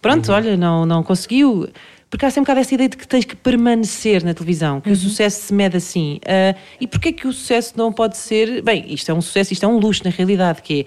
[0.00, 1.68] Pronto, olha, não, não conseguiu.
[2.10, 4.90] Porque há sempre um bocado essa ideia de que tens que permanecer na televisão, que
[4.90, 6.18] o sucesso se mede assim.
[6.26, 8.62] Ah, e porquê que o sucesso não pode ser.
[8.62, 10.84] Bem, isto é um sucesso, isto é um luxo na realidade, que é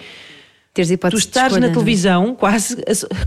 [0.73, 1.73] Teres tu escolha, na não é?
[1.73, 2.77] televisão quase,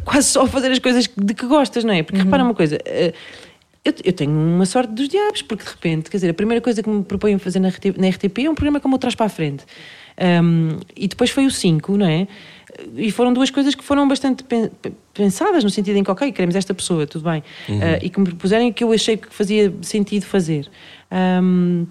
[0.05, 2.03] quase só a fazer as coisas de que gostas, não é?
[2.03, 2.79] Porque repara uma coisa.
[2.87, 3.13] eh,
[3.85, 6.83] Eu, eu tenho uma sorte dos diabos, porque de repente, quer dizer, a primeira coisa
[6.83, 7.69] que me proponho fazer na,
[7.99, 9.65] na RTP é um programa como o Trás para a Frente.
[10.43, 12.27] Um, e depois foi o 5, não é?
[12.97, 14.71] E foram duas coisas que foram bastante pen-
[15.13, 17.43] pensadas, no sentido em que, ok, queremos esta pessoa, tudo bem.
[17.69, 20.69] Ah, e que me propuseram e que eu achei que fazia sentido fazer.
[21.43, 21.87] Um,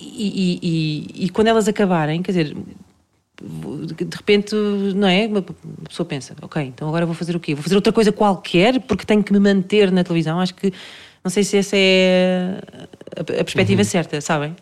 [0.00, 2.56] e, e- e- e quando elas acabarem, quer dizer,
[3.42, 4.54] de repente,
[4.94, 5.26] não é?
[5.26, 5.42] Uma
[5.88, 7.54] pessoa pensa, ok, então agora vou fazer o quê?
[7.54, 10.38] Vou fazer outra coisa qualquer porque tenho que me manter na televisão.
[10.40, 10.72] Acho que,
[11.24, 12.60] não sei se essa é
[13.16, 14.54] a, a perspectiva certa, sabem?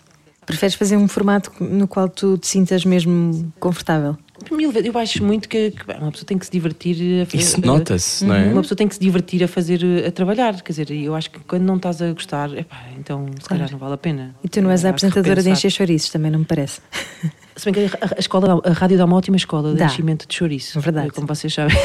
[0.47, 4.17] Preferes fazer um formato no qual tu te sintas mesmo confortável?
[4.51, 7.39] Mil vezes, Eu acho muito que, que, uma pessoa tem que se divertir a fazer.
[7.43, 8.45] Isso nota-se, não é?
[8.47, 10.55] Uma pessoa tem que se divertir a fazer, a trabalhar.
[10.63, 13.71] Quer dizer, e eu acho que quando não estás a gostar, epá, então se calhar
[13.71, 14.35] não vale a pena.
[14.43, 16.81] E tu não és a Há que apresentadora de encher chouriços, também não me parece.
[17.59, 19.87] Se bem que a, a escola, a rádio dá uma ótima escola de Dá.
[19.87, 20.79] enchimento de chouriço.
[20.81, 21.11] Verdade.
[21.11, 21.77] Como vocês sabem.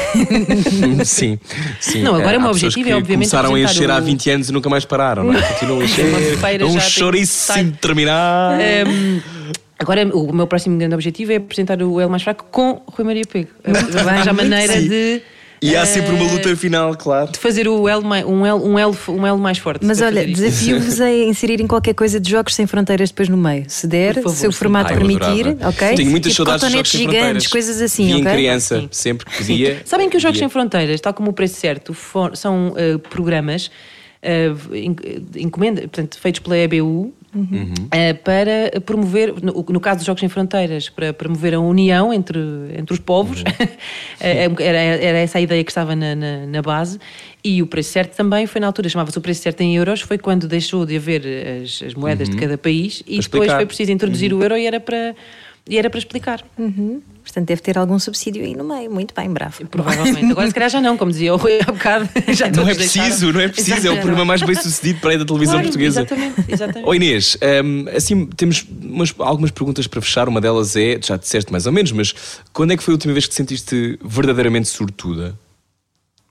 [1.04, 1.36] sim,
[1.80, 2.00] sim.
[2.00, 3.98] Não, agora Eh, o meu há pessoas objetivo que é, obviamente, começaram a encher há
[3.98, 5.42] o- 20 anos e nunca mais pararam, não é?
[5.42, 6.06] Continuam a encher.
[6.06, 8.56] Uma feira um chouriço sem terminar.
[8.86, 9.20] Hum,
[9.78, 13.24] agora, o meu próximo grande objetivo é apresentar o El Mais Fraco com Rui Maria
[13.30, 13.48] Pego.
[13.64, 14.88] Arranjar a maneira Sim.
[14.88, 15.22] de,
[15.62, 17.32] E há eh, sempre uma luta final, claro.
[17.32, 19.84] de fazer o el, mai- um, el, um, el, um el mais forte.
[19.86, 23.64] Mas olha, desafio-vos a inserirem qualquer coisa de jogos sem fronteiras depois no meio.
[23.68, 24.58] Se der, favor, se o sim.
[24.58, 25.68] formato Ai, eu permitir, adorava.
[25.70, 25.94] ok?
[25.96, 27.46] Tenho muitas tipo saudades de jogos sem gigantes, fronteiras.
[27.46, 28.32] coisas assim, Via em ok?
[28.32, 28.88] criança, Sim.
[28.90, 29.82] sempre que podia.
[29.86, 30.38] Sabem que os Jogos.
[30.38, 33.70] Sem Fronteiras, tal como o Preço Certo, for- são eh, programas
[34.22, 34.96] eh, en-
[35.36, 37.72] encomenda, portanto, feitos pela EBU Uhum.
[37.90, 42.38] eh, para promover, no, no caso dos Jogos Sem Fronteiras, para promover a união entre,
[42.78, 43.40] entre os povos.
[43.40, 43.44] Uhum.
[44.20, 46.98] Eh, era, era essa a ideia que estava na, na, na base.
[47.44, 50.16] E o Preço Certo também foi na altura, chamava-se o Preço Certo em euros, foi
[50.16, 51.22] quando deixou de haver
[51.62, 53.20] as, as moedas de cada país e depois Uhum.
[53.20, 53.56] explicar.
[53.56, 55.14] foi preciso introduzir o euro e era para.
[55.66, 56.44] E era para explicar.
[56.56, 58.90] Portanto, deve ter algum subsídio aí no meio.
[58.90, 59.66] Muito bem, bravo.
[59.66, 60.30] Provavelmente.
[60.32, 62.06] Agora, se calhar, já não, como dizia o Rui há bocado.
[62.34, 63.88] Já Não é preciso, não é preciso.
[63.88, 66.00] É o programa mais bem sucedido para aí da televisão Claro, portuguesa.
[66.02, 66.84] Exatamente, exatamente.
[66.88, 70.28] Oi Inês, hum, assim temos umas- algumas perguntas para fechar.
[70.28, 72.14] Uma delas é, já disseste mais ou menos, mas
[72.52, 75.34] quando é que foi a última vez que te sentiste verdadeiramente sortuda?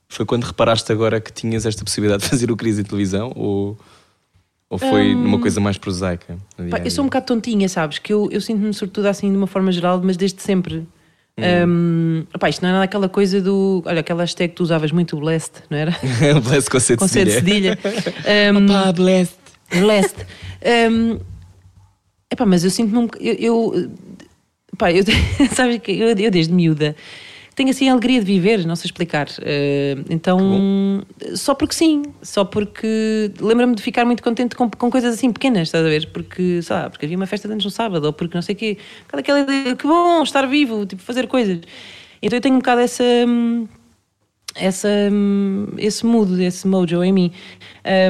[0.08, 3.32] Foi quando reparaste agora que tinhas esta possibilidade de fazer o crise em televisão?
[3.36, 3.80] Ou,
[4.74, 6.36] ou foi numa coisa mais prosaica?
[6.58, 6.70] Hum.
[6.70, 8.00] Pá, eu sou um bocado tontinha, sabes?
[8.00, 10.88] Que eu, eu sinto-me sobretudo assim de uma forma geral, mas desde sempre.
[11.38, 11.44] Hum.
[11.68, 13.84] Hum, pá, isto não é nada aquela coisa do.
[13.86, 15.96] Olha, aquela hashtag que tu usavas muito, blessed, não era?
[16.44, 17.78] Bless com C de cedilha.
[18.52, 19.38] Hum, Opa, blessed.
[19.80, 20.26] Blessed.
[20.92, 21.20] Um,
[22.32, 23.92] epá, mas eu sinto-me um eu, eu
[24.76, 25.04] pá, eu,
[25.54, 26.96] sabes que eu, eu desde miúda
[27.56, 29.28] tenho assim a alegria de viver, não sei explicar.
[29.30, 31.04] Uh, então,
[31.36, 35.68] só porque sim, só porque lembro-me de ficar muito contente com, com coisas assim pequenas,
[35.68, 36.08] estás a ver?
[36.12, 38.56] Porque, sei lá, porque havia uma festa de anos no sábado, ou porque não sei
[38.56, 38.78] o quê.
[39.08, 41.60] Aquela- Aquela ideia, que bom estar vivo, tipo, fazer coisas.
[42.22, 43.04] Então eu tenho um bocado essa.
[43.04, 43.68] hum,
[44.56, 47.32] essa, hum, esse mood, esse mojo em mim.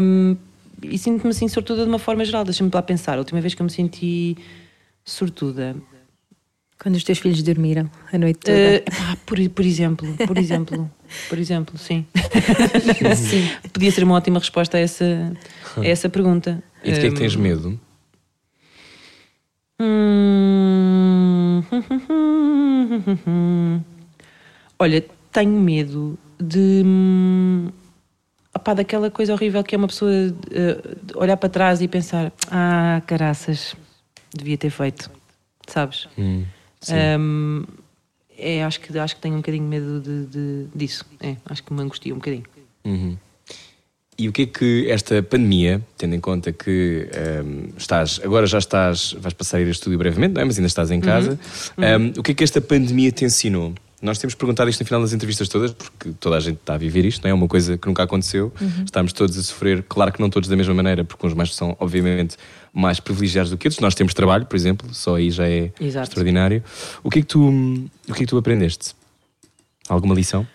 [0.02, 0.36] Um,
[0.84, 2.44] e sinto-me assim sortuda de uma forma geral.
[2.44, 3.16] Deixa-me lá pensar.
[3.16, 4.36] A última vez que eu me senti
[5.06, 5.76] sortuda.
[6.82, 8.58] Quando os teus filhos dormiram a noite toda.
[8.58, 10.92] Eh, epá, por, por exemplo, por exemplo,
[11.30, 12.06] por exemplo, sim.
[13.16, 13.50] sim.
[13.72, 15.32] Podia ser uma ótima resposta a essa,
[15.78, 16.62] a essa pergunta.
[16.84, 17.80] E de que é que Um, tens medo?
[19.80, 21.64] Hum.
[24.80, 26.84] Olha, tenho medo de.
[26.86, 27.70] hum,
[28.54, 30.12] opá, daquela coisa horrível que é uma pessoa
[30.52, 30.78] eh,
[31.16, 33.76] olhar para trás e pensar: ah, caraças,
[34.34, 35.10] devia ter feito,
[35.68, 36.08] sabes?
[36.18, 36.44] Hum,
[36.92, 37.64] Hum,
[38.38, 41.06] é, acho, que, acho que tenho um bocadinho medo de, de- disso.
[41.20, 42.44] É, acho que me angustia um bocadinho.
[42.84, 43.18] Uhum.
[44.18, 48.60] E o que é que esta pandemia, tendo em conta que ehm, estás, agora já
[48.60, 50.46] estás, vais passar a ir a estúdio brevemente, não é?
[50.46, 51.40] mas ainda estás em casa,
[51.80, 53.74] ehm, o que é que esta pandemia te ensinou?
[54.04, 56.78] Nós temos perguntado isto no final das entrevistas todas, porque toda a gente está a
[56.78, 57.34] viver isto, não é?
[57.34, 58.52] Uma coisa que nunca aconteceu.
[58.84, 61.74] Estamos todos a sofrer, claro que não todos da mesma maneira, porque uns mais são,
[61.80, 62.36] obviamente,
[62.74, 63.80] mais privilegiados do que outros.
[63.80, 66.10] Nós temos trabalho, por exemplo, só aí já é Exato.
[66.10, 66.62] extraordinário.
[67.02, 68.94] O que é que tu, o que é que tu aprendeste?
[69.88, 70.46] Alguma lição?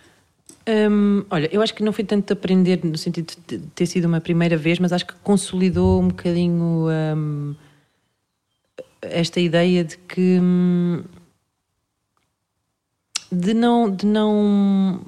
[0.68, 4.20] Hum, olha, eu acho que não foi tanto aprender no sentido de ter sido uma
[4.20, 7.54] primeira vez, mas acho que consolidou um bocadinho hum,
[9.00, 11.02] esta ideia de que hum,
[13.30, 15.00] de não de não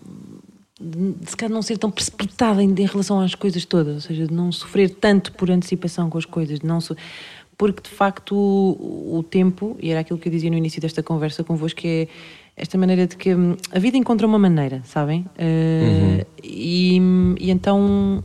[0.81, 4.27] de, se calhar não ser tão precipitada em, em relação às coisas todas, ou seja,
[4.27, 6.97] de não sofrer tanto por antecipação com as coisas, de não so-
[7.59, 11.03] porque de facto o, o tempo, e era aquilo que eu dizia no início desta
[11.03, 12.09] conversa convosco, que é
[12.57, 15.27] esta maneira de que hum, a vida encontra uma maneira, sabem?
[15.39, 16.99] Uh, e,
[17.39, 18.25] e então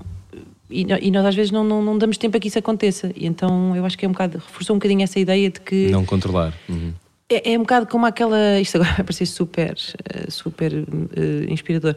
[0.70, 3.12] e, e nós às vezes não, não, não damos tempo a que isso aconteça.
[3.16, 5.90] E então eu acho que é um bocado, reforçou um bocadinho essa ideia de que
[5.90, 6.54] Não controlar.
[6.68, 6.94] Uhum.
[7.30, 8.60] É, é um bocado como aquela.
[8.60, 9.76] Isto agora vai parecer super,
[10.14, 11.92] eh, super eh, inspirador.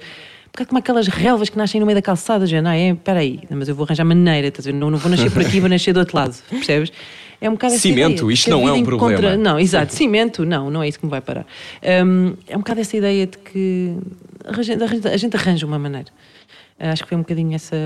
[0.47, 2.91] Um bocado como aquelas relvas que nascem no meio da calçada, já não é?
[2.91, 4.77] Espera aí, mas eu vou arranjar maneira, estás a ver?
[4.79, 6.91] Não, não vou nascer por aqui, vou nascer do outro lado, percebes?
[7.41, 9.13] É um bocado Cimento, isto não é um problema.
[9.13, 11.47] encontra- Não, exato, cimento, não, não é isso que me vai parar.
[12.05, 13.95] Hum, é um bocado essa ideia de que
[14.45, 16.09] a gente, a gente arranja uma maneira.
[16.81, 17.77] Acho que foi um bocadinho essa.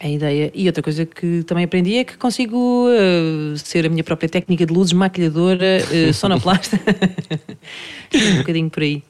[0.00, 0.50] A ideia.
[0.54, 4.66] E outra coisa que também aprendi é que consigo eh, ser a minha própria técnica
[4.66, 6.78] de luzes, maquilhadora, uh, sonoplasta.
[8.14, 9.02] um bocadinho por aí.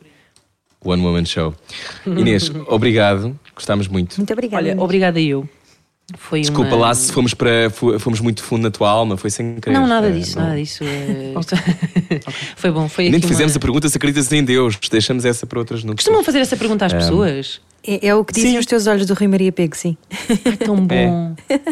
[0.84, 1.54] One Woman Show.
[2.06, 3.38] Inês, obrigado.
[3.54, 4.16] Gostámos muito.
[4.18, 4.62] Muito obrigada.
[4.62, 4.82] Olha, Inês.
[4.84, 5.48] obrigada eu.
[6.18, 6.88] Foi Desculpa uma...
[6.88, 9.72] lá se fomos, para, fomos muito fundo na tua alma, foi sem querer.
[9.74, 10.44] Não, nada Eh, disso, não.
[10.44, 10.84] nada disso.
[10.84, 11.56] eh, isto-
[12.56, 13.56] foi bom, foi Nem te fizemos uma...
[13.56, 14.78] a pergunta se acreditas em Deus.
[14.90, 16.04] Deixamos essa para outras núpcias.
[16.04, 17.60] Costumam fazer essa pergunta às pessoas?
[17.86, 18.58] É, é o que dizem Sim.
[18.58, 19.96] os teus olhos do Rui Maria Pego, sim.
[20.44, 21.34] É tão bom.
[21.46, 21.66] Se E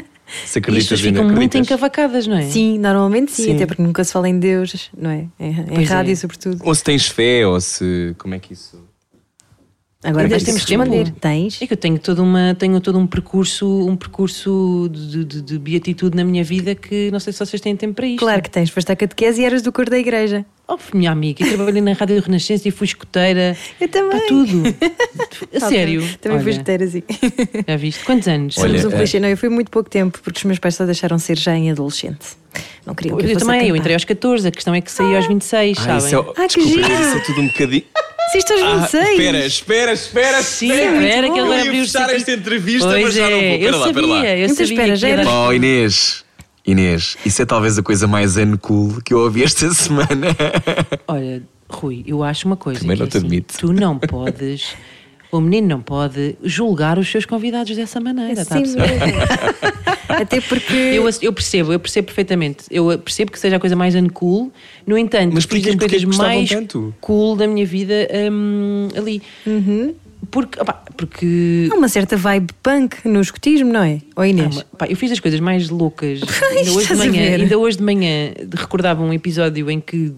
[0.44, 2.42] as acreditas pessoas em ficam muito encavacadas, não é?
[2.42, 3.54] Sim, normalmente sim, Sim.
[3.56, 5.26] até porque nunca se fala em Deus, não é?
[5.38, 5.84] Em, em é.
[5.84, 6.60] rádio, sobretudo.
[6.64, 8.14] Ou se tens fé, ou se.
[8.18, 8.82] Como é que isso.
[10.04, 10.82] Agora ter temos que tempo?
[10.82, 11.12] responder.
[11.20, 11.62] Tens?
[11.62, 15.58] É que eu tenho todo, uma, tenho todo um percurso, um percurso de, de, de
[15.58, 18.18] beatitude na minha vida que não sei se vocês têm tempo para isto.
[18.18, 18.68] Claro que tens.
[18.70, 20.44] Foste à catequese e eras do cor da igreja.
[20.66, 23.56] Oh, minha amiga, eu trabalhei na Rádio Renascença e fui escuteira.
[23.80, 24.10] Eu também.
[24.18, 24.62] Para tudo.
[25.54, 26.00] A sério.
[26.20, 27.02] Também fui Olha, escuteira, assim.
[27.68, 28.04] Já viste?
[28.04, 28.58] Quantos anos?
[28.58, 29.20] Olha, Somos um é- clichê.
[29.20, 31.70] Não, eu fui muito pouco tempo, porque os meus pais só deixaram ser já em
[31.70, 32.26] adolescente.
[32.86, 34.80] Não queriam que eu, eu fosse a também, eu entrei aos 14, a questão é
[34.80, 35.98] que saí aos 26, Ah, sabem?
[36.06, 37.02] isso é, Ah, que desculpa, giro.
[37.02, 37.84] isso é tudo um bocadinho.
[38.32, 39.10] Se isto aos Ah, 26.
[39.10, 40.42] espera, espera, espera.
[40.42, 40.96] Sim, espera.
[41.06, 43.38] espera, que ele o fechar esta entrevista, Pois mas já não vou.
[43.40, 44.16] é, Espera eu lá, espera lá.
[44.16, 46.24] sabia, eu Então sabia espera, já era- Oh, Inês.
[46.66, 50.28] Inês, isso é talvez a coisa mais uncool que eu ouvi esta semana.
[51.08, 52.80] Olha, Rui, eu acho uma coisa.
[52.80, 53.58] Também não é te assim, admito.
[53.58, 54.74] Tu não podes,
[55.32, 59.06] o menino não pode julgar os seus convidados dessa maneira, está a Sim, perceber?
[59.06, 59.20] mesmo.
[60.06, 60.74] Até porque.
[60.74, 62.64] Eu, eu percebo, eu percebo perfeitamente.
[62.70, 64.52] Eu percebo que seja a coisa mais uncool.
[64.86, 66.94] No entanto, Mas fiz as coisas mais tanto?
[67.00, 69.22] cool da minha vida hum, ali.
[70.30, 74.00] Porque, opá, porque Há uma certa vibe punk no escotismo, não é?
[74.14, 74.58] Ou Inês?
[74.58, 76.20] Ah, pá, eu fiz as coisas mais loucas.
[76.52, 80.12] ainda, hoje de a manhã, ainda hoje de manhã recordava um episódio em que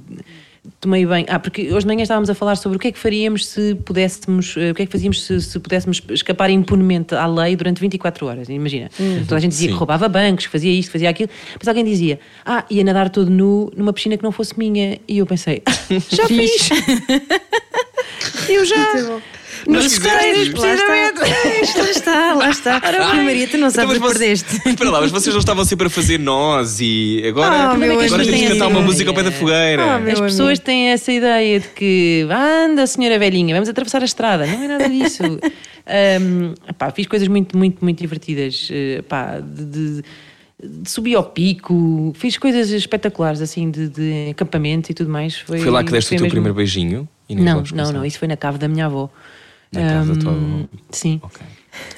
[0.80, 1.26] tomei bem.
[1.28, 3.74] Ah, porque hoje de manhã estávamos a falar sobre o que é que faríamos se
[3.74, 7.80] pudéssemos, eh, o que é que fazíamos se, se pudéssemos escapar impunemente à lei durante
[7.80, 8.48] 24 horas.
[8.48, 8.90] Imagina,
[9.26, 9.74] toda a gente dizia Sim.
[9.74, 13.10] que roubava bancos, que fazia isto, que fazia aquilo, mas alguém dizia, ah, ia nadar
[13.10, 14.98] todo nu numa piscina que não fosse minha.
[15.06, 15.62] E eu pensei,
[16.10, 16.70] já fiz.
[18.48, 19.20] eu já.
[19.66, 20.50] Mas Nos Lá precisamente.
[20.50, 22.78] está, lá está, lá está.
[23.12, 24.44] Rui Maria, tu não sabes o que Então, mas perdeste.
[24.50, 27.92] vocês- Espera lá, mas vocês não estavam sempre a fazer nós e agora, Oh, meu
[28.00, 29.82] agora temos que cantar uma música ao pé da fogueira.
[30.04, 34.46] Oh, As pessoas têm essa ideia de que anda, senhora velhinha, vamos atravessar a estrada.
[34.46, 35.22] Não é nada disso.
[35.86, 38.68] Ahm, pá, fiz coisas muito, muito, muito divertidas.
[38.70, 40.02] eh, pá, de, de-
[40.66, 45.36] de subir ao pico, fiz coisas espetaculares assim de, de acampamento e tudo mais.
[45.36, 47.06] Foi, Foi lá que deste o teu mesmo- primeiro beijinho?
[47.28, 49.10] Não, não, não, isso foi na cave da minha avó.
[49.80, 50.68] Na da tua.
[50.90, 51.20] Sim.
[51.22, 51.40] Ok.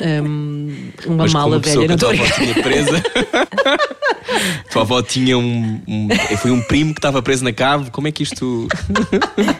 [0.00, 0.70] Ahm,
[1.06, 1.92] uma Mas mala velha.
[1.92, 2.96] a tua avó tinha presa.
[2.96, 6.08] a tua avó tinha um, um-
[6.38, 7.90] Foi um primo que estava preso na cave.
[7.90, 8.66] Como é que isto.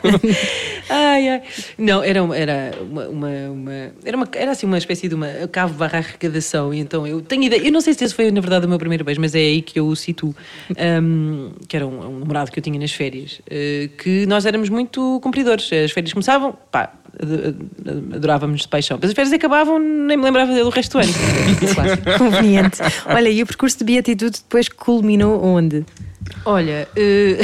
[0.89, 1.43] Ai, ai.
[1.79, 5.29] Não, era, uma- era uma, uma, uma- era, uma, era assim uma espécie de uma
[5.51, 6.73] cave barra arrecadação.
[6.73, 8.79] E então eu tenho ideia, eu não sei se esse foi na verdade o meu
[8.79, 10.35] primeiro beijo, mas é aí que eu o situo.
[10.79, 13.41] Ahm, que era um, um namorado que eu tinha nas férias.
[13.51, 15.71] eh, que nós éramos muito cumpridores.
[15.73, 16.93] As férias começavam, pá,
[18.15, 18.99] adorávamos de paixão.
[19.01, 21.13] Mas as férias acabavam, nem me lembrava dele o resto do ano.
[21.75, 22.19] Clássico.
[22.19, 22.79] Conveniente.
[23.07, 25.85] Olha, e o percurso de beatitude depois culminou onde?
[26.45, 27.39] Olha, eh,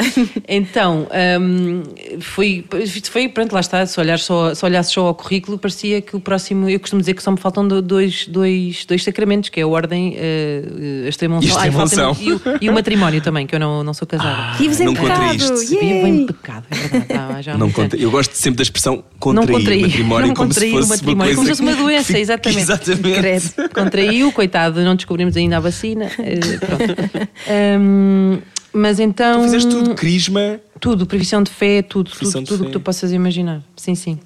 [0.48, 1.06] então,
[1.40, 1.82] hum,
[2.20, 2.64] foi,
[3.10, 6.20] foi, pronto, lá está, se, olhar só, se olhasse só ao currículo, parecia que o
[6.20, 9.62] próximo, eu costumo dizer que só me faltam do- dois, dois, dois sacramentos, que é
[9.62, 12.16] a ordem, eh, a extrema-unção E a Ai, falta-me- extrema-unção.
[12.24, 14.56] e, o, e o matrimónio também, que eu não, não sou casada.
[14.56, 15.08] Vives em não pecado.
[15.20, 15.66] contraíste.
[15.76, 17.06] Vivo em pecado, é verdade.
[17.36, 17.98] ah, já Não contra...
[18.00, 20.76] Eu gosto sempre da expressão Não contrair contraí, o matrimónio não como se contraí o
[20.78, 22.60] fosse matrimónio, uma como se fosse uma doença, que- exatamente.
[22.62, 23.18] Exatamente.
[23.18, 23.68] Credo.
[23.74, 26.06] Contraiu, coitado, não descobrimos ainda a vacina.
[26.18, 26.96] eh, pronto.
[28.34, 28.38] Hum,
[28.72, 29.40] mas então.
[29.40, 32.66] Tu fizeste tudo, crisma, Tudo, previsão de fé, tudo, Previsão tudo, fé.
[32.66, 33.62] que tu possas imaginar.
[33.76, 34.18] Sim, sim.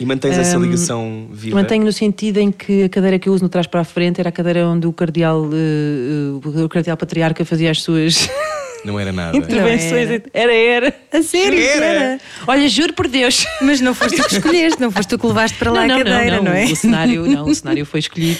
[0.00, 1.54] e mantens essa Hum, ligação viva.
[1.56, 4.18] Mantenho no sentido em que a cadeira que eu uso no trás para a frente
[4.20, 8.28] era a cadeira onde o cardeal, eh, o cardeal patriarca fazia as suas
[8.84, 9.36] Não era nada.
[9.36, 10.10] intervenções.
[10.10, 10.22] era.
[10.32, 10.94] Era, era.
[11.12, 11.58] A sério?
[11.60, 12.20] Era.
[12.46, 13.44] Olha, juro por Deus.
[13.62, 16.40] Mas não foste tu que escolheste, não foste tu que levaste para lá a cadeira,
[16.42, 16.64] não, é?
[16.66, 18.38] O cenário, não, o cenário foi escolhido.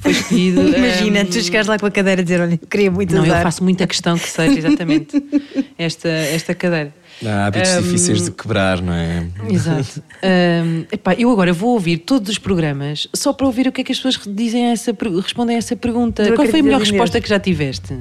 [0.00, 0.60] Foi escolhido.
[0.76, 3.24] Imagina, hum, tu chegares lá com a cadeira e dizer: Olha, eu queria muito Não,
[3.24, 3.42] eu usar.
[3.42, 5.22] faço muita questão que seja exatamente
[5.78, 6.94] esta, esta cadeira.
[7.24, 9.26] Há hábitos Um, difíceis de quebrar, não é?
[9.50, 10.02] Exato.
[10.22, 13.84] Ahm, epá, eu agora vou ouvir todos os programas só para ouvir o que é
[13.84, 16.24] que as pessoas dizem a essa, respondem a essa pergunta.
[16.24, 17.96] Tu Qual foi a melhor resposta que já tiveste?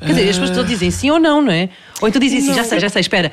[0.00, 1.68] Quer dizer, as pessoas todas dizem sim ou não, não é?
[2.00, 3.30] Ou então dizem assim, já sei, já sei, espera.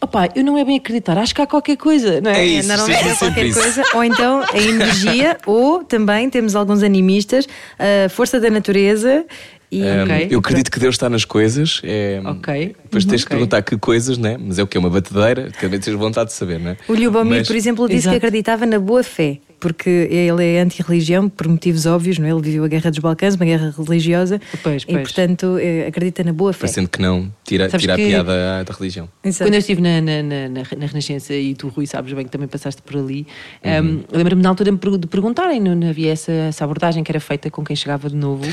[0.00, 2.40] Opá, eu não é bem acreditar, acho que há qualquer coisa, não é?
[2.40, 2.68] É isso.
[2.68, 3.60] Normalmente sim, é qualquer isso.
[3.60, 7.48] coisa, ou então a energia, ou também temos alguns animistas,
[7.78, 9.24] a força da natureza
[9.72, 9.82] e.
[9.82, 10.28] Um, Ok.
[10.30, 11.80] Eu acredito que Deus está nas coisas.
[11.82, 12.76] É, Ok.
[12.84, 13.36] Depois tens de Ok.
[13.36, 14.36] perguntar que coisas, né?
[14.38, 14.76] Mas é o que?
[14.78, 15.50] Uma batedeira?
[15.60, 16.76] Vez tens vontade de saber, não é?
[16.86, 18.20] O Lubomir, Mas- por exemplo, disse Exato.
[18.20, 22.30] que acreditava na boa fé, porque ele é anti-religião por motivos óbvios, não é?
[22.32, 25.02] Ele viveu a Guerra dos Balcãs, uma guerra religiosa, Pois, e pois.
[25.02, 26.60] portanto eh, acredita na boa fé.
[26.62, 29.08] Parecendo que não, tira, Sabes tira que- a piada da religião.
[29.22, 29.44] Exato.
[29.48, 32.30] Quando eu estive na, na, na, na- na Renascença e tu, Rui, sabes bem que
[32.32, 33.24] também passaste por ali,
[33.64, 33.70] Uhum.
[33.86, 37.20] um, eu lembro-me na altura de perguntarem, não, não havia essa, essa abordagem que era
[37.20, 38.44] feita com quem chegava de novo.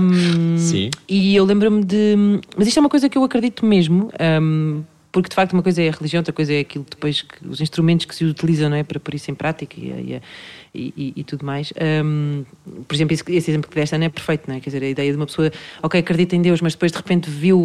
[0.00, 0.90] Um, Sim.
[1.08, 2.16] E eu lembro-me de.
[2.56, 4.10] Mas isto é uma coisa que eu acredito mesmo.
[4.42, 4.82] um,
[5.22, 7.60] porque de facto uma coisa é a religião, outra coisa é aquilo depois que, os
[7.60, 10.20] instrumentos que se utilizam não é, para pôr isso em prática e, e,
[10.78, 11.72] e- e- e tudo mais.
[12.04, 12.44] Um,
[12.86, 14.60] por exemplo, esse, esse exemplo que deste Ana é perfeito, não é?
[14.60, 15.50] Quer dizer, a ideia de uma pessoa,
[15.82, 17.64] ok, acredita em Deus, mas depois de repente viu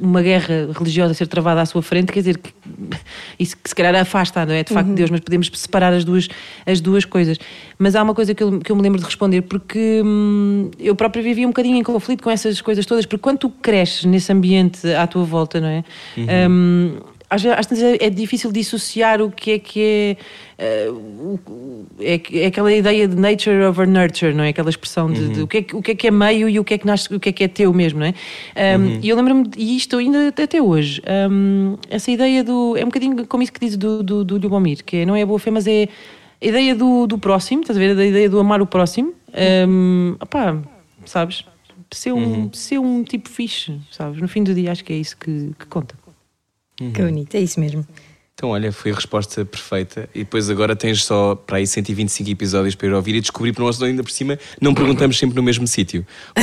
[0.00, 2.50] uma guerra religiosa ser travada à sua frente, quer dizer, que,
[3.38, 4.62] isso que se calhar afasta, não é?
[4.64, 6.28] De facto, Deus, mas podemos separar as duas,
[6.66, 7.38] as duas coisas.
[7.78, 10.94] Mas há uma coisa que eu, que eu me lembro de responder, porque hum, eu
[10.96, 14.32] própria vivia um bocadinho em conflito com essas coisas todas, porque quando tu cresces nesse
[14.32, 15.84] ambiente à tua volta, não é?
[16.16, 16.96] Hum,
[17.30, 20.16] às vezes às vezes é, é difícil dissociar o que é que é,
[20.58, 20.88] eh,
[22.00, 24.48] é, é aquela ideia de nature over nurture, não é?
[24.48, 26.58] Aquela expressão de, de o, que é, que- o que é que é meio e
[26.58, 28.14] o que é que, nasce, o que, é, que é teu mesmo, não é?
[28.76, 32.76] Um, E eu lembro-me, e isto ainda até hoje, um, essa ideia do.
[32.76, 35.22] É um bocadinho como isso que diz do, do, do Lubomir, que é, não é
[35.22, 35.88] a boa fé, mas é
[36.40, 37.98] a ideia do, do próximo, estás a ver?
[37.98, 39.12] A ideia do amar o próximo.
[39.68, 40.56] Um, opá,
[41.04, 41.44] sabes?
[41.90, 44.20] Ser um, ser um tipo fixe, sabes?
[44.20, 45.94] No fim do dia acho que é isso que, que conta.
[46.78, 47.84] Que bonito, é isso mesmo.
[48.38, 50.08] Então, olha, foi a resposta perfeita.
[50.14, 53.64] E depois agora tens só para aí 125 episódios para ir ouvir e descobrir, porque
[53.64, 56.06] nós ainda por cima não perguntamos sempre no mesmo sítio.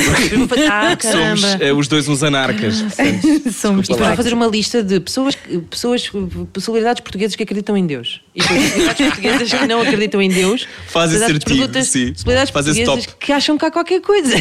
[0.68, 2.82] Ah, Somos eh, os dois uns anarcas.
[2.82, 5.36] Portanto, Somos Isto fazer uma lista de pessoas,
[5.70, 6.10] pessoas,
[6.52, 8.20] personalidades portuguesas que acreditam em Deus.
[8.34, 10.66] E personalidades portuguesas que não acreditam em Deus.
[10.88, 12.08] Faz esse artigo, sim.
[12.08, 13.24] Personalidades Faz esse portuguesas top.
[13.24, 14.34] que acham que há qualquer coisa.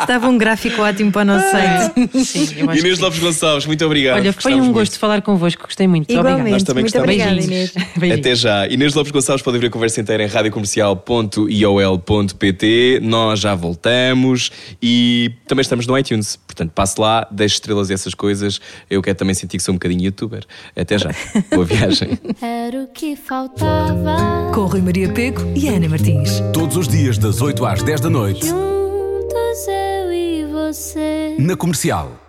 [0.00, 2.24] Estava um gráfico ótimo para o nosso site.
[2.24, 2.98] Sim, que Inês.
[2.98, 4.16] Lopes Gonçalves, muito obrigado.
[4.16, 4.72] Olha, foi um muito.
[4.72, 6.10] gosto falar convosco, gostei muito.
[6.10, 7.14] Igualmente, Nós também muito gostamos.
[7.14, 7.40] obrigada.
[7.40, 7.72] Inês.
[7.96, 8.20] Beijinhos.
[8.20, 8.66] Até já.
[8.68, 13.00] Inês Lopes Gonçalves pode ouvir a conversa inteira em radiocomercial.iol.pt.
[13.02, 14.50] Nós já voltamos
[14.82, 16.36] e também estamos no iTunes.
[16.36, 18.60] Portanto, passe lá, deixe estrelas e essas coisas.
[18.90, 20.44] Eu quero também sentir que sou um bocadinho youtuber.
[20.76, 21.10] Até já.
[21.52, 22.18] Boa viagem.
[22.40, 24.50] Era o que faltava.
[24.54, 26.40] Com Rui Maria Peco e Ana Martins.
[26.52, 31.34] Todos os dias, das 8 às 10 da noite, Juntos eu e você.
[31.38, 32.27] na comercial.